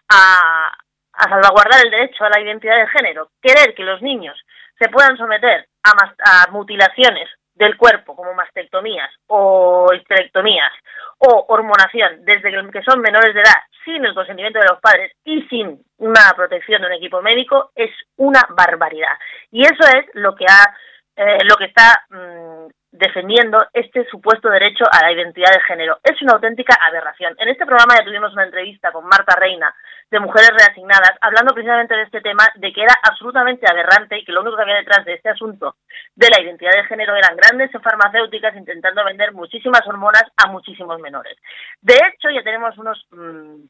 a, 0.09 0.73
a, 1.13 1.29
salvaguardar 1.29 1.85
el 1.85 1.91
derecho 1.91 2.25
a 2.25 2.31
la 2.31 2.41
identidad 2.41 2.77
de 2.77 2.89
género, 2.89 3.31
querer 3.43 3.75
que 3.75 3.83
los 3.83 4.01
niños 4.03 4.41
se 4.79 4.89
puedan 4.89 5.17
someter 5.17 5.69
a, 5.83 6.45
a 6.47 6.51
mutilaciones 6.51 7.29
del 7.55 7.77
cuerpo, 7.77 8.17
como 8.17 8.35
mastectomías 8.35 9.11
o 9.29 9.89
histerectomías 9.95 10.73
o 11.19 11.47
hormonación, 11.49 12.25
desde 12.25 12.51
que 12.51 12.83
son 12.83 13.01
menores 13.01 13.35
de 13.35 13.41
edad, 13.41 13.63
sin 13.85 14.05
el 14.05 14.15
consentimiento 14.15 14.59
de 14.59 14.67
los 14.71 14.81
padres 14.81 15.13
y 15.25 15.43
sin 15.43 15.83
una 15.99 16.33
protección 16.37 16.83
de 16.83 16.89
un 16.89 16.95
equipo 16.95 17.23
médico, 17.23 17.71
es 17.75 17.91
una 18.17 18.41
barbaridad. 18.51 19.17
Y 19.51 19.63
eso 19.63 19.85
es 19.97 20.07
lo 20.15 20.35
que 20.35 20.47
ha, 20.49 20.77
eh, 21.17 21.39
lo 21.45 21.57
que 21.57 21.67
está 21.67 22.05
mmm, 22.11 22.67
defendiendo 22.95 23.59
este 23.73 24.07
supuesto 24.07 24.49
derecho 24.49 24.85
a 24.89 25.05
la 25.05 25.13
identidad 25.13 25.51
de 25.53 25.61
género. 25.67 25.99
Es 26.03 26.21
una 26.23 26.35
auténtica 26.35 26.79
aberración. 26.81 27.35
En 27.39 27.49
este 27.49 27.67
programa 27.67 27.95
ya 27.99 28.05
tuvimos 28.05 28.33
una 28.33 28.45
entrevista 28.45 28.93
con 28.93 29.05
Marta 29.05 29.35
Reina 29.37 29.75
de 30.13 30.21
Mujeres 30.21 30.51
Reasignadas, 30.57 31.19
hablando 31.21 31.53
precisamente 31.53 31.95
de 31.95 32.05
este 32.05 32.21
tema, 32.21 32.47
de 32.55 32.73
que 32.73 32.83
era 32.83 32.95
absolutamente 33.03 33.67
aberrante 33.69 34.17
y 34.17 34.25
que 34.25 34.31
lo 34.31 34.43
único 34.43 34.57
que 34.57 34.63
había 34.63 34.77
detrás 34.77 35.05
de 35.05 35.15
este 35.15 35.29
asunto 35.29 35.75
de 36.15 36.29
la 36.31 36.41
identidad 36.41 36.71
de 36.71 36.85
género 36.85 37.17
eran 37.17 37.37
grandes 37.37 37.73
farmacéuticas 37.83 38.55
intentando 38.55 39.05
vender 39.05 39.33
muchísimas 39.33 39.83
hormonas 39.89 40.25
a 40.37 40.49
muchísimos 40.53 41.01
menores. 41.01 41.37
De 41.83 41.95
hecho, 41.95 42.31
ya 42.31 42.45
tenemos 42.45 42.79
unos... 42.79 43.05
Mm, 43.11 43.65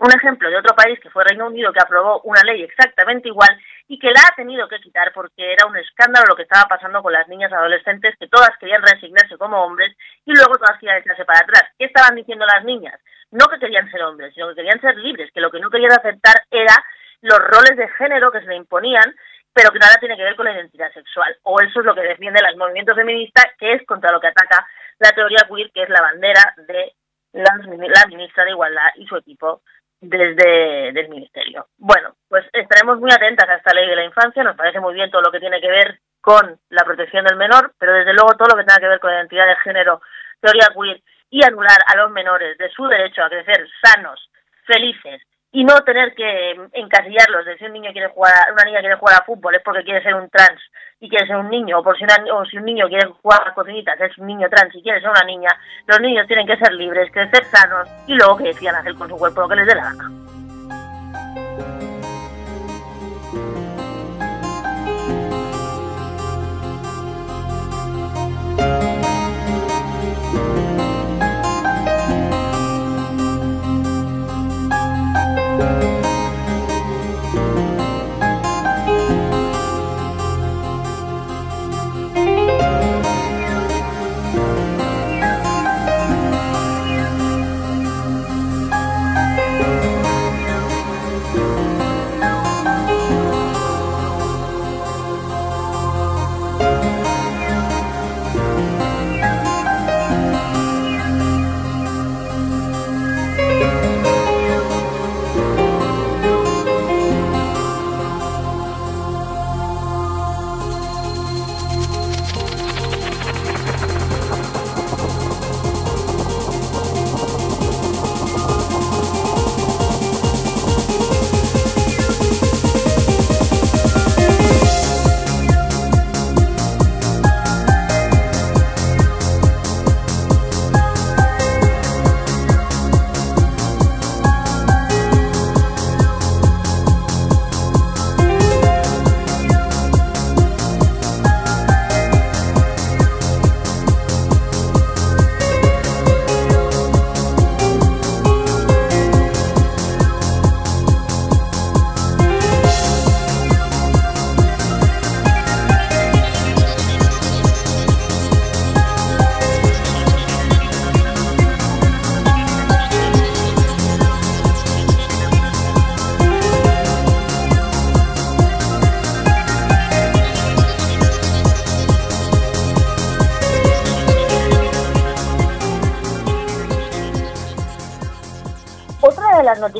un 0.00 0.12
ejemplo 0.12 0.48
de 0.48 0.56
otro 0.56 0.74
país 0.74 0.98
que 1.00 1.10
fue 1.10 1.24
Reino 1.24 1.46
Unido 1.46 1.72
que 1.72 1.80
aprobó 1.80 2.20
una 2.22 2.42
ley 2.42 2.62
exactamente 2.62 3.28
igual 3.28 3.50
y 3.88 3.98
que 3.98 4.10
la 4.10 4.20
ha 4.20 4.34
tenido 4.36 4.68
que 4.68 4.80
quitar 4.80 5.12
porque 5.12 5.52
era 5.52 5.66
un 5.66 5.76
escándalo 5.76 6.26
lo 6.28 6.36
que 6.36 6.42
estaba 6.42 6.68
pasando 6.68 7.02
con 7.02 7.12
las 7.12 7.26
niñas 7.28 7.52
adolescentes 7.52 8.14
que 8.18 8.28
todas 8.28 8.50
querían 8.60 8.82
reasignarse 8.82 9.36
como 9.36 9.62
hombres 9.62 9.96
y 10.24 10.32
luego 10.32 10.56
todas 10.56 10.78
querían 10.78 10.98
echarse 10.98 11.24
para 11.24 11.40
atrás. 11.40 11.64
¿Qué 11.78 11.86
estaban 11.86 12.14
diciendo 12.14 12.46
las 12.46 12.64
niñas? 12.64 13.00
No 13.30 13.46
que 13.46 13.58
querían 13.58 13.90
ser 13.90 14.02
hombres, 14.02 14.32
sino 14.34 14.48
que 14.48 14.56
querían 14.56 14.80
ser 14.80 14.96
libres, 14.96 15.30
que 15.32 15.40
lo 15.40 15.50
que 15.50 15.60
no 15.60 15.70
querían 15.70 15.92
aceptar 15.92 16.42
era 16.50 16.74
los 17.20 17.38
roles 17.38 17.76
de 17.76 17.88
género 17.88 18.30
que 18.30 18.40
se 18.40 18.46
le 18.46 18.56
imponían 18.56 19.14
pero 19.58 19.72
que 19.72 19.80
nada 19.80 19.96
tiene 19.98 20.16
que 20.16 20.22
ver 20.22 20.36
con 20.36 20.44
la 20.44 20.52
identidad 20.52 20.92
sexual. 20.92 21.36
O 21.42 21.60
eso 21.60 21.80
es 21.80 21.86
lo 21.86 21.92
que 21.92 22.02
defienden 22.02 22.44
los 22.46 22.56
movimientos 22.56 22.94
feministas, 22.94 23.46
que 23.58 23.72
es 23.72 23.84
contra 23.86 24.12
lo 24.12 24.20
que 24.20 24.28
ataca 24.28 24.64
la 25.00 25.10
teoría 25.10 25.48
queer, 25.48 25.72
que 25.72 25.82
es 25.82 25.88
la 25.88 26.00
bandera 26.00 26.54
de 26.68 26.94
la 27.32 28.06
ministra 28.06 28.44
de 28.44 28.50
Igualdad 28.50 28.90
y 28.96 29.06
su 29.06 29.16
equipo 29.16 29.62
desde 30.00 30.88
el 30.88 31.08
ministerio. 31.08 31.66
Bueno, 31.76 32.14
pues 32.28 32.44
estaremos 32.52 33.00
muy 33.00 33.10
atentas 33.10 33.48
a 33.48 33.56
esta 33.56 33.74
ley 33.74 33.88
de 33.88 33.96
la 33.96 34.04
infancia, 34.04 34.42
nos 34.42 34.56
parece 34.56 34.80
muy 34.80 34.94
bien 34.94 35.10
todo 35.10 35.22
lo 35.22 35.32
que 35.32 35.40
tiene 35.40 35.60
que 35.60 35.68
ver 35.68 36.00
con 36.20 36.58
la 36.70 36.84
protección 36.84 37.24
del 37.24 37.36
menor, 37.36 37.72
pero 37.78 37.92
desde 37.92 38.12
luego 38.12 38.36
todo 38.36 38.48
lo 38.48 38.56
que 38.56 38.64
tenga 38.64 38.80
que 38.80 38.88
ver 38.88 39.00
con 39.00 39.10
la 39.10 39.18
identidad 39.18 39.46
de 39.46 39.56
género, 39.56 40.00
teoría 40.40 40.68
queer 40.74 41.02
y 41.30 41.44
anular 41.44 41.78
a 41.86 41.96
los 41.96 42.10
menores 42.10 42.56
de 42.58 42.70
su 42.70 42.86
derecho 42.86 43.22
a 43.22 43.28
crecer 43.28 43.66
sanos, 43.82 44.30
felices 44.66 45.22
y 45.50 45.64
no 45.64 45.80
tener 45.80 46.14
que 46.14 46.52
encasillarlos 46.72 47.46
de 47.46 47.56
si 47.56 47.64
un 47.64 47.72
niño 47.72 47.90
quiere 47.92 48.08
jugar, 48.08 48.52
una 48.52 48.64
niña 48.64 48.80
quiere 48.80 48.96
jugar 48.96 49.16
a 49.20 49.24
fútbol 49.24 49.54
es 49.54 49.62
porque 49.62 49.82
quiere 49.82 50.02
ser 50.02 50.14
un 50.14 50.28
trans 50.28 50.60
y 51.00 51.08
quiere 51.08 51.26
ser 51.26 51.36
un 51.36 51.48
niño, 51.48 51.78
o 51.78 51.82
por 51.82 51.96
si, 51.96 52.04
o 52.04 52.44
si 52.44 52.58
un 52.58 52.64
niño 52.64 52.88
quiere 52.88 53.08
jugar 53.22 53.46
a 53.46 53.54
cocinitas 53.54 53.98
es 54.00 54.18
un 54.18 54.26
niño 54.26 54.48
trans 54.50 54.74
y 54.74 54.82
quiere 54.82 55.00
ser 55.00 55.10
una 55.10 55.24
niña, 55.24 55.50
los 55.86 56.00
niños 56.00 56.26
tienen 56.26 56.46
que 56.46 56.56
ser 56.56 56.72
libres, 56.74 57.10
crecer 57.12 57.44
sanos 57.44 57.88
y 58.06 58.14
luego 58.14 58.36
que 58.36 58.44
decidan 58.44 58.76
hacer 58.76 58.94
con 58.94 59.08
su 59.08 59.16
cuerpo 59.16 59.42
lo 59.42 59.48
que 59.48 59.56
les 59.56 59.66
dé 59.66 59.74
la 59.74 59.84
gana. 59.84 60.10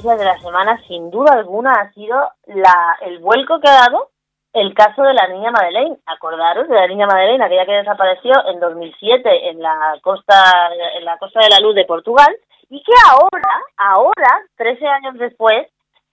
De 0.02 0.24
la 0.24 0.38
semana, 0.38 0.80
sin 0.86 1.10
duda 1.10 1.32
alguna, 1.32 1.72
ha 1.72 1.92
sido 1.92 2.16
la, 2.46 2.96
el 3.02 3.18
vuelco 3.18 3.60
que 3.60 3.68
ha 3.68 3.88
dado 3.88 4.10
el 4.52 4.72
caso 4.74 5.02
de 5.02 5.14
la 5.14 5.26
niña 5.28 5.50
Madeleine. 5.50 5.96
Acordaros 6.06 6.68
de 6.68 6.74
la 6.74 6.86
niña 6.86 7.06
Madeleine, 7.06 7.44
aquella 7.44 7.66
que 7.66 7.72
desapareció 7.72 8.32
en 8.46 8.60
2007 8.60 9.50
en 9.50 9.60
la 9.60 9.98
costa, 10.02 10.70
en 10.96 11.04
la 11.04 11.18
costa 11.18 11.40
de 11.40 11.50
la 11.50 11.60
Luz 11.60 11.74
de 11.74 11.84
Portugal, 11.84 12.34
y 12.70 12.82
que 12.82 12.92
ahora, 13.10 13.60
ahora, 13.76 14.42
13 14.56 14.86
años 14.86 15.14
después, 15.18 15.66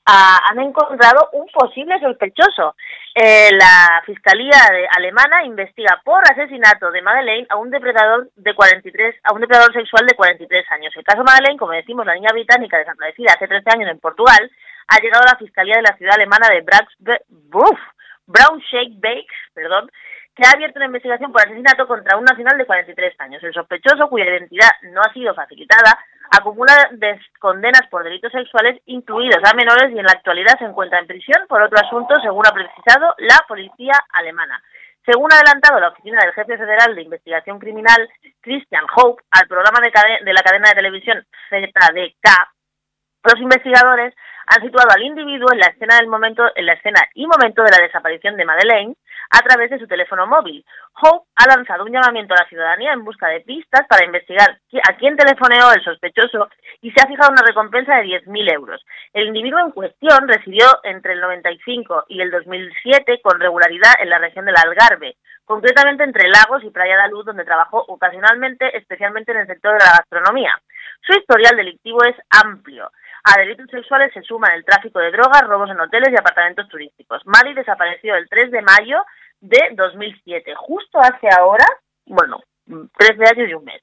han 0.05 0.59
encontrado 0.59 1.29
un 1.33 1.47
posible 1.47 1.99
sospechoso. 1.99 2.75
Eh, 3.13 3.49
la 3.53 4.03
Fiscalía 4.05 4.57
de, 4.71 4.87
alemana 4.95 5.43
investiga 5.45 6.01
por 6.03 6.21
asesinato 6.29 6.91
de 6.91 7.01
Madeleine 7.01 7.47
a 7.49 7.55
un 7.55 7.71
depredador 7.71 8.29
de 8.35 8.53
43, 8.53 9.15
a 9.23 9.33
un 9.33 9.41
depredador 9.41 9.73
sexual 9.73 10.05
de 10.05 10.15
43 10.15 10.71
años. 10.71 10.93
El 10.95 11.03
caso 11.03 11.23
Madeleine, 11.23 11.57
como 11.57 11.71
decimos, 11.71 12.05
la 12.05 12.13
niña 12.13 12.33
británica 12.33 12.77
desaparecida 12.77 13.33
hace 13.33 13.47
13 13.47 13.69
años 13.73 13.89
en 13.89 13.99
Portugal, 13.99 14.51
ha 14.87 14.99
llegado 14.99 15.23
a 15.23 15.31
la 15.33 15.39
Fiscalía 15.39 15.77
de 15.77 15.81
la 15.81 15.97
ciudad 15.97 16.15
alemana 16.15 16.47
de 16.49 16.63
Braunschweig, 18.27 19.27
perdón, 19.53 19.89
que 20.35 20.45
ha 20.45 20.51
abierto 20.51 20.79
una 20.79 20.87
investigación 20.87 21.31
por 21.31 21.41
asesinato 21.41 21.87
contra 21.87 22.17
un 22.17 22.25
nacional 22.25 22.57
de 22.57 22.65
43 22.65 23.19
años. 23.19 23.43
El 23.43 23.53
sospechoso, 23.53 24.09
cuya 24.09 24.25
identidad 24.25 24.69
no 24.91 25.01
ha 25.01 25.13
sido 25.13 25.33
facilitada, 25.33 25.97
acumula 26.29 26.89
condenas 27.39 27.87
por 27.89 28.03
delitos 28.03 28.31
sexuales 28.31 28.81
incluidos 28.85 29.39
a 29.43 29.55
menores 29.55 29.91
y 29.95 29.99
en 29.99 30.05
la 30.05 30.11
actualidad 30.11 30.59
se 30.59 30.65
encuentra 30.65 30.99
en 30.99 31.07
prisión 31.07 31.45
por 31.47 31.61
otro 31.61 31.77
asunto, 31.79 32.15
según 32.21 32.45
ha 32.45 32.51
precisado 32.51 33.15
la 33.19 33.39
policía 33.47 33.93
alemana. 34.11 34.61
Según 35.05 35.31
ha 35.31 35.35
adelantado 35.35 35.79
la 35.79 35.89
oficina 35.89 36.19
del 36.21 36.33
jefe 36.33 36.57
federal 36.57 36.95
de 36.95 37.03
investigación 37.03 37.59
criminal, 37.59 38.09
Christian 38.41 38.85
Hope, 38.95 39.23
al 39.31 39.47
programa 39.47 39.79
de, 39.79 40.25
de 40.25 40.33
la 40.33 40.41
cadena 40.41 40.69
de 40.69 40.75
televisión 40.75 41.25
ZDK, 41.49 42.27
los 43.23 43.39
investigadores 43.39 44.13
han 44.47 44.61
situado 44.61 44.89
al 44.93 45.03
individuo 45.03 45.51
en 45.51 45.59
la 45.59 45.67
escena 45.67 45.97
del 45.97 46.07
momento, 46.07 46.43
en 46.55 46.65
la 46.65 46.73
escena 46.73 47.01
y 47.13 47.25
momento 47.25 47.63
de 47.63 47.71
la 47.71 47.83
desaparición 47.83 48.37
de 48.37 48.45
Madeleine 48.45 48.95
a 49.31 49.39
través 49.39 49.69
de 49.69 49.79
su 49.79 49.87
teléfono 49.87 50.27
móvil. 50.27 50.63
Hope 51.01 51.27
ha 51.35 51.47
lanzado 51.47 51.83
un 51.83 51.91
llamamiento 51.91 52.33
a 52.33 52.43
la 52.43 52.49
ciudadanía 52.49 52.93
en 52.93 53.03
busca 53.03 53.27
de 53.27 53.41
pistas 53.41 53.85
para 53.87 54.05
investigar 54.05 54.59
a 54.87 54.93
quién 54.97 55.17
telefoneó 55.17 55.71
el 55.73 55.83
sospechoso 55.83 56.47
y 56.81 56.91
se 56.91 57.01
ha 57.01 57.07
fijado 57.07 57.31
una 57.31 57.45
recompensa 57.45 57.95
de 57.95 58.21
10.000 58.25 58.53
euros. 58.53 58.85
El 59.13 59.27
individuo 59.27 59.59
en 59.59 59.71
cuestión 59.71 60.27
residió 60.27 60.67
entre 60.83 61.13
el 61.13 61.21
95 61.21 62.05
y 62.09 62.21
el 62.21 62.31
2007 62.31 63.21
con 63.21 63.39
regularidad 63.39 63.93
en 63.99 64.09
la 64.09 64.19
región 64.19 64.45
del 64.45 64.55
Algarve, 64.57 65.17
concretamente 65.43 66.03
entre 66.03 66.29
Lagos 66.29 66.63
y 66.63 66.69
Playa 66.69 67.01
de 67.03 67.09
Luz, 67.09 67.25
donde 67.25 67.45
trabajó 67.45 67.83
ocasionalmente, 67.87 68.77
especialmente 68.77 69.31
en 69.31 69.39
el 69.39 69.47
sector 69.47 69.73
de 69.73 69.85
la 69.85 69.97
gastronomía. 69.97 70.55
Su 71.01 71.13
historial 71.13 71.55
delictivo 71.55 72.03
es 72.03 72.15
amplio. 72.29 72.89
A 73.25 73.39
delitos 73.39 73.67
sexuales 73.71 74.13
se 74.13 74.21
suman 74.21 74.51
el 74.53 74.63
tráfico 74.63 74.99
de 74.99 75.11
drogas, 75.11 75.41
robos 75.47 75.69
en 75.71 75.79
hoteles 75.79 76.09
y 76.11 76.17
apartamentos 76.17 76.67
turísticos. 76.69 77.21
Mari 77.25 77.55
desapareció 77.55 78.15
el 78.15 78.29
3 78.29 78.51
de 78.51 78.61
mayo 78.61 79.03
de 79.41 79.59
2007. 79.73 80.53
Justo 80.55 80.99
hace 80.99 81.27
ahora, 81.35 81.65
bueno, 82.05 82.41
13 82.65 83.23
años 83.23 83.49
y 83.49 83.53
un 83.53 83.65
mes 83.65 83.81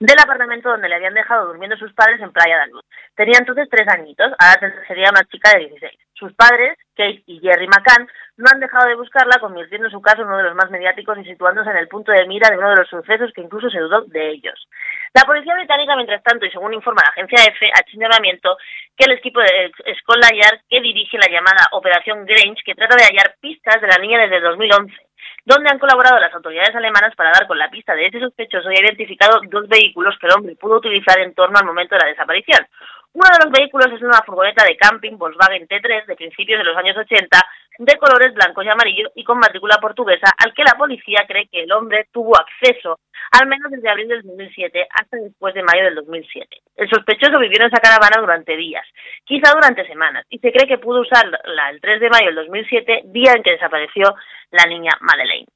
del 0.00 0.16
apartamento 0.22 0.70
donde 0.70 0.88
le 0.88 0.96
habían 0.96 1.14
dejado 1.14 1.46
durmiendo 1.48 1.76
sus 1.76 1.92
padres 1.92 2.20
en 2.20 2.32
Playa 2.32 2.58
de 2.60 2.72
Luz. 2.72 2.84
Tenía 3.14 3.38
entonces 3.38 3.68
tres 3.70 3.86
añitos, 3.88 4.32
ahora 4.38 4.84
sería 4.86 5.10
una 5.10 5.24
chica 5.24 5.50
de 5.52 5.66
16. 5.66 5.92
Sus 6.14 6.32
padres, 6.34 6.76
Kate 6.96 7.22
y 7.26 7.40
Jerry 7.40 7.68
McCann, 7.68 8.08
no 8.36 8.46
han 8.52 8.60
dejado 8.60 8.88
de 8.88 8.96
buscarla, 8.96 9.38
convirtiendo 9.40 9.88
su 9.90 10.00
caso 10.00 10.22
en 10.22 10.28
uno 10.28 10.38
de 10.38 10.44
los 10.44 10.54
más 10.54 10.70
mediáticos 10.70 11.18
y 11.18 11.24
situándose 11.24 11.70
en 11.70 11.76
el 11.76 11.88
punto 11.88 12.12
de 12.12 12.26
mira 12.26 12.50
de 12.50 12.58
uno 12.58 12.70
de 12.70 12.76
los 12.76 12.88
sucesos 12.88 13.30
que 13.34 13.40
incluso 13.40 13.70
se 13.70 13.78
dudó 13.78 14.02
de 14.02 14.30
ellos. 14.30 14.68
La 15.14 15.22
policía 15.22 15.54
británica, 15.54 15.96
mientras 15.96 16.22
tanto, 16.22 16.46
y 16.46 16.50
según 16.50 16.74
informa 16.74 17.02
la 17.02 17.10
agencia 17.10 17.44
EFE, 17.44 17.66
ha 17.66 17.80
hecho 17.80 17.96
un 17.96 18.02
llamamiento 18.02 18.56
que 18.96 19.04
el 19.06 19.18
equipo 19.18 19.40
de 19.40 19.72
Scotland 20.00 20.34
Yard 20.34 20.60
que 20.68 20.80
dirige 20.80 21.18
la 21.18 21.30
llamada 21.30 21.68
Operación 21.72 22.26
Grange, 22.26 22.62
que 22.64 22.74
trata 22.74 22.96
de 22.96 23.04
hallar 23.04 23.36
pistas 23.40 23.80
de 23.80 23.88
la 23.88 23.98
niña 23.98 24.18
desde 24.18 24.40
2011 24.40 25.07
donde 25.48 25.70
han 25.70 25.78
colaborado 25.78 26.18
las 26.20 26.34
autoridades 26.34 26.76
alemanas 26.76 27.16
para 27.16 27.32
dar 27.32 27.46
con 27.46 27.56
la 27.56 27.70
pista 27.70 27.94
de 27.94 28.04
ese 28.04 28.20
sospechoso 28.20 28.70
y 28.70 28.76
ha 28.76 28.84
identificado 28.84 29.40
dos 29.48 29.66
vehículos 29.66 30.14
que 30.20 30.26
el 30.26 30.34
hombre 30.34 30.56
pudo 30.56 30.76
utilizar 30.76 31.18
en 31.20 31.32
torno 31.32 31.58
al 31.58 31.64
momento 31.64 31.94
de 31.94 32.02
la 32.02 32.10
desaparición. 32.10 32.66
Uno 33.14 33.26
de 33.32 33.44
los 33.46 33.58
vehículos 33.58 33.86
es 33.90 34.02
una 34.02 34.20
furgoneta 34.26 34.62
de 34.62 34.76
camping 34.76 35.16
Volkswagen 35.16 35.66
T3 35.66 36.04
de 36.04 36.16
principios 36.16 36.58
de 36.58 36.64
los 36.64 36.76
años 36.76 36.98
80, 36.98 37.40
de 37.78 37.96
colores 37.96 38.34
blancos 38.34 38.62
y 38.62 38.68
amarillos 38.68 39.10
y 39.14 39.24
con 39.24 39.38
matrícula 39.38 39.78
portuguesa, 39.80 40.30
al 40.36 40.52
que 40.52 40.64
la 40.64 40.76
policía 40.76 41.24
cree 41.26 41.48
que 41.48 41.62
el 41.62 41.72
hombre 41.72 42.08
tuvo 42.12 42.36
acceso 42.36 43.00
al 43.32 43.46
menos 43.46 43.70
desde 43.70 43.88
abril 43.88 44.08
del 44.08 44.22
2007 44.22 44.86
hasta 44.90 45.16
después 45.16 45.54
de 45.54 45.62
mayo 45.62 45.84
del 45.84 45.94
2007. 45.96 46.56
El 46.76 46.88
sospechoso 46.88 47.38
vivió 47.38 47.60
en 47.60 47.68
esa 47.68 47.80
caravana 47.80 48.20
durante 48.20 48.56
días, 48.56 48.86
quizá 49.24 49.52
durante 49.52 49.86
semanas, 49.86 50.24
y 50.28 50.38
se 50.38 50.52
cree 50.52 50.68
que 50.68 50.78
pudo 50.78 51.00
usarla 51.00 51.70
el 51.70 51.80
3 51.80 52.00
de 52.00 52.10
mayo 52.10 52.26
del 52.26 52.36
2007, 52.36 53.02
día 53.06 53.32
en 53.34 53.42
que 53.42 53.52
desapareció 53.52 54.14
la 54.50 54.64
niña 54.66 54.92
Madeleine. 55.00 55.46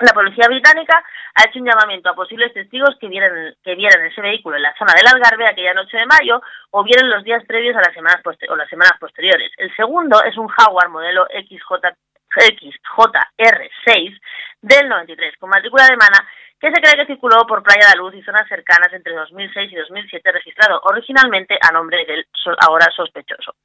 La 0.00 0.12
policía 0.14 0.48
británica 0.48 1.04
ha 1.34 1.44
hecho 1.44 1.58
un 1.58 1.66
llamamiento 1.66 2.08
a 2.08 2.14
posibles 2.14 2.52
testigos 2.52 2.96
que 2.98 3.08
vieran, 3.08 3.54
que 3.62 3.74
vieran 3.74 4.04
ese 4.06 4.20
vehículo 4.20 4.56
en 4.56 4.62
la 4.62 4.74
zona 4.76 4.94
del 4.94 5.06
Algarve 5.06 5.46
aquella 5.46 5.74
noche 5.74 5.98
de 5.98 6.06
mayo 6.06 6.40
o 6.70 6.82
vieran 6.82 7.10
los 7.10 7.22
días 7.24 7.44
previos 7.46 7.76
a 7.76 7.80
las 7.80 7.94
semanas, 7.94 8.20
o 8.24 8.56
las 8.56 8.68
semanas 8.68 8.94
posteriores. 8.98 9.52
El 9.58 9.74
segundo 9.76 10.22
es 10.24 10.36
un 10.38 10.48
Jaguar 10.48 10.88
modelo 10.88 11.26
XJ, 11.26 11.94
XJR6 12.34 14.20
del 14.62 14.88
93 14.88 15.36
con 15.38 15.50
matrícula 15.50 15.84
alemana 15.84 16.26
que 16.62 16.70
se 16.70 16.80
cree 16.80 16.94
que 16.94 17.12
circuló 17.12 17.44
por 17.44 17.60
Playa 17.60 17.90
de 17.90 17.98
Luz 17.98 18.14
y 18.14 18.22
zonas 18.22 18.46
cercanas 18.46 18.92
entre 18.92 19.12
2006 19.12 19.72
y 19.72 19.74
2007, 19.74 20.30
registrado 20.30 20.80
originalmente 20.84 21.58
a 21.60 21.72
nombre 21.72 22.06
del 22.06 22.24
ahora 22.60 22.86
sospechoso. 22.94 23.56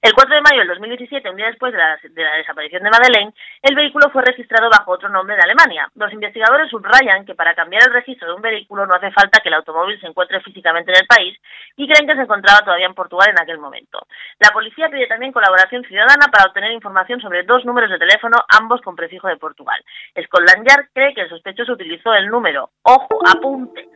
El 0.00 0.14
4 0.14 0.36
de 0.36 0.40
mayo 0.40 0.58
del 0.60 0.68
2017, 0.68 1.30
un 1.30 1.36
día 1.36 1.46
después 1.46 1.72
de 1.72 1.78
la, 1.78 1.98
de 2.00 2.22
la, 2.22 2.36
desaparición 2.36 2.84
de 2.84 2.90
Madeleine, 2.90 3.34
el 3.60 3.74
vehículo 3.74 4.08
fue 4.12 4.22
registrado 4.22 4.70
bajo 4.70 4.92
otro 4.92 5.08
nombre 5.08 5.34
de 5.34 5.42
Alemania. 5.42 5.88
Los 5.96 6.12
investigadores 6.12 6.70
subrayan 6.70 7.26
que 7.26 7.34
para 7.34 7.56
cambiar 7.56 7.82
el 7.88 7.92
registro 7.92 8.28
de 8.28 8.34
un 8.34 8.42
vehículo 8.42 8.86
no 8.86 8.94
hace 8.94 9.10
falta 9.10 9.40
que 9.40 9.48
el 9.48 9.54
automóvil 9.54 10.00
se 10.00 10.06
encuentre 10.06 10.40
físicamente 10.42 10.92
en 10.92 10.98
el 10.98 11.08
país 11.08 11.36
y 11.76 11.88
creen 11.88 12.06
que 12.06 12.14
se 12.14 12.22
encontraba 12.22 12.60
todavía 12.60 12.86
en 12.86 12.94
Portugal 12.94 13.30
en 13.30 13.42
aquel 13.42 13.58
momento. 13.58 14.06
La 14.38 14.50
policía 14.50 14.88
pide 14.90 15.08
también 15.08 15.32
colaboración 15.32 15.82
ciudadana 15.82 16.30
para 16.30 16.46
obtener 16.46 16.70
información 16.70 17.20
sobre 17.20 17.42
dos 17.42 17.64
números 17.64 17.90
de 17.90 17.98
teléfono, 17.98 18.36
ambos 18.48 18.80
con 18.82 18.94
prefijo 18.94 19.26
de 19.26 19.38
Portugal. 19.38 19.82
Scotland 20.14 20.68
Yard 20.68 20.86
cree 20.92 21.14
que 21.14 21.22
el 21.22 21.28
sospechoso 21.28 21.72
utilizó 21.72 22.14
el 22.14 22.28
número 22.28 22.43
número, 22.44 22.70
ojo, 22.82 23.20
apunte, 23.26 23.88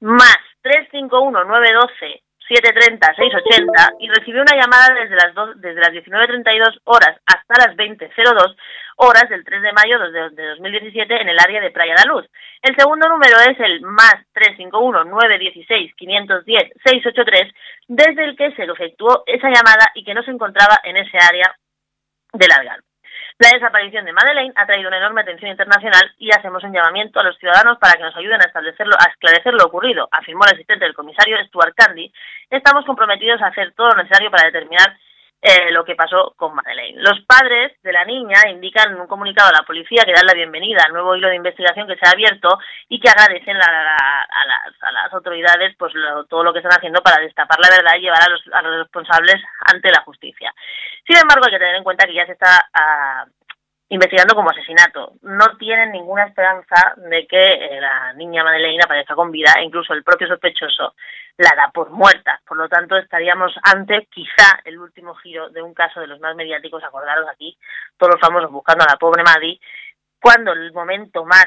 más 0.00 0.38
351-912 0.62 2.22
730 2.48 3.06
680 3.16 3.96
y 3.98 4.08
recibió 4.08 4.42
una 4.42 4.54
llamada 4.54 4.94
desde 4.94 5.16
las 5.16 5.34
dos, 5.34 5.60
desde 5.60 5.80
las 5.80 5.90
19.32 5.90 6.78
horas 6.84 7.18
hasta 7.26 7.66
las 7.66 7.76
20.02 7.76 8.56
horas 8.98 9.28
del 9.28 9.44
3 9.44 9.62
de 9.62 9.72
mayo 9.72 9.98
de, 9.98 10.30
de 10.30 10.48
2017 10.50 11.22
en 11.22 11.28
el 11.28 11.38
área 11.40 11.60
de 11.60 11.72
Playa 11.72 11.94
de 11.98 12.08
Luz. 12.08 12.24
El 12.62 12.76
segundo 12.76 13.08
número 13.08 13.34
es 13.50 13.58
el 13.58 13.80
más 13.80 14.14
351 14.32 15.04
916 15.04 15.92
510 15.96 16.72
683 16.84 17.52
desde 17.88 18.24
el 18.24 18.36
que 18.36 18.52
se 18.54 18.62
efectuó 18.62 19.24
esa 19.26 19.48
llamada 19.48 19.90
y 19.96 20.04
que 20.04 20.14
no 20.14 20.22
se 20.22 20.30
encontraba 20.30 20.78
en 20.84 20.98
ese 20.98 21.18
área 21.18 21.52
del 22.32 22.52
Algarve. 22.52 22.85
La 23.38 23.50
desaparición 23.50 24.06
de 24.06 24.14
Madeleine 24.14 24.54
ha 24.56 24.64
traído 24.64 24.88
una 24.88 24.96
enorme 24.96 25.20
atención 25.20 25.50
internacional 25.50 26.10
y 26.16 26.30
hacemos 26.30 26.64
un 26.64 26.72
llamamiento 26.72 27.20
a 27.20 27.22
los 27.22 27.36
ciudadanos 27.36 27.76
para 27.78 27.92
que 27.92 28.02
nos 28.02 28.16
ayuden 28.16 28.40
a 28.40 28.46
establecerlo, 28.46 28.96
a 28.98 29.10
esclarecer 29.10 29.52
lo 29.52 29.66
ocurrido, 29.66 30.08
afirmó 30.10 30.44
el 30.46 30.54
asistente 30.54 30.86
del 30.86 30.94
comisario 30.94 31.36
Stuart 31.44 31.74
Candy. 31.76 32.10
Estamos 32.48 32.86
comprometidos 32.86 33.42
a 33.42 33.48
hacer 33.48 33.72
todo 33.72 33.88
lo 33.88 34.02
necesario 34.02 34.30
para 34.30 34.46
determinar 34.46 34.96
eh, 35.42 35.70
lo 35.70 35.84
que 35.84 35.94
pasó 35.94 36.34
con 36.36 36.54
Madeleine. 36.54 37.00
Los 37.00 37.20
padres 37.26 37.72
de 37.82 37.92
la 37.92 38.04
niña 38.04 38.48
indican 38.48 38.92
en 38.92 39.00
un 39.00 39.06
comunicado 39.06 39.50
a 39.50 39.60
la 39.60 39.66
policía 39.66 40.02
que 40.04 40.12
dan 40.12 40.26
la 40.26 40.34
bienvenida 40.34 40.82
al 40.84 40.92
nuevo 40.92 41.14
hilo 41.14 41.28
de 41.28 41.36
investigación 41.36 41.86
que 41.86 41.96
se 41.96 42.06
ha 42.06 42.12
abierto 42.12 42.58
y 42.88 42.98
que 42.98 43.08
agradecen 43.08 43.56
a, 43.56 44.26
las, 44.92 45.12
autoridades 45.12 45.74
pues 45.78 45.92
todo 46.28 46.42
lo 46.42 46.52
que 46.52 46.58
están 46.58 46.76
haciendo 46.76 47.00
para 47.00 47.22
destapar 47.22 47.58
la 47.60 47.70
verdad 47.70 47.96
y 47.96 48.02
llevar 48.02 48.22
a 48.22 48.30
los, 48.30 48.42
a 48.52 48.62
los 48.62 48.82
responsables 48.84 49.36
ante 49.72 49.90
la 49.90 50.02
justicia. 50.02 50.52
Sin 51.06 51.16
embargo, 51.16 51.44
hay 51.46 51.52
que 51.52 51.58
tener 51.58 51.76
en 51.76 51.84
cuenta 51.84 52.06
que 52.06 52.14
ya 52.14 52.26
se 52.26 52.32
está 52.32 52.68
ah, 52.74 53.24
investigando 53.88 54.34
como 54.34 54.50
asesinato. 54.50 55.14
No 55.22 55.56
tienen 55.58 55.92
ninguna 55.92 56.24
esperanza 56.24 56.94
de 56.96 57.26
que 57.26 57.42
eh, 57.42 57.80
la 57.80 58.12
niña 58.14 58.42
Madeleine 58.42 58.82
aparezca 58.84 59.14
con 59.14 59.30
vida 59.30 59.52
e 59.58 59.64
incluso 59.64 59.92
el 59.92 60.02
propio 60.02 60.26
sospechoso 60.26 60.94
la 61.38 61.54
da 61.54 61.70
por 61.72 61.90
muerta. 61.90 62.40
Por 62.46 62.56
lo 62.56 62.68
tanto, 62.68 62.96
estaríamos 62.96 63.52
ante 63.62 64.06
quizá 64.06 64.60
el 64.64 64.78
último 64.78 65.14
giro 65.16 65.50
de 65.50 65.62
un 65.62 65.74
caso 65.74 66.00
de 66.00 66.06
los 66.06 66.18
más 66.20 66.34
mediáticos, 66.34 66.82
acordaros 66.82 67.28
aquí, 67.28 67.56
todos 67.96 68.14
los 68.14 68.20
famosos 68.20 68.50
buscando 68.50 68.84
a 68.84 68.92
la 68.92 68.96
pobre 68.96 69.22
Maddie, 69.22 69.60
cuando 70.20 70.52
el 70.52 70.72
momento 70.72 71.24
más 71.24 71.46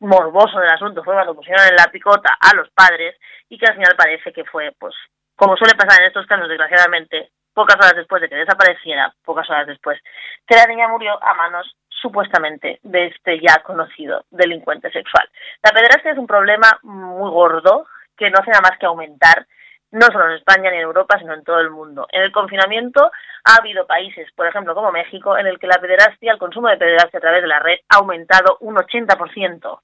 morboso 0.00 0.58
del 0.58 0.70
asunto 0.70 1.04
fue 1.04 1.14
cuando 1.14 1.34
pusieron 1.34 1.66
en 1.68 1.76
la 1.76 1.90
picota 1.90 2.36
a 2.40 2.54
los 2.56 2.70
padres 2.70 3.16
y 3.48 3.58
que 3.58 3.66
al 3.66 3.74
final 3.74 3.94
parece 3.96 4.32
que 4.32 4.44
fue, 4.44 4.72
pues, 4.78 4.94
como 5.36 5.56
suele 5.56 5.74
pasar 5.74 6.00
en 6.00 6.08
estos 6.08 6.26
casos, 6.26 6.48
desgraciadamente, 6.48 7.30
pocas 7.54 7.76
horas 7.76 7.96
después 7.96 8.22
de 8.22 8.28
que 8.28 8.36
desapareciera, 8.36 9.14
pocas 9.24 9.48
horas 9.50 9.66
después, 9.66 10.00
que 10.46 10.56
la 10.56 10.66
niña 10.66 10.88
murió 10.88 11.12
a 11.22 11.34
manos 11.34 11.76
supuestamente 11.88 12.80
de 12.82 13.06
este 13.06 13.40
ya 13.40 13.62
conocido 13.62 14.24
delincuente 14.30 14.90
sexual. 14.90 15.28
La 15.62 15.70
pederastia 15.70 16.12
es 16.12 16.18
un 16.18 16.26
problema 16.26 16.68
muy 16.82 17.30
gordo 17.30 17.86
que 18.16 18.30
no 18.30 18.38
hace 18.40 18.50
nada 18.50 18.62
más 18.62 18.78
que 18.78 18.86
aumentar, 18.86 19.46
no 19.92 20.06
solo 20.06 20.26
en 20.26 20.36
España 20.36 20.70
ni 20.70 20.78
en 20.78 20.82
Europa, 20.82 21.18
sino 21.18 21.34
en 21.34 21.44
todo 21.44 21.60
el 21.60 21.70
mundo. 21.70 22.06
En 22.10 22.22
el 22.22 22.32
confinamiento 22.32 23.10
ha 23.44 23.56
habido 23.60 23.86
países, 23.86 24.28
por 24.34 24.46
ejemplo 24.46 24.74
como 24.74 24.90
México, 24.90 25.36
en 25.36 25.46
el 25.46 25.58
que 25.58 25.66
la 25.66 25.80
pederastia, 25.80 26.32
el 26.32 26.38
consumo 26.38 26.68
de 26.68 26.76
pederastia 26.76 27.18
a 27.18 27.20
través 27.20 27.42
de 27.42 27.48
la 27.48 27.60
red 27.60 27.78
ha 27.88 27.98
aumentado 27.98 28.56
un 28.60 28.76
80%. 28.76 29.80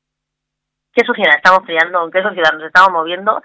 ¿Qué 0.92 1.04
sociedad 1.04 1.36
estamos 1.36 1.60
creando? 1.64 2.04
¿En 2.04 2.10
qué 2.10 2.22
sociedad 2.22 2.52
nos 2.52 2.64
estamos 2.64 2.90
moviendo? 2.90 3.42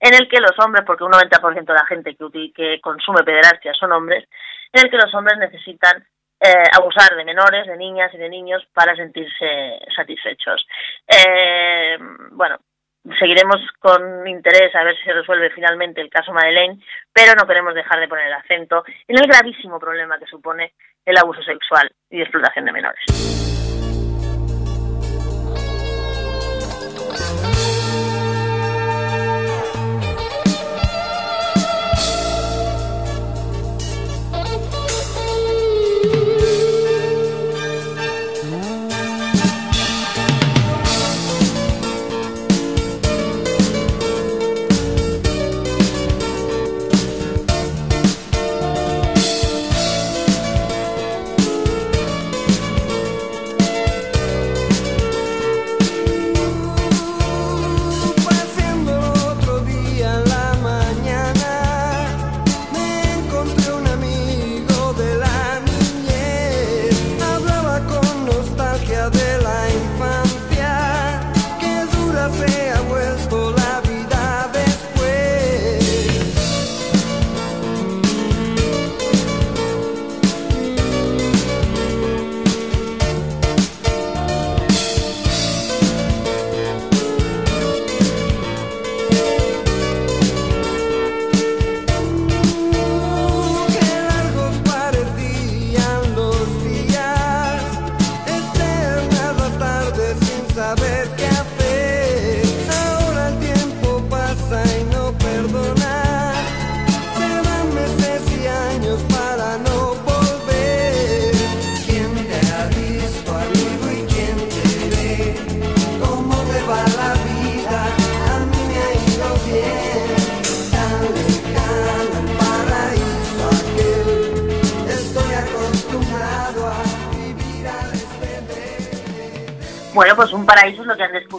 En 0.00 0.14
el 0.14 0.28
que 0.28 0.40
los 0.40 0.58
hombres, 0.58 0.84
porque 0.86 1.04
un 1.04 1.12
90% 1.12 1.64
de 1.64 1.74
la 1.74 1.86
gente 1.86 2.16
que, 2.16 2.80
consume 2.80 3.22
pederastia 3.22 3.72
son 3.74 3.92
hombres, 3.92 4.26
en 4.72 4.84
el 4.84 4.90
que 4.90 4.96
los 4.96 5.14
hombres 5.14 5.38
necesitan 5.38 6.02
eh, 6.40 6.64
abusar 6.72 7.14
de 7.14 7.24
menores, 7.24 7.66
de 7.66 7.76
niñas 7.76 8.12
y 8.14 8.16
de 8.16 8.30
niños 8.30 8.66
para 8.72 8.96
sentirse 8.96 9.78
satisfechos. 9.94 10.66
Eh, 11.06 11.98
bueno, 12.32 12.56
seguiremos 13.18 13.60
con 13.78 14.26
interés 14.26 14.74
a 14.74 14.84
ver 14.84 14.96
si 14.96 15.04
se 15.04 15.12
resuelve 15.12 15.50
finalmente 15.50 16.00
el 16.00 16.08
caso 16.08 16.32
Madeleine, 16.32 16.82
pero 17.12 17.34
no 17.34 17.46
queremos 17.46 17.74
dejar 17.74 18.00
de 18.00 18.08
poner 18.08 18.26
el 18.26 18.34
acento 18.34 18.84
en 19.06 19.18
el 19.18 19.26
gravísimo 19.26 19.78
problema 19.78 20.18
que 20.18 20.26
supone 20.26 20.72
el 21.04 21.18
abuso 21.18 21.42
sexual 21.42 21.90
y 22.08 22.22
explotación 22.22 22.64
de 22.64 22.72
menores. 22.72 23.39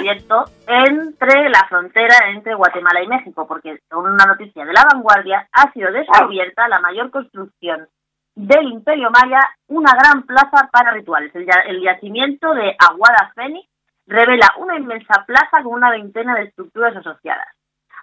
Descubierto 0.03 0.45
entre 0.67 1.49
la 1.49 1.65
frontera 1.69 2.15
entre 2.29 2.55
Guatemala 2.55 3.01
y 3.03 3.07
México, 3.07 3.47
porque 3.47 3.79
según 3.89 4.11
una 4.11 4.25
noticia 4.25 4.65
de 4.65 4.73
la 4.73 4.83
vanguardia, 4.91 5.47
ha 5.51 5.71
sido 5.71 5.91
descubierta 5.91 6.67
la 6.67 6.79
mayor 6.79 7.11
construcción 7.11 7.87
del 8.35 8.63
Imperio 8.71 9.09
Maya, 9.11 9.39
una 9.67 9.91
gran 9.93 10.23
plaza 10.23 10.69
para 10.71 10.91
rituales. 10.91 11.35
El, 11.35 11.45
ya- 11.45 11.63
el 11.67 11.81
yacimiento 11.81 12.53
de 12.53 12.75
Aguada 12.79 13.31
Fénix 13.35 13.67
revela 14.07 14.47
una 14.57 14.77
inmensa 14.77 15.23
plaza 15.25 15.61
con 15.63 15.73
una 15.73 15.91
veintena 15.91 16.35
de 16.35 16.43
estructuras 16.43 16.95
asociadas. 16.95 17.47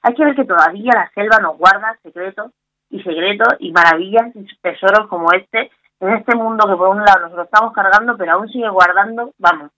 Hay 0.02 0.14
que 0.14 0.24
ver 0.24 0.34
que 0.36 0.44
todavía 0.44 0.92
la 0.94 1.10
selva 1.14 1.38
nos 1.40 1.56
guarda 1.58 1.96
secretos 2.02 2.52
y 2.90 3.02
secretos 3.02 3.54
y 3.58 3.72
maravillas 3.72 4.26
y 4.34 4.46
tesoros 4.60 5.08
como 5.08 5.32
este, 5.32 5.70
en 6.00 6.10
este 6.10 6.36
mundo 6.36 6.68
que 6.68 6.76
por 6.76 6.88
un 6.90 7.02
lado 7.04 7.20
nos 7.28 7.32
lo 7.32 7.42
estamos 7.42 7.72
cargando, 7.72 8.16
pero 8.16 8.32
aún 8.32 8.48
sigue 8.48 8.68
guardando, 8.68 9.32
vamos, 9.38 9.70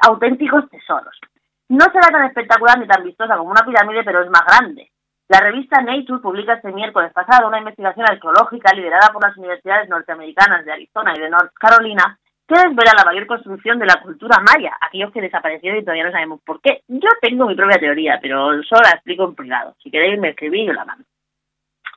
auténticos 0.00 0.68
tesoros. 0.70 1.18
No 1.68 1.84
será 1.92 2.08
tan 2.10 2.24
espectacular 2.24 2.78
ni 2.78 2.86
tan 2.86 3.04
vistosa 3.04 3.36
como 3.36 3.50
una 3.50 3.64
pirámide, 3.64 4.02
pero 4.04 4.22
es 4.22 4.30
más 4.30 4.44
grande. 4.46 4.90
La 5.28 5.40
revista 5.40 5.82
Nature 5.82 6.22
publica 6.22 6.54
este 6.54 6.72
miércoles 6.72 7.12
pasado 7.12 7.48
una 7.48 7.58
investigación 7.58 8.06
arqueológica 8.08 8.74
liderada 8.74 9.12
por 9.12 9.22
las 9.22 9.36
universidades 9.36 9.88
norteamericanas 9.88 10.64
de 10.64 10.72
Arizona 10.72 11.12
y 11.14 11.20
de 11.20 11.28
North 11.28 11.52
Carolina 11.52 12.18
que 12.48 12.54
desvela 12.54 12.94
la 12.96 13.04
mayor 13.04 13.26
construcción 13.26 13.78
de 13.78 13.84
la 13.84 14.00
cultura 14.00 14.38
maya, 14.40 14.72
aquellos 14.80 15.12
que 15.12 15.20
desaparecieron 15.20 15.80
y 15.80 15.82
todavía 15.82 16.04
no 16.04 16.12
sabemos 16.12 16.40
por 16.40 16.62
qué. 16.62 16.80
Yo 16.88 17.10
tengo 17.20 17.46
mi 17.46 17.54
propia 17.54 17.78
teoría, 17.78 18.18
pero 18.22 18.62
solo 18.62 18.80
la 18.84 18.92
explico 18.92 19.24
en 19.24 19.34
privado. 19.34 19.76
Si 19.82 19.90
queréis 19.90 20.18
me 20.18 20.30
escribís 20.30 20.62
y 20.62 20.66
yo 20.68 20.72
la 20.72 20.86
mando. 20.86 21.04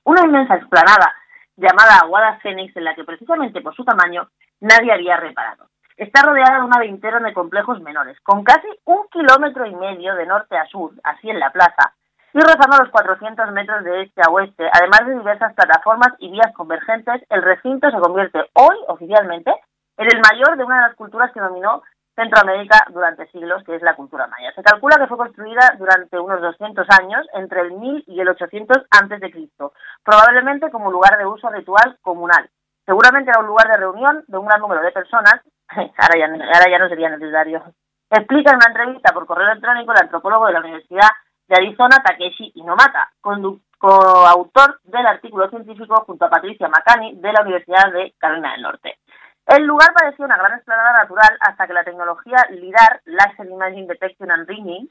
Una 0.04 0.26
inmensa 0.26 0.56
explanada 0.56 1.16
llamada 1.56 2.00
Aguada 2.04 2.38
Fénix, 2.40 2.76
en 2.76 2.84
la 2.84 2.96
que 2.96 3.06
precisamente 3.06 3.62
por 3.62 3.74
su 3.74 3.86
tamaño 3.86 4.28
nadie 4.60 4.92
había 4.92 5.16
reparado. 5.16 5.70
Está 5.98 6.22
rodeada 6.24 6.60
de 6.60 6.66
una 6.66 6.80
veintena 6.80 7.20
de 7.20 7.34
complejos 7.34 7.82
menores, 7.82 8.18
con 8.22 8.44
casi 8.44 8.68
un 8.86 9.08
kilómetro 9.10 9.66
y 9.66 9.76
medio 9.76 10.16
de 10.16 10.26
norte 10.26 10.58
a 10.58 10.66
sur, 10.66 10.92
así 11.04 11.30
en 11.30 11.40
la 11.40 11.52
plaza, 11.52 11.94
y 12.34 12.40
rozando 12.40 12.78
los 12.78 12.90
400 12.90 13.52
metros 13.52 13.84
de 13.84 14.04
este 14.04 14.22
a 14.26 14.32
oeste, 14.32 14.70
además 14.72 15.06
de 15.06 15.18
diversas 15.18 15.54
plataformas 15.54 16.14
y 16.20 16.32
vías 16.32 16.54
convergentes, 16.56 17.22
el 17.30 17.42
recinto 17.42 17.92
se 17.92 18.00
convierte 18.00 18.40
hoy, 18.54 18.78
oficialmente, 18.88 19.52
en 19.98 20.06
el 20.06 20.22
mayor 20.22 20.58
de 20.58 20.64
una 20.64 20.76
de 20.76 20.88
las 20.88 20.96
culturas 20.96 21.32
que 21.34 21.42
dominó 21.42 21.84
Centroamérica 22.16 22.86
durante 22.90 23.28
siglos, 23.32 23.64
que 23.64 23.76
es 23.76 23.82
la 23.82 23.96
cultura 23.96 24.28
maya. 24.28 24.54
Se 24.54 24.64
calcula 24.64 24.98
que 24.98 25.08
fue 25.08 25.18
construida 25.18 25.76
durante 25.78 26.20
unos 26.20 26.42
200 26.42 26.88
años, 27.02 27.26
entre 27.34 27.62
el 27.62 27.72
1000 27.74 28.04
y 28.08 28.20
el 28.20 28.30
800 28.30 28.86
antes 28.92 29.20
de 29.20 29.32
Cristo, 29.32 29.74
probablemente 30.04 30.72
como 30.72 30.92
lugar 30.92 31.18
de 31.18 31.26
uso 31.26 31.50
ritual 31.50 31.98
comunal. 32.02 32.50
Seguramente 32.86 33.30
era 33.30 33.40
un 33.40 33.48
lugar 33.48 33.68
de 33.68 33.78
reunión 33.78 34.24
de 34.28 34.38
un 34.38 34.46
gran 34.46 34.60
número 34.60 34.82
de 34.82 34.92
personas, 34.92 35.36
ahora 35.98 36.20
ya, 36.20 36.26
ahora 36.26 36.70
ya 36.70 36.80
no 36.80 36.90
sería 36.90 37.10
necesario. 37.10 37.64
Explica 38.10 38.52
en 38.52 38.58
una 38.58 38.68
entrevista 38.68 39.14
por 39.14 39.26
correo 39.26 39.50
electrónico 39.50 39.94
el 39.94 40.02
antropólogo 40.02 40.48
de 40.48 40.54
la 40.54 40.60
Universidad 40.60 41.10
de 41.48 41.56
Arizona, 41.56 42.02
Takeshi 42.04 42.52
Inomata, 42.56 43.12
coautor 43.22 44.80
del 44.84 45.06
artículo 45.06 45.50
científico 45.50 46.04
junto 46.06 46.26
a 46.26 46.30
Patricia 46.30 46.68
Macani 46.68 47.16
de 47.16 47.34
la 47.34 47.42
Universidad 47.42 47.92
de 47.92 48.14
Carolina 48.18 48.52
del 48.52 48.62
Norte. 48.62 49.00
El 49.48 49.64
lugar 49.66 49.94
parecía 49.94 50.26
una 50.26 50.38
gran 50.38 50.54
explanada 50.54 50.94
natural 50.94 51.38
hasta 51.40 51.68
que 51.68 51.74
la 51.74 51.84
tecnología 51.84 52.38
LIDAR, 52.52 53.02
Laser 53.06 53.48
Imaging 53.48 53.88
Detection 53.88 54.32
and 54.32 54.48
Ringing, 54.48 54.90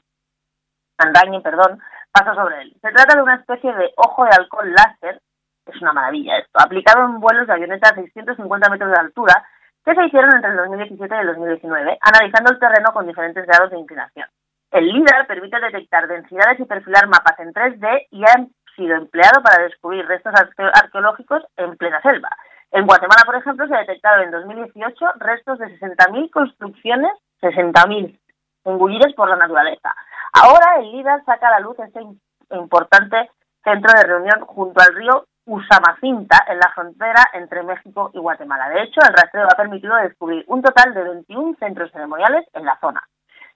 and 0.97 1.17
Ringing, 1.17 1.41
perdón, 1.41 1.79
pasó 2.11 2.35
sobre 2.35 2.61
él. 2.61 2.75
Se 2.81 2.91
trata 2.91 3.15
de 3.15 3.23
una 3.23 3.35
especie 3.35 3.73
de 3.73 3.93
ojo 3.95 4.25
de 4.25 4.31
halcón 4.31 4.73
láser, 4.73 5.21
es 5.65 5.81
una 5.81 5.93
maravilla 5.93 6.37
esto, 6.37 6.59
aplicado 6.59 7.05
en 7.05 7.19
vuelos 7.19 7.47
de 7.47 7.53
avioneta 7.53 7.89
a 7.89 7.95
650 7.95 8.69
metros 8.69 8.91
de 8.91 8.99
altura, 8.99 9.45
que 9.85 9.95
se 9.95 10.05
hicieron 10.05 10.35
entre 10.35 10.51
el 10.51 10.57
2017 10.57 11.15
y 11.15 11.19
el 11.19 11.27
2019, 11.27 11.97
analizando 12.01 12.51
el 12.51 12.59
terreno 12.59 12.91
con 12.93 13.07
diferentes 13.07 13.45
grados 13.45 13.71
de 13.71 13.79
inclinación. 13.79 14.27
El 14.71 14.87
LIDAR 14.87 15.27
permite 15.27 15.59
detectar 15.59 16.07
densidades 16.07 16.59
y 16.59 16.65
perfilar 16.65 17.07
mapas 17.07 17.37
en 17.39 17.53
3D 17.53 18.07
y 18.11 18.23
ha 18.23 18.45
sido 18.75 18.95
empleado 18.95 19.41
para 19.43 19.63
descubrir 19.63 20.05
restos 20.07 20.33
arque- 20.33 20.71
arqueológicos 20.81 21.43
en 21.57 21.75
plena 21.77 22.01
selva. 22.01 22.29
En 22.71 22.85
Guatemala, 22.85 23.23
por 23.25 23.35
ejemplo, 23.35 23.67
se 23.67 23.75
detectaron 23.75 24.23
en 24.25 24.31
2018 24.31 25.05
restos 25.19 25.59
de 25.59 25.77
60.000 25.77 26.29
construcciones, 26.31 27.11
60.000, 27.41 28.17
engullidas 28.63 29.11
por 29.13 29.27
la 29.29 29.35
naturaleza. 29.35 29.93
Ahora 30.31 30.77
el 30.79 30.91
LIDAR 30.91 31.21
saca 31.25 31.49
a 31.49 31.51
la 31.51 31.59
luz 31.59 31.77
este 31.79 31.99
im- 31.99 32.17
importante 32.51 33.29
centro 33.65 33.91
de 33.93 34.07
reunión 34.07 34.39
junto 34.45 34.81
al 34.81 34.95
río 34.95 35.25
Usamacinta, 35.45 36.45
en 36.47 36.59
la 36.59 36.71
frontera 36.73 37.29
entre 37.33 37.63
México 37.63 38.11
y 38.13 38.19
Guatemala. 38.19 38.69
De 38.69 38.83
hecho, 38.83 39.01
el 39.01 39.13
rastreo 39.13 39.45
ha 39.45 39.57
permitido 39.57 39.95
descubrir 39.95 40.45
un 40.47 40.61
total 40.61 40.93
de 40.93 41.03
21 41.03 41.55
centros 41.59 41.91
ceremoniales 41.91 42.45
en 42.53 42.65
la 42.65 42.77
zona. 42.79 43.01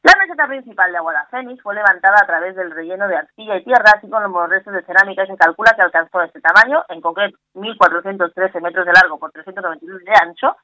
La 0.05 0.13
meseta 0.19 0.45
principal 0.47 0.91
de 0.91 0.97
Aguada 0.97 1.27
Fénix 1.31 1.63
fue 1.63 1.73
levantada 1.73 2.17
a 2.21 2.27
través 2.27 2.55
del 2.55 2.69
relleno 2.69 3.07
de 3.07 3.17
arcilla 3.17 3.57
y 3.57 3.63
tierra, 3.63 3.93
así 3.97 4.07
como 4.07 4.19
los 4.19 4.49
restos 4.49 4.73
de 4.73 4.83
cerámica, 4.83 5.25
se 5.25 5.35
calcula 5.35 5.73
que 5.75 5.81
alcanzó 5.81 6.21
este 6.21 6.41
tamaño, 6.41 6.83
en 6.89 7.01
concreto 7.01 7.37
1.413 7.55 8.61
metros 8.61 8.85
de 8.85 8.93
largo 8.93 9.17
por 9.17 9.31
399 9.31 10.03
de 10.05 10.13
ancho, 10.21 10.55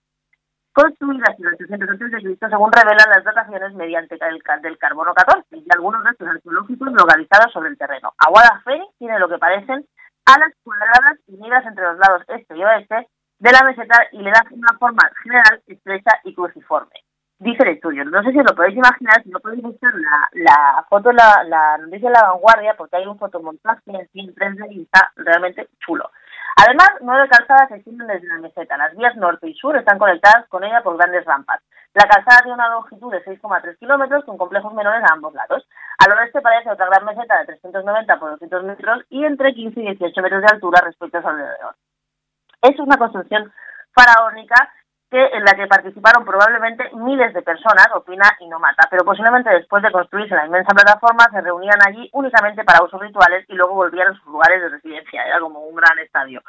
construidas 0.74 1.40
en 1.40 1.48
el 1.48 1.54
800 1.56 1.90
a.C., 1.90 2.50
según 2.50 2.72
revelan 2.72 3.10
las 3.10 3.24
dataciones 3.24 3.74
mediante 3.74 4.16
el 4.22 4.42
del 4.62 4.78
carbono 4.78 5.14
14 5.14 5.58
y 5.58 5.66
algunos 5.74 6.04
restos 6.04 6.28
arqueológicos 6.28 6.92
localizados 6.94 7.52
sobre 7.52 7.70
el 7.70 7.78
terreno. 7.78 8.14
Aguada 8.18 8.62
Fénix 8.64 8.96
tiene 9.00 9.18
lo 9.18 9.28
que 9.28 9.40
parecen 9.40 9.86
alas 10.32 10.54
cuadradas 10.64 11.20
unidas 11.28 11.66
entre 11.66 11.84
los 11.84 11.98
lados 11.98 12.24
este 12.28 12.58
y 12.58 12.64
oeste 12.64 13.08
de 13.40 13.52
la 13.52 13.64
meseta 13.64 13.98
y 14.12 14.20
le 14.20 14.32
da 14.32 14.46
una 14.52 14.78
forma 14.80 15.10
general 15.24 15.62
estrecha 15.68 16.20
y 16.24 16.34
cruciforme. 16.34 16.94
Dice 17.42 17.64
el 17.64 17.70
estudio. 17.70 18.06
No 18.06 18.22
sé 18.22 18.30
si 18.30 18.38
lo 18.38 18.54
podéis 18.54 18.78
imaginar, 18.78 19.24
si 19.24 19.30
no 19.32 19.40
podéis 19.40 19.64
buscar 19.64 19.92
la, 19.96 20.30
la 20.34 20.86
foto, 20.88 21.12
la, 21.12 21.44
la 21.46 21.76
noticia 21.80 22.10
de 22.10 22.14
la 22.14 22.30
vanguardia, 22.34 22.76
porque 22.78 22.98
hay 22.98 23.08
un 23.08 23.18
fotomontaje 23.18 23.82
en 23.88 24.36
3D 24.36 24.68
y 24.70 24.84
está 24.84 25.12
realmente 25.16 25.68
chulo. 25.80 26.12
Además, 26.58 26.90
nueve 27.02 27.28
calzadas 27.32 27.70
se 27.70 27.78
extienden 27.78 28.06
desde 28.06 28.28
la 28.28 28.38
meseta. 28.38 28.78
Las 28.78 28.96
vías 28.96 29.16
norte 29.16 29.50
y 29.50 29.56
sur 29.56 29.76
están 29.76 29.98
conectadas 29.98 30.48
con 30.50 30.64
ella 30.64 30.84
por 30.84 30.96
grandes 30.98 31.26
rampas. 31.26 31.64
La 31.96 32.08
calzada 32.08 32.42
tiene 32.44 32.54
una 32.54 32.70
longitud 32.70 33.12
de 33.12 33.26
6,3 33.26 33.80
kilómetros 33.80 34.24
con 34.26 34.38
complejos 34.38 34.76
menores 34.76 35.02
a 35.02 35.14
ambos 35.14 35.34
lados. 35.34 35.68
Al 35.98 36.12
oeste 36.12 36.42
parece 36.42 36.70
otra 36.70 36.86
gran 36.86 37.06
meseta 37.06 37.40
de 37.40 37.46
390 37.46 38.20
por 38.20 38.30
200 38.34 38.64
metros 38.66 39.04
y 39.10 39.26
entre 39.26 39.56
15 39.56 39.80
y 39.80 39.84
18 39.98 40.22
metros 40.22 40.42
de 40.44 40.48
altura 40.54 40.82
respecto 40.86 41.18
a 41.18 41.22
su 41.24 41.28
alrededor. 41.28 41.76
Es 42.62 42.80
una 42.80 42.98
construcción 42.98 43.52
faraónica 43.96 44.72
que, 45.12 45.22
en 45.34 45.44
la 45.44 45.54
que 45.54 45.68
participaron 45.68 46.24
probablemente 46.24 46.90
miles 46.96 47.34
de 47.34 47.42
personas, 47.42 47.88
opina 47.94 48.32
Inomata, 48.40 48.88
pero 48.90 49.04
posiblemente 49.04 49.50
después 49.50 49.84
de 49.84 49.92
construirse 49.92 50.34
la 50.34 50.46
inmensa 50.46 50.74
plataforma 50.74 51.28
se 51.30 51.42
reunían 51.42 51.80
allí 51.86 52.10
únicamente 52.14 52.64
para 52.64 52.82
usos 52.82 53.02
rituales 53.02 53.46
y 53.50 53.54
luego 53.54 53.76
volvían 53.76 54.08
a 54.08 54.14
sus 54.14 54.26
lugares 54.26 54.62
de 54.62 54.70
residencia, 54.70 55.26
era 55.26 55.40
como 55.42 55.60
un 55.60 55.76
gran 55.76 56.00
estadio. 56.00 56.42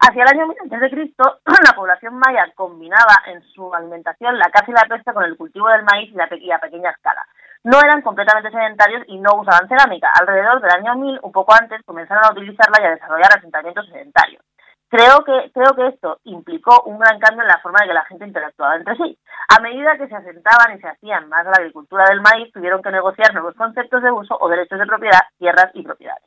Hacia 0.00 0.22
el 0.22 0.28
año 0.30 0.46
1000 0.46 0.56
a.C., 0.74 1.12
la 1.68 1.76
población 1.76 2.14
maya 2.14 2.50
combinaba 2.54 3.20
en 3.26 3.42
su 3.52 3.72
alimentación 3.74 4.38
la 4.38 4.50
caza 4.50 4.70
y 4.70 4.74
la 4.74 4.88
pesca 4.88 5.12
con 5.12 5.24
el 5.24 5.36
cultivo 5.36 5.68
del 5.68 5.84
maíz 5.84 6.10
y 6.10 6.16
la 6.16 6.26
y 6.34 6.50
a 6.50 6.58
pequeña 6.58 6.90
escala. 6.90 7.26
No 7.64 7.78
eran 7.84 8.00
completamente 8.00 8.50
sedentarios 8.50 9.04
y 9.08 9.18
no 9.18 9.34
usaban 9.34 9.68
cerámica. 9.68 10.08
Alrededor 10.18 10.62
del 10.62 10.70
año 10.70 10.94
1000, 10.96 11.20
un 11.22 11.32
poco 11.32 11.52
antes, 11.52 11.82
comenzaron 11.84 12.24
a 12.24 12.32
utilizarla 12.32 12.80
y 12.80 12.86
a 12.86 12.90
desarrollar 12.92 13.28
asentamientos 13.36 13.86
sedentarios. 13.88 14.42
Creo 14.90 15.22
que, 15.24 15.52
creo 15.54 15.72
que 15.76 15.86
esto 15.86 16.18
implicó 16.24 16.82
un 16.82 16.98
gran 16.98 17.20
cambio 17.20 17.42
en 17.42 17.48
la 17.48 17.60
forma 17.60 17.78
en 17.80 17.88
que 17.88 17.94
la 17.94 18.04
gente 18.06 18.26
interactuaba 18.26 18.74
entre 18.74 18.96
sí. 18.96 19.16
A 19.48 19.60
medida 19.60 19.96
que 19.96 20.08
se 20.08 20.16
asentaban 20.16 20.76
y 20.76 20.80
se 20.80 20.88
hacían 20.88 21.28
más 21.28 21.44
la 21.44 21.52
agricultura 21.52 22.06
del 22.08 22.20
maíz, 22.20 22.52
tuvieron 22.52 22.82
que 22.82 22.90
negociar 22.90 23.32
nuevos 23.32 23.54
conceptos 23.54 24.02
de 24.02 24.10
uso 24.10 24.36
o 24.40 24.48
derechos 24.48 24.80
de 24.80 24.86
propiedad, 24.86 25.20
tierras 25.38 25.70
y 25.74 25.84
propiedades. 25.84 26.24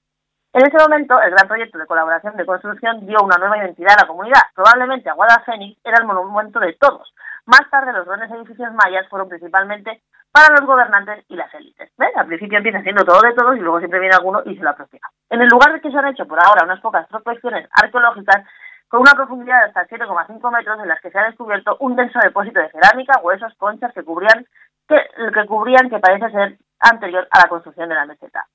En 0.53 0.65
ese 0.65 0.77
momento, 0.77 1.19
el 1.21 1.31
gran 1.31 1.47
proyecto 1.47 1.77
de 1.77 1.87
colaboración 1.87 2.37
de 2.37 2.45
construcción 2.45 3.05
dio 3.05 3.17
una 3.21 3.37
nueva 3.37 3.57
identidad 3.57 3.97
a 3.97 4.03
la 4.03 4.07
comunidad. 4.07 4.43
Probablemente 4.55 5.09
Aguada 5.09 5.43
Fénix 5.45 5.77
era 5.83 5.97
el 5.99 6.05
monumento 6.05 6.61
de 6.61 6.73
todos. 6.79 7.13
Más 7.45 7.69
tarde, 7.69 7.91
los 7.91 8.05
grandes 8.05 8.31
edificios 8.31 8.73
mayas 8.73 9.07
fueron 9.09 9.27
principalmente 9.27 10.01
para 10.31 10.55
los 10.55 10.65
gobernantes 10.65 11.25
y 11.27 11.35
las 11.35 11.53
élites. 11.53 11.91
¿Ves? 11.97 12.15
Al 12.15 12.25
principio 12.25 12.57
empieza 12.57 12.81
siendo 12.81 13.03
todo 13.03 13.21
de 13.21 13.33
todos 13.33 13.55
y 13.55 13.59
luego 13.59 13.79
siempre 13.79 13.99
viene 13.99 14.15
alguno 14.15 14.41
y 14.45 14.55
se 14.55 14.63
lo 14.63 14.69
apropia. 14.69 15.01
En 15.29 15.41
el 15.41 15.47
lugar 15.49 15.73
de 15.73 15.81
que 15.81 15.91
se 15.91 15.97
han 15.97 16.07
hecho 16.07 16.25
por 16.25 16.39
ahora 16.39 16.63
unas 16.63 16.81
pocas 16.81 17.07
prospecciones 17.07 17.67
arqueológicas 17.71 18.43
con 18.87 19.01
una 19.01 19.13
profundidad 19.13 19.59
de 19.59 19.65
hasta 19.65 19.87
7,5 19.87 20.51
metros 20.51 20.79
en 20.79 20.87
las 20.87 21.01
que 21.01 21.11
se 21.11 21.19
ha 21.19 21.25
descubierto 21.25 21.77
un 21.79 21.95
denso 21.95 22.19
depósito 22.19 22.59
de 22.59 22.69
cerámica, 22.69 23.19
huesos, 23.21 23.53
conchas 23.57 23.93
que 23.93 24.03
cubrían 24.03 24.45
que, 24.87 24.97
que 25.33 25.45
cubrían 25.45 25.89
que 25.89 25.99
parece 25.99 26.31
ser 26.31 26.57
anterior 26.79 27.27
a 27.29 27.39
la 27.41 27.49
construcción 27.49 27.89
de 27.89 27.95
la 27.95 28.05
meseta. 28.05 28.47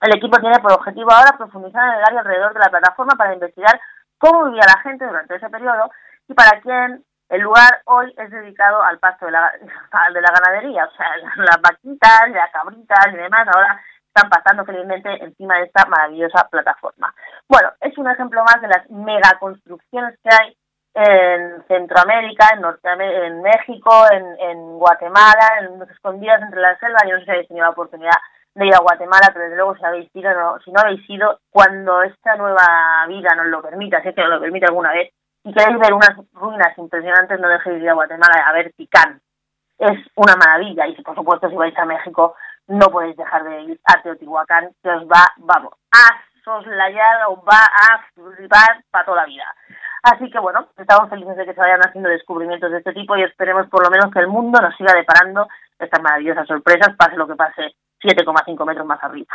El 0.00 0.16
equipo 0.16 0.38
tiene 0.38 0.58
por 0.60 0.72
objetivo 0.72 1.10
ahora 1.10 1.36
profundizar 1.36 1.88
en 1.88 1.94
el 1.94 2.04
área 2.04 2.20
alrededor 2.20 2.54
de 2.54 2.60
la 2.60 2.70
plataforma 2.70 3.14
para 3.16 3.34
investigar 3.34 3.80
cómo 4.18 4.44
vivía 4.46 4.62
la 4.66 4.80
gente 4.82 5.06
durante 5.06 5.36
ese 5.36 5.48
periodo 5.50 5.90
y 6.28 6.34
para 6.34 6.60
quién 6.60 7.04
el 7.30 7.42
lugar 7.42 7.80
hoy 7.86 8.12
es 8.16 8.30
dedicado 8.30 8.82
al 8.82 8.98
pasto 8.98 9.26
de 9.26 9.32
la, 9.32 9.52
de 10.12 10.20
la 10.20 10.32
ganadería. 10.32 10.84
O 10.84 10.96
sea, 10.96 11.16
las 11.36 11.60
vaquitas, 11.62 12.30
las 12.30 12.50
cabritas 12.50 13.06
y 13.12 13.16
demás 13.16 13.48
ahora 13.54 13.80
están 14.14 14.28
pasando 14.28 14.64
felizmente 14.64 15.08
encima 15.22 15.56
de 15.58 15.64
esta 15.66 15.86
maravillosa 15.86 16.48
plataforma. 16.50 17.14
Bueno, 17.48 17.70
es 17.80 17.96
un 17.96 18.10
ejemplo 18.10 18.42
más 18.42 18.60
de 18.60 18.68
las 18.68 18.90
megaconstrucciones 18.90 20.18
que 20.22 20.30
hay 20.34 20.56
en 20.92 21.64
Centroamérica, 21.68 22.48
en, 22.52 22.62
Norteamérica, 22.62 23.26
en 23.26 23.42
México, 23.42 23.92
en, 24.10 24.78
Guatemala, 24.78 25.60
en 25.60 25.82
escondidas 25.88 26.42
entre 26.42 26.60
la 26.60 26.76
selva. 26.78 26.98
Yo 27.06 27.14
no 27.14 27.18
sé 27.20 27.24
si 27.26 27.30
habéis 27.30 27.48
tenido 27.48 27.66
la 27.66 27.70
oportunidad 27.70 28.16
de 28.56 28.66
ir 28.66 28.74
a 28.74 28.80
Guatemala, 28.80 29.30
pero 29.32 29.44
desde 29.44 29.56
luego 29.56 29.76
si 29.76 29.84
habéis 29.84 30.10
ido, 30.12 30.34
no, 30.34 30.58
si 30.64 30.72
no 30.72 30.80
habéis 30.80 31.08
ido, 31.08 31.38
cuando 31.50 32.02
esta 32.02 32.34
nueva 32.34 33.06
vida 33.06 33.36
nos 33.36 33.46
lo 33.46 33.62
permita, 33.62 34.02
si 34.02 34.08
es 34.08 34.14
que 34.16 34.22
nos 34.22 34.30
lo 34.30 34.40
permite 34.40 34.66
alguna 34.66 34.90
vez, 34.90 35.12
y 35.44 35.52
queréis 35.52 35.78
ver 35.78 35.92
unas 35.94 36.16
ruinas 36.32 36.76
impresionantes, 36.76 37.40
no 37.40 37.48
dejéis 37.48 37.76
de 37.76 37.84
ir 37.84 37.90
a 37.90 37.94
Guatemala 37.94 38.44
a 38.46 38.52
ver 38.52 38.72
Ticán. 38.76 39.20
Es 39.78 39.98
una 40.14 40.36
maravilla, 40.36 40.86
y 40.86 41.00
por 41.02 41.14
supuesto 41.14 41.48
si 41.48 41.56
vais 41.56 41.76
a 41.78 41.86
México, 41.86 42.34
no 42.66 42.86
podéis 42.88 43.16
dejar 43.16 43.44
de 43.44 43.62
ir 43.62 43.80
a 43.84 44.02
Teotihuacán, 44.02 44.70
que 44.82 44.90
os 44.90 45.04
va, 45.04 45.26
vamos, 45.38 45.72
a 45.92 46.20
soslayar, 46.44 47.28
os 47.28 47.38
va 47.38 47.64
a 47.64 48.04
flipar 48.14 48.84
para 48.90 49.04
toda 49.04 49.22
la 49.22 49.26
vida. 49.26 49.44
Así 50.02 50.30
que 50.30 50.38
bueno, 50.38 50.68
estamos 50.76 51.10
felices 51.10 51.36
de 51.36 51.44
que 51.44 51.54
se 51.54 51.60
vayan 51.60 51.80
haciendo 51.80 52.08
descubrimientos 52.08 52.70
de 52.70 52.78
este 52.78 52.92
tipo 52.92 53.16
y 53.16 53.22
esperemos 53.22 53.68
por 53.68 53.84
lo 53.84 53.90
menos 53.90 54.10
que 54.12 54.20
el 54.20 54.28
mundo 54.28 54.60
nos 54.60 54.74
siga 54.76 54.94
deparando 54.94 55.48
estas 55.78 56.02
maravillosas 56.02 56.46
sorpresas, 56.46 56.96
pase 56.96 57.16
lo 57.16 57.26
que 57.26 57.36
pase 57.36 57.74
7,5 58.02 58.66
metros 58.66 58.86
más 58.86 59.02
arriba. 59.02 59.34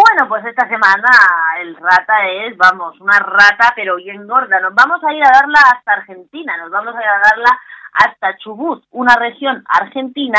Bueno, 0.00 0.28
pues 0.30 0.42
esta 0.46 0.66
semana 0.66 1.10
el 1.60 1.76
rata 1.76 2.26
es, 2.26 2.56
vamos, 2.56 2.98
una 3.00 3.18
rata 3.18 3.74
pero 3.76 3.96
bien 3.96 4.26
gorda. 4.26 4.58
Nos 4.58 4.74
vamos 4.74 5.04
a 5.04 5.12
ir 5.12 5.22
a 5.22 5.30
darla 5.30 5.58
hasta 5.74 5.92
Argentina, 5.92 6.56
nos 6.56 6.70
vamos 6.70 6.94
a 6.96 7.02
ir 7.02 7.06
a 7.06 7.20
darla 7.20 7.60
hasta 7.92 8.38
Chubut, 8.38 8.82
una 8.92 9.16
región 9.16 9.62
argentina, 9.68 10.38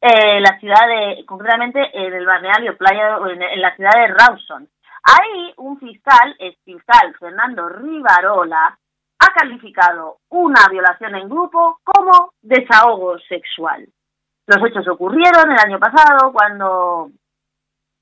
eh, 0.00 0.40
la 0.40 0.58
ciudad 0.58 0.88
de, 0.88 1.24
concretamente 1.26 1.78
en 1.92 2.12
el 2.12 2.26
balneario 2.26 2.76
Playa, 2.76 3.18
en, 3.30 3.40
en 3.40 3.60
la 3.60 3.76
ciudad 3.76 3.92
de 3.94 4.08
Rawson. 4.08 4.68
Ahí 5.04 5.54
un 5.58 5.78
fiscal, 5.78 6.34
el 6.40 6.56
fiscal 6.64 7.14
Fernando 7.20 7.68
Rivarola, 7.68 8.76
ha 9.20 9.32
calificado 9.32 10.16
una 10.30 10.66
violación 10.72 11.14
en 11.14 11.28
grupo 11.28 11.78
como 11.84 12.32
desahogo 12.42 13.16
sexual. 13.28 13.86
Los 14.48 14.64
hechos 14.66 14.88
ocurrieron 14.88 15.52
el 15.52 15.58
año 15.58 15.78
pasado 15.78 16.32
cuando 16.32 17.10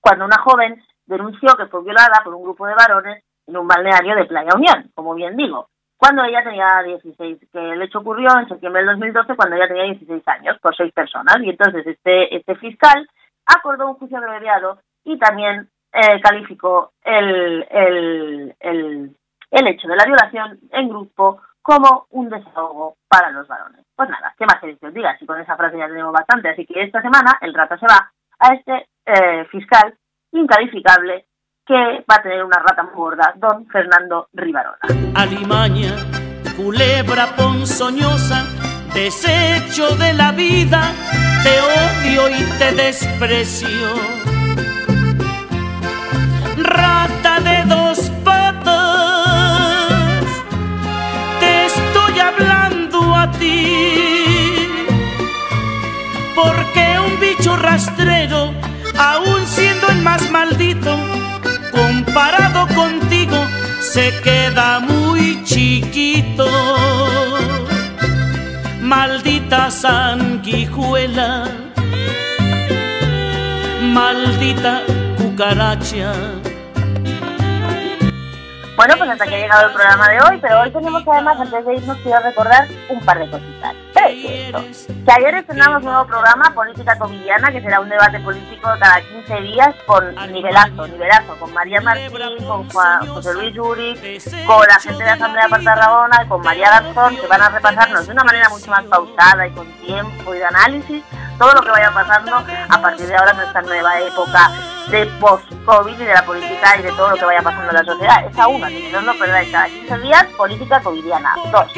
cuando 0.07 0.25
una 0.25 0.39
joven 0.39 0.81
denunció 1.05 1.57
que 1.57 1.67
fue 1.67 1.83
violada 1.83 2.21
por 2.23 2.33
un 2.33 2.45
grupo 2.45 2.65
de 2.65 2.75
varones 2.75 3.25
en 3.45 3.57
un 3.57 3.67
balneario 3.67 4.15
de 4.15 4.27
Playa 4.27 4.55
Unión, 4.55 4.89
como 4.95 5.15
bien 5.15 5.37
digo, 5.37 5.69
cuando 5.97 6.23
ella 6.23 6.45
tenía 6.45 6.81
16, 6.85 7.39
que 7.53 7.73
el 7.73 7.83
hecho 7.83 7.99
ocurrió 7.99 8.29
en 8.39 8.47
septiembre 8.47 8.83
del 8.83 8.93
2012 9.01 9.35
cuando 9.35 9.57
ella 9.57 9.67
tenía 9.67 9.83
16 9.83 10.23
años, 10.29 10.59
por 10.63 10.77
seis 10.77 10.93
personas, 10.93 11.39
y 11.43 11.51
entonces 11.51 11.85
este, 11.85 12.37
este 12.37 12.55
fiscal 12.55 13.09
acordó 13.47 13.89
un 13.89 13.95
juicio 13.95 14.19
abreviado 14.19 14.79
y 15.03 15.19
también 15.19 15.69
eh, 15.93 16.21
calificó 16.23 16.93
el, 17.03 17.67
el, 17.69 18.55
el, 18.61 19.17
el 19.51 19.67
hecho 19.67 19.89
de 19.89 19.97
la 19.97 20.05
violación 20.05 20.61
en 20.71 20.89
grupo 20.89 21.41
como 21.63 22.07
un 22.11 22.31
desahogo 22.31 22.95
para 23.09 23.33
los 23.33 23.49
varones. 23.49 23.85
Pues 23.97 24.09
nada, 24.09 24.33
¿qué 24.39 24.47
más 24.47 24.61
queréis 24.61 24.79
que 24.79 24.87
os 24.87 24.95
diga? 24.95 25.19
Si 25.19 25.27
con 25.27 25.41
esa 25.41 25.57
frase 25.57 25.79
ya 25.79 25.89
tenemos 25.89 26.13
bastante, 26.13 26.51
así 26.51 26.65
que 26.65 26.81
esta 26.81 27.03
semana 27.03 27.39
el 27.41 27.53
rato 27.53 27.77
se 27.77 27.87
va 27.87 28.13
a 28.39 28.55
este 28.55 28.87
eh, 29.07 29.47
fiscal 29.51 29.97
incalificable 30.33 31.27
que 31.67 31.75
va 31.75 32.17
a 32.17 32.23
tener 32.23 32.45
una 32.45 32.59
rata 32.59 32.83
muy 32.85 32.95
gorda, 32.95 33.35
don 33.37 33.67
Fernando 33.69 34.29
Rivarola. 34.33 34.79
Alimaña, 35.15 35.97
culebra 36.57 37.35
ponzoñosa, 37.37 38.45
desecho 38.95 39.97
de 39.97 40.13
la 40.13 40.31
vida, 40.33 40.93
te 41.43 41.61
odio 41.61 42.29
y 42.29 42.45
te 42.59 42.73
desprecio. 42.73 43.69
Rata 46.59 47.41
de 47.41 47.65
dos 47.65 48.11
patas, 48.25 48.65
te 51.41 51.67
estoy 51.67 52.21
hablando 52.21 53.15
a 53.15 53.31
ti, 53.33 54.69
porque 56.37 56.99
un 57.01 57.19
bicho 57.19 57.57
rastrero 57.57 58.55
aún 58.99 59.47
siendo 59.47 59.89
el 59.89 60.03
más 60.03 60.31
maldito, 60.31 60.97
comparado 61.71 62.67
contigo, 62.75 63.37
se 63.81 64.13
queda 64.23 64.81
muy 64.81 65.43
chiquito. 65.45 66.47
Maldita 68.81 69.71
sanguijuela, 69.71 71.49
maldita 73.83 74.83
cucaracha. 75.19 76.13
Bueno, 78.77 78.95
pues 78.99 79.09
hasta 79.09 79.27
que 79.27 79.35
ha 79.35 79.39
llegado 79.39 79.69
el 79.69 79.73
programa 79.73 80.09
de 80.11 80.21
hoy, 80.21 80.39
pero 80.39 80.61
hoy 80.61 80.71
tenemos 80.71 81.03
además, 81.07 81.41
antes 81.41 81.65
de 81.65 81.75
irnos, 81.77 81.97
quiero 82.03 82.21
recordar 82.21 82.69
un 82.91 83.01
par 83.01 83.19
de 83.19 83.31
cositas. 83.31 83.75
Esto, 83.95 84.63
que 84.87 85.13
ayer 85.13 85.35
estrenamos 85.37 85.79
un 85.79 85.87
nuevo 85.87 86.07
programa, 86.07 86.53
Política 86.55 86.99
Covidiana, 86.99 87.51
que 87.51 87.63
será 87.63 87.81
un 87.81 87.89
debate 87.89 88.21
político 88.21 88.69
cada 88.79 89.01
15 89.01 89.41
días 89.41 89.75
con 89.87 90.15
nivelazo, 90.31 90.87
nivelazo, 90.89 91.37
con 91.41 91.55
María 91.55 91.81
Martín, 91.81 92.47
con 92.47 92.69
Juan, 92.69 93.07
José 93.07 93.33
Luis 93.33 93.55
Yuri, 93.55 94.21
con 94.47 94.67
la 94.67 94.79
gente 94.79 94.99
de 94.99 95.07
la 95.07 95.15
Asamblea 95.15 95.49
de 95.49 95.65
Tarragona 95.65 96.23
y 96.23 96.29
con 96.29 96.43
María 96.43 96.71
Garzón, 96.71 97.17
que 97.17 97.27
van 97.27 97.43
a 97.43 97.49
repasarnos 97.49 98.07
de 98.07 98.13
una 98.13 98.25
manera 98.25 98.51
mucho 98.51 98.71
más 98.71 98.85
pausada 98.85 99.47
y 99.47 99.51
con 99.53 99.67
tiempo 99.79 100.35
y 100.35 100.39
de 100.39 100.45
análisis 100.45 101.03
todo 101.39 101.53
lo 101.53 101.63
que 101.63 101.71
vaya 101.71 101.91
pasando 101.93 102.37
a 102.69 102.81
partir 102.81 103.07
de 103.07 103.17
ahora 103.17 103.33
en 103.33 103.41
esta 103.41 103.63
nueva 103.63 104.01
época 104.01 104.51
de 104.91 105.07
post-COVID 105.21 105.95
y 105.95 106.05
de 106.05 106.15
la 106.15 106.25
política 106.25 106.77
y 106.79 106.83
de 106.83 106.93
todo 106.93 107.11
lo 107.11 107.17
que 107.17 107.25
vaya 107.25 107.43
pasando 107.43 107.71
en 107.71 107.77
la 107.77 107.85
sociedad. 107.85 108.27
Esa 108.27 108.49
una, 108.49 108.69
que 108.69 108.91
no 108.93 109.01
lo 109.01 109.19
perdáis 109.19 109.51
cada 109.51 109.67
15 109.67 109.99
días, 109.99 110.27
política 110.37 110.81
covidiana. 110.81 111.35
Dos, 111.51 111.73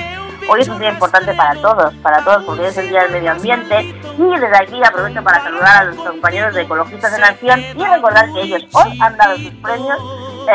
hoy 0.48 0.60
es 0.60 0.68
un 0.68 0.78
día 0.78 0.90
importante 0.90 1.32
para 1.34 1.54
todos, 1.60 1.94
para 1.96 2.22
todos, 2.22 2.44
porque 2.44 2.68
es 2.68 2.76
el 2.76 2.88
Día 2.88 3.02
del 3.02 3.12
Medio 3.12 3.32
Ambiente. 3.32 3.80
Y 4.18 4.38
desde 4.38 4.56
aquí 4.56 4.80
aprovecho 4.84 5.22
para 5.22 5.42
saludar 5.42 5.76
a 5.76 5.84
los 5.84 5.96
compañeros 5.96 6.54
de 6.54 6.62
Ecologistas 6.62 7.16
en 7.16 7.24
Acción 7.24 7.60
y 7.60 7.84
recordar 7.84 8.32
que 8.32 8.42
ellos 8.42 8.64
hoy 8.72 8.98
han 9.00 9.16
dado 9.16 9.36
sus 9.36 9.54
premios 9.54 9.98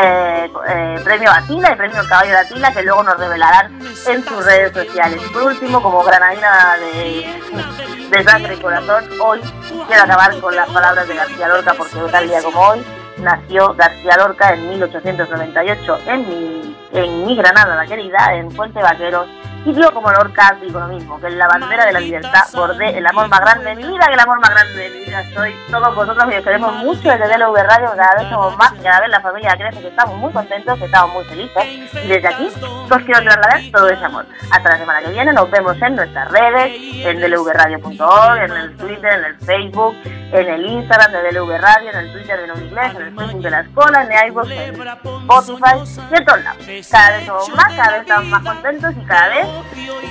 eh, 0.01 0.51
eh, 0.67 1.01
premio 1.03 1.31
Atila 1.31 1.71
y 1.71 1.75
premio 1.75 2.03
Caballo 2.07 2.31
de 2.31 2.37
Atila 2.37 2.73
que 2.73 2.83
luego 2.83 3.03
nos 3.03 3.17
revelarán 3.17 3.79
en 3.81 4.23
sus 4.23 4.45
redes 4.45 4.73
sociales. 4.73 5.21
Por 5.31 5.43
último, 5.43 5.81
como 5.81 6.03
granadina 6.03 6.75
de, 6.77 8.07
de 8.09 8.23
sangre 8.23 8.55
y 8.55 8.57
corazón, 8.57 9.05
hoy 9.21 9.41
quiero 9.87 10.03
acabar 10.03 10.39
con 10.39 10.55
las 10.55 10.69
palabras 10.69 11.07
de 11.07 11.15
García 11.15 11.47
Lorca 11.47 11.73
porque 11.77 11.97
tal 12.11 12.27
día 12.27 12.41
como 12.41 12.59
hoy 12.59 12.83
nació 13.17 13.73
García 13.75 14.17
Lorca 14.17 14.53
en 14.53 14.69
1898 14.69 15.99
en 16.07 16.27
mi, 16.27 16.77
en 16.93 17.25
mi 17.25 17.35
Granada, 17.35 17.75
la 17.75 17.85
querida, 17.85 18.33
en 18.33 18.51
Fuente 18.51 18.81
Vaqueros 18.81 19.27
y 19.65 19.73
yo 19.73 19.93
como 19.93 20.11
Lorca 20.11 20.57
digo 20.61 20.79
lo 20.79 20.87
mismo, 20.87 21.19
que 21.19 21.27
en 21.27 21.37
la 21.37 21.47
bandera 21.47 21.85
de 21.85 21.93
la 21.93 21.99
libertad 21.99 22.43
bordé 22.53 22.97
el 22.97 23.05
amor 23.05 23.29
más 23.29 23.39
grande 23.39 23.65
de 23.65 23.75
mi 23.75 23.83
vida, 23.83 24.07
que 24.07 24.13
el 24.13 24.19
amor 24.19 24.39
más 24.39 24.49
grande 24.49 24.73
de 24.73 24.89
mi 24.89 25.05
vida 25.05 25.23
soy 25.33 25.55
todos 25.71 25.95
vosotros 25.95 26.29
que 26.29 26.37
os 26.37 26.43
queremos 26.43 26.73
mucho 26.75 27.01
desde 27.01 27.27
DLV 27.27 27.55
Radio, 27.63 27.91
cada 27.95 28.21
vez 28.21 28.29
somos 28.29 28.57
más, 28.57 28.73
cada 28.83 28.99
vez 28.99 29.09
la 29.09 29.21
familia 29.21 29.55
crece, 29.57 29.81
que 29.81 29.87
estamos 29.87 30.17
muy 30.17 30.31
contentos, 30.33 30.77
que 30.77 30.85
estamos 30.85 31.13
muy 31.13 31.23
felices 31.25 31.65
y 32.03 32.07
desde 32.07 32.27
aquí 32.27 32.47
os 32.47 33.03
quiero 33.03 33.21
trasladar 33.21 33.61
todo 33.71 33.89
ese 33.89 34.03
amor. 34.03 34.25
Hasta 34.51 34.69
la 34.69 34.77
semana 34.77 35.01
que 35.01 35.11
viene 35.11 35.33
nos 35.33 35.49
vemos 35.49 35.81
en 35.81 35.95
nuestras 35.95 36.29
redes, 36.31 36.71
en 37.05 37.21
dlvradio.org, 37.21 38.37
en 38.43 38.51
el 38.51 38.75
Twitter, 38.75 39.13
en 39.13 39.25
el 39.25 39.37
Facebook, 39.37 39.95
en 40.05 40.47
el 40.47 40.65
Instagram 40.65 41.11
de 41.11 41.31
DLV 41.31 41.57
Radio, 41.59 41.89
en 41.91 41.97
el 41.97 42.11
Twitter 42.11 42.41
de 42.41 42.47
No 42.47 42.57
Inglés, 42.57 42.95
en 42.95 43.01
el 43.01 43.15
Facebook 43.15 43.41
de 43.41 43.49
la 43.49 43.59
escuela, 43.61 44.03
en 44.03 44.27
iVoox, 44.27 44.49
en 44.51 44.87
Spotify 44.87 46.03
y 46.11 46.17
en 46.17 46.25
todos 46.25 46.43
lados. 46.43 46.65
Cada 46.91 47.17
vez 47.17 47.25
somos 47.25 47.49
más, 47.55 47.73
cada 47.75 47.91
vez 47.91 48.01
estamos 48.01 48.25
más 48.25 48.43
contentos 48.43 48.93
y 48.97 49.05
cada 49.05 49.27
vez 49.29 49.52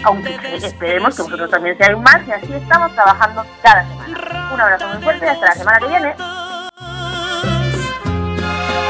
aunque 0.05 0.38
esperemos 0.57 1.14
que 1.16 1.22
vosotros 1.22 1.51
también 1.51 1.76
seáis 1.76 1.99
más 1.99 2.26
y 2.26 2.32
así 2.32 2.53
estamos 2.53 2.93
trabajando 2.95 3.45
cada 3.62 3.86
semana. 3.86 4.51
Un 4.53 4.61
abrazo 4.61 4.88
muy 4.88 5.03
fuerte 5.03 5.26
y 5.26 5.28
hasta 5.28 5.47
la 5.47 5.55
semana 5.55 5.78
que 5.78 5.86
viene. 5.88 6.14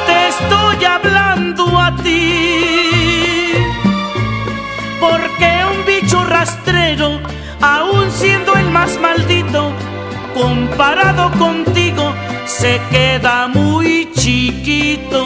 Te 0.07 0.29
estoy 0.29 0.85
hablando 0.85 1.79
a 1.79 1.95
ti. 1.97 3.53
Porque 5.01 5.65
un 5.71 5.85
bicho 5.85 6.25
rastrero, 6.25 7.21
aún 7.61 8.11
siendo 8.11 8.55
el 8.55 8.71
más 8.71 8.99
maldito, 8.99 9.73
comparado 10.35 11.31
contigo, 11.39 12.15
se 12.47 12.81
queda 12.91 13.49
muy 13.49 14.11
chiquito. 14.13 15.23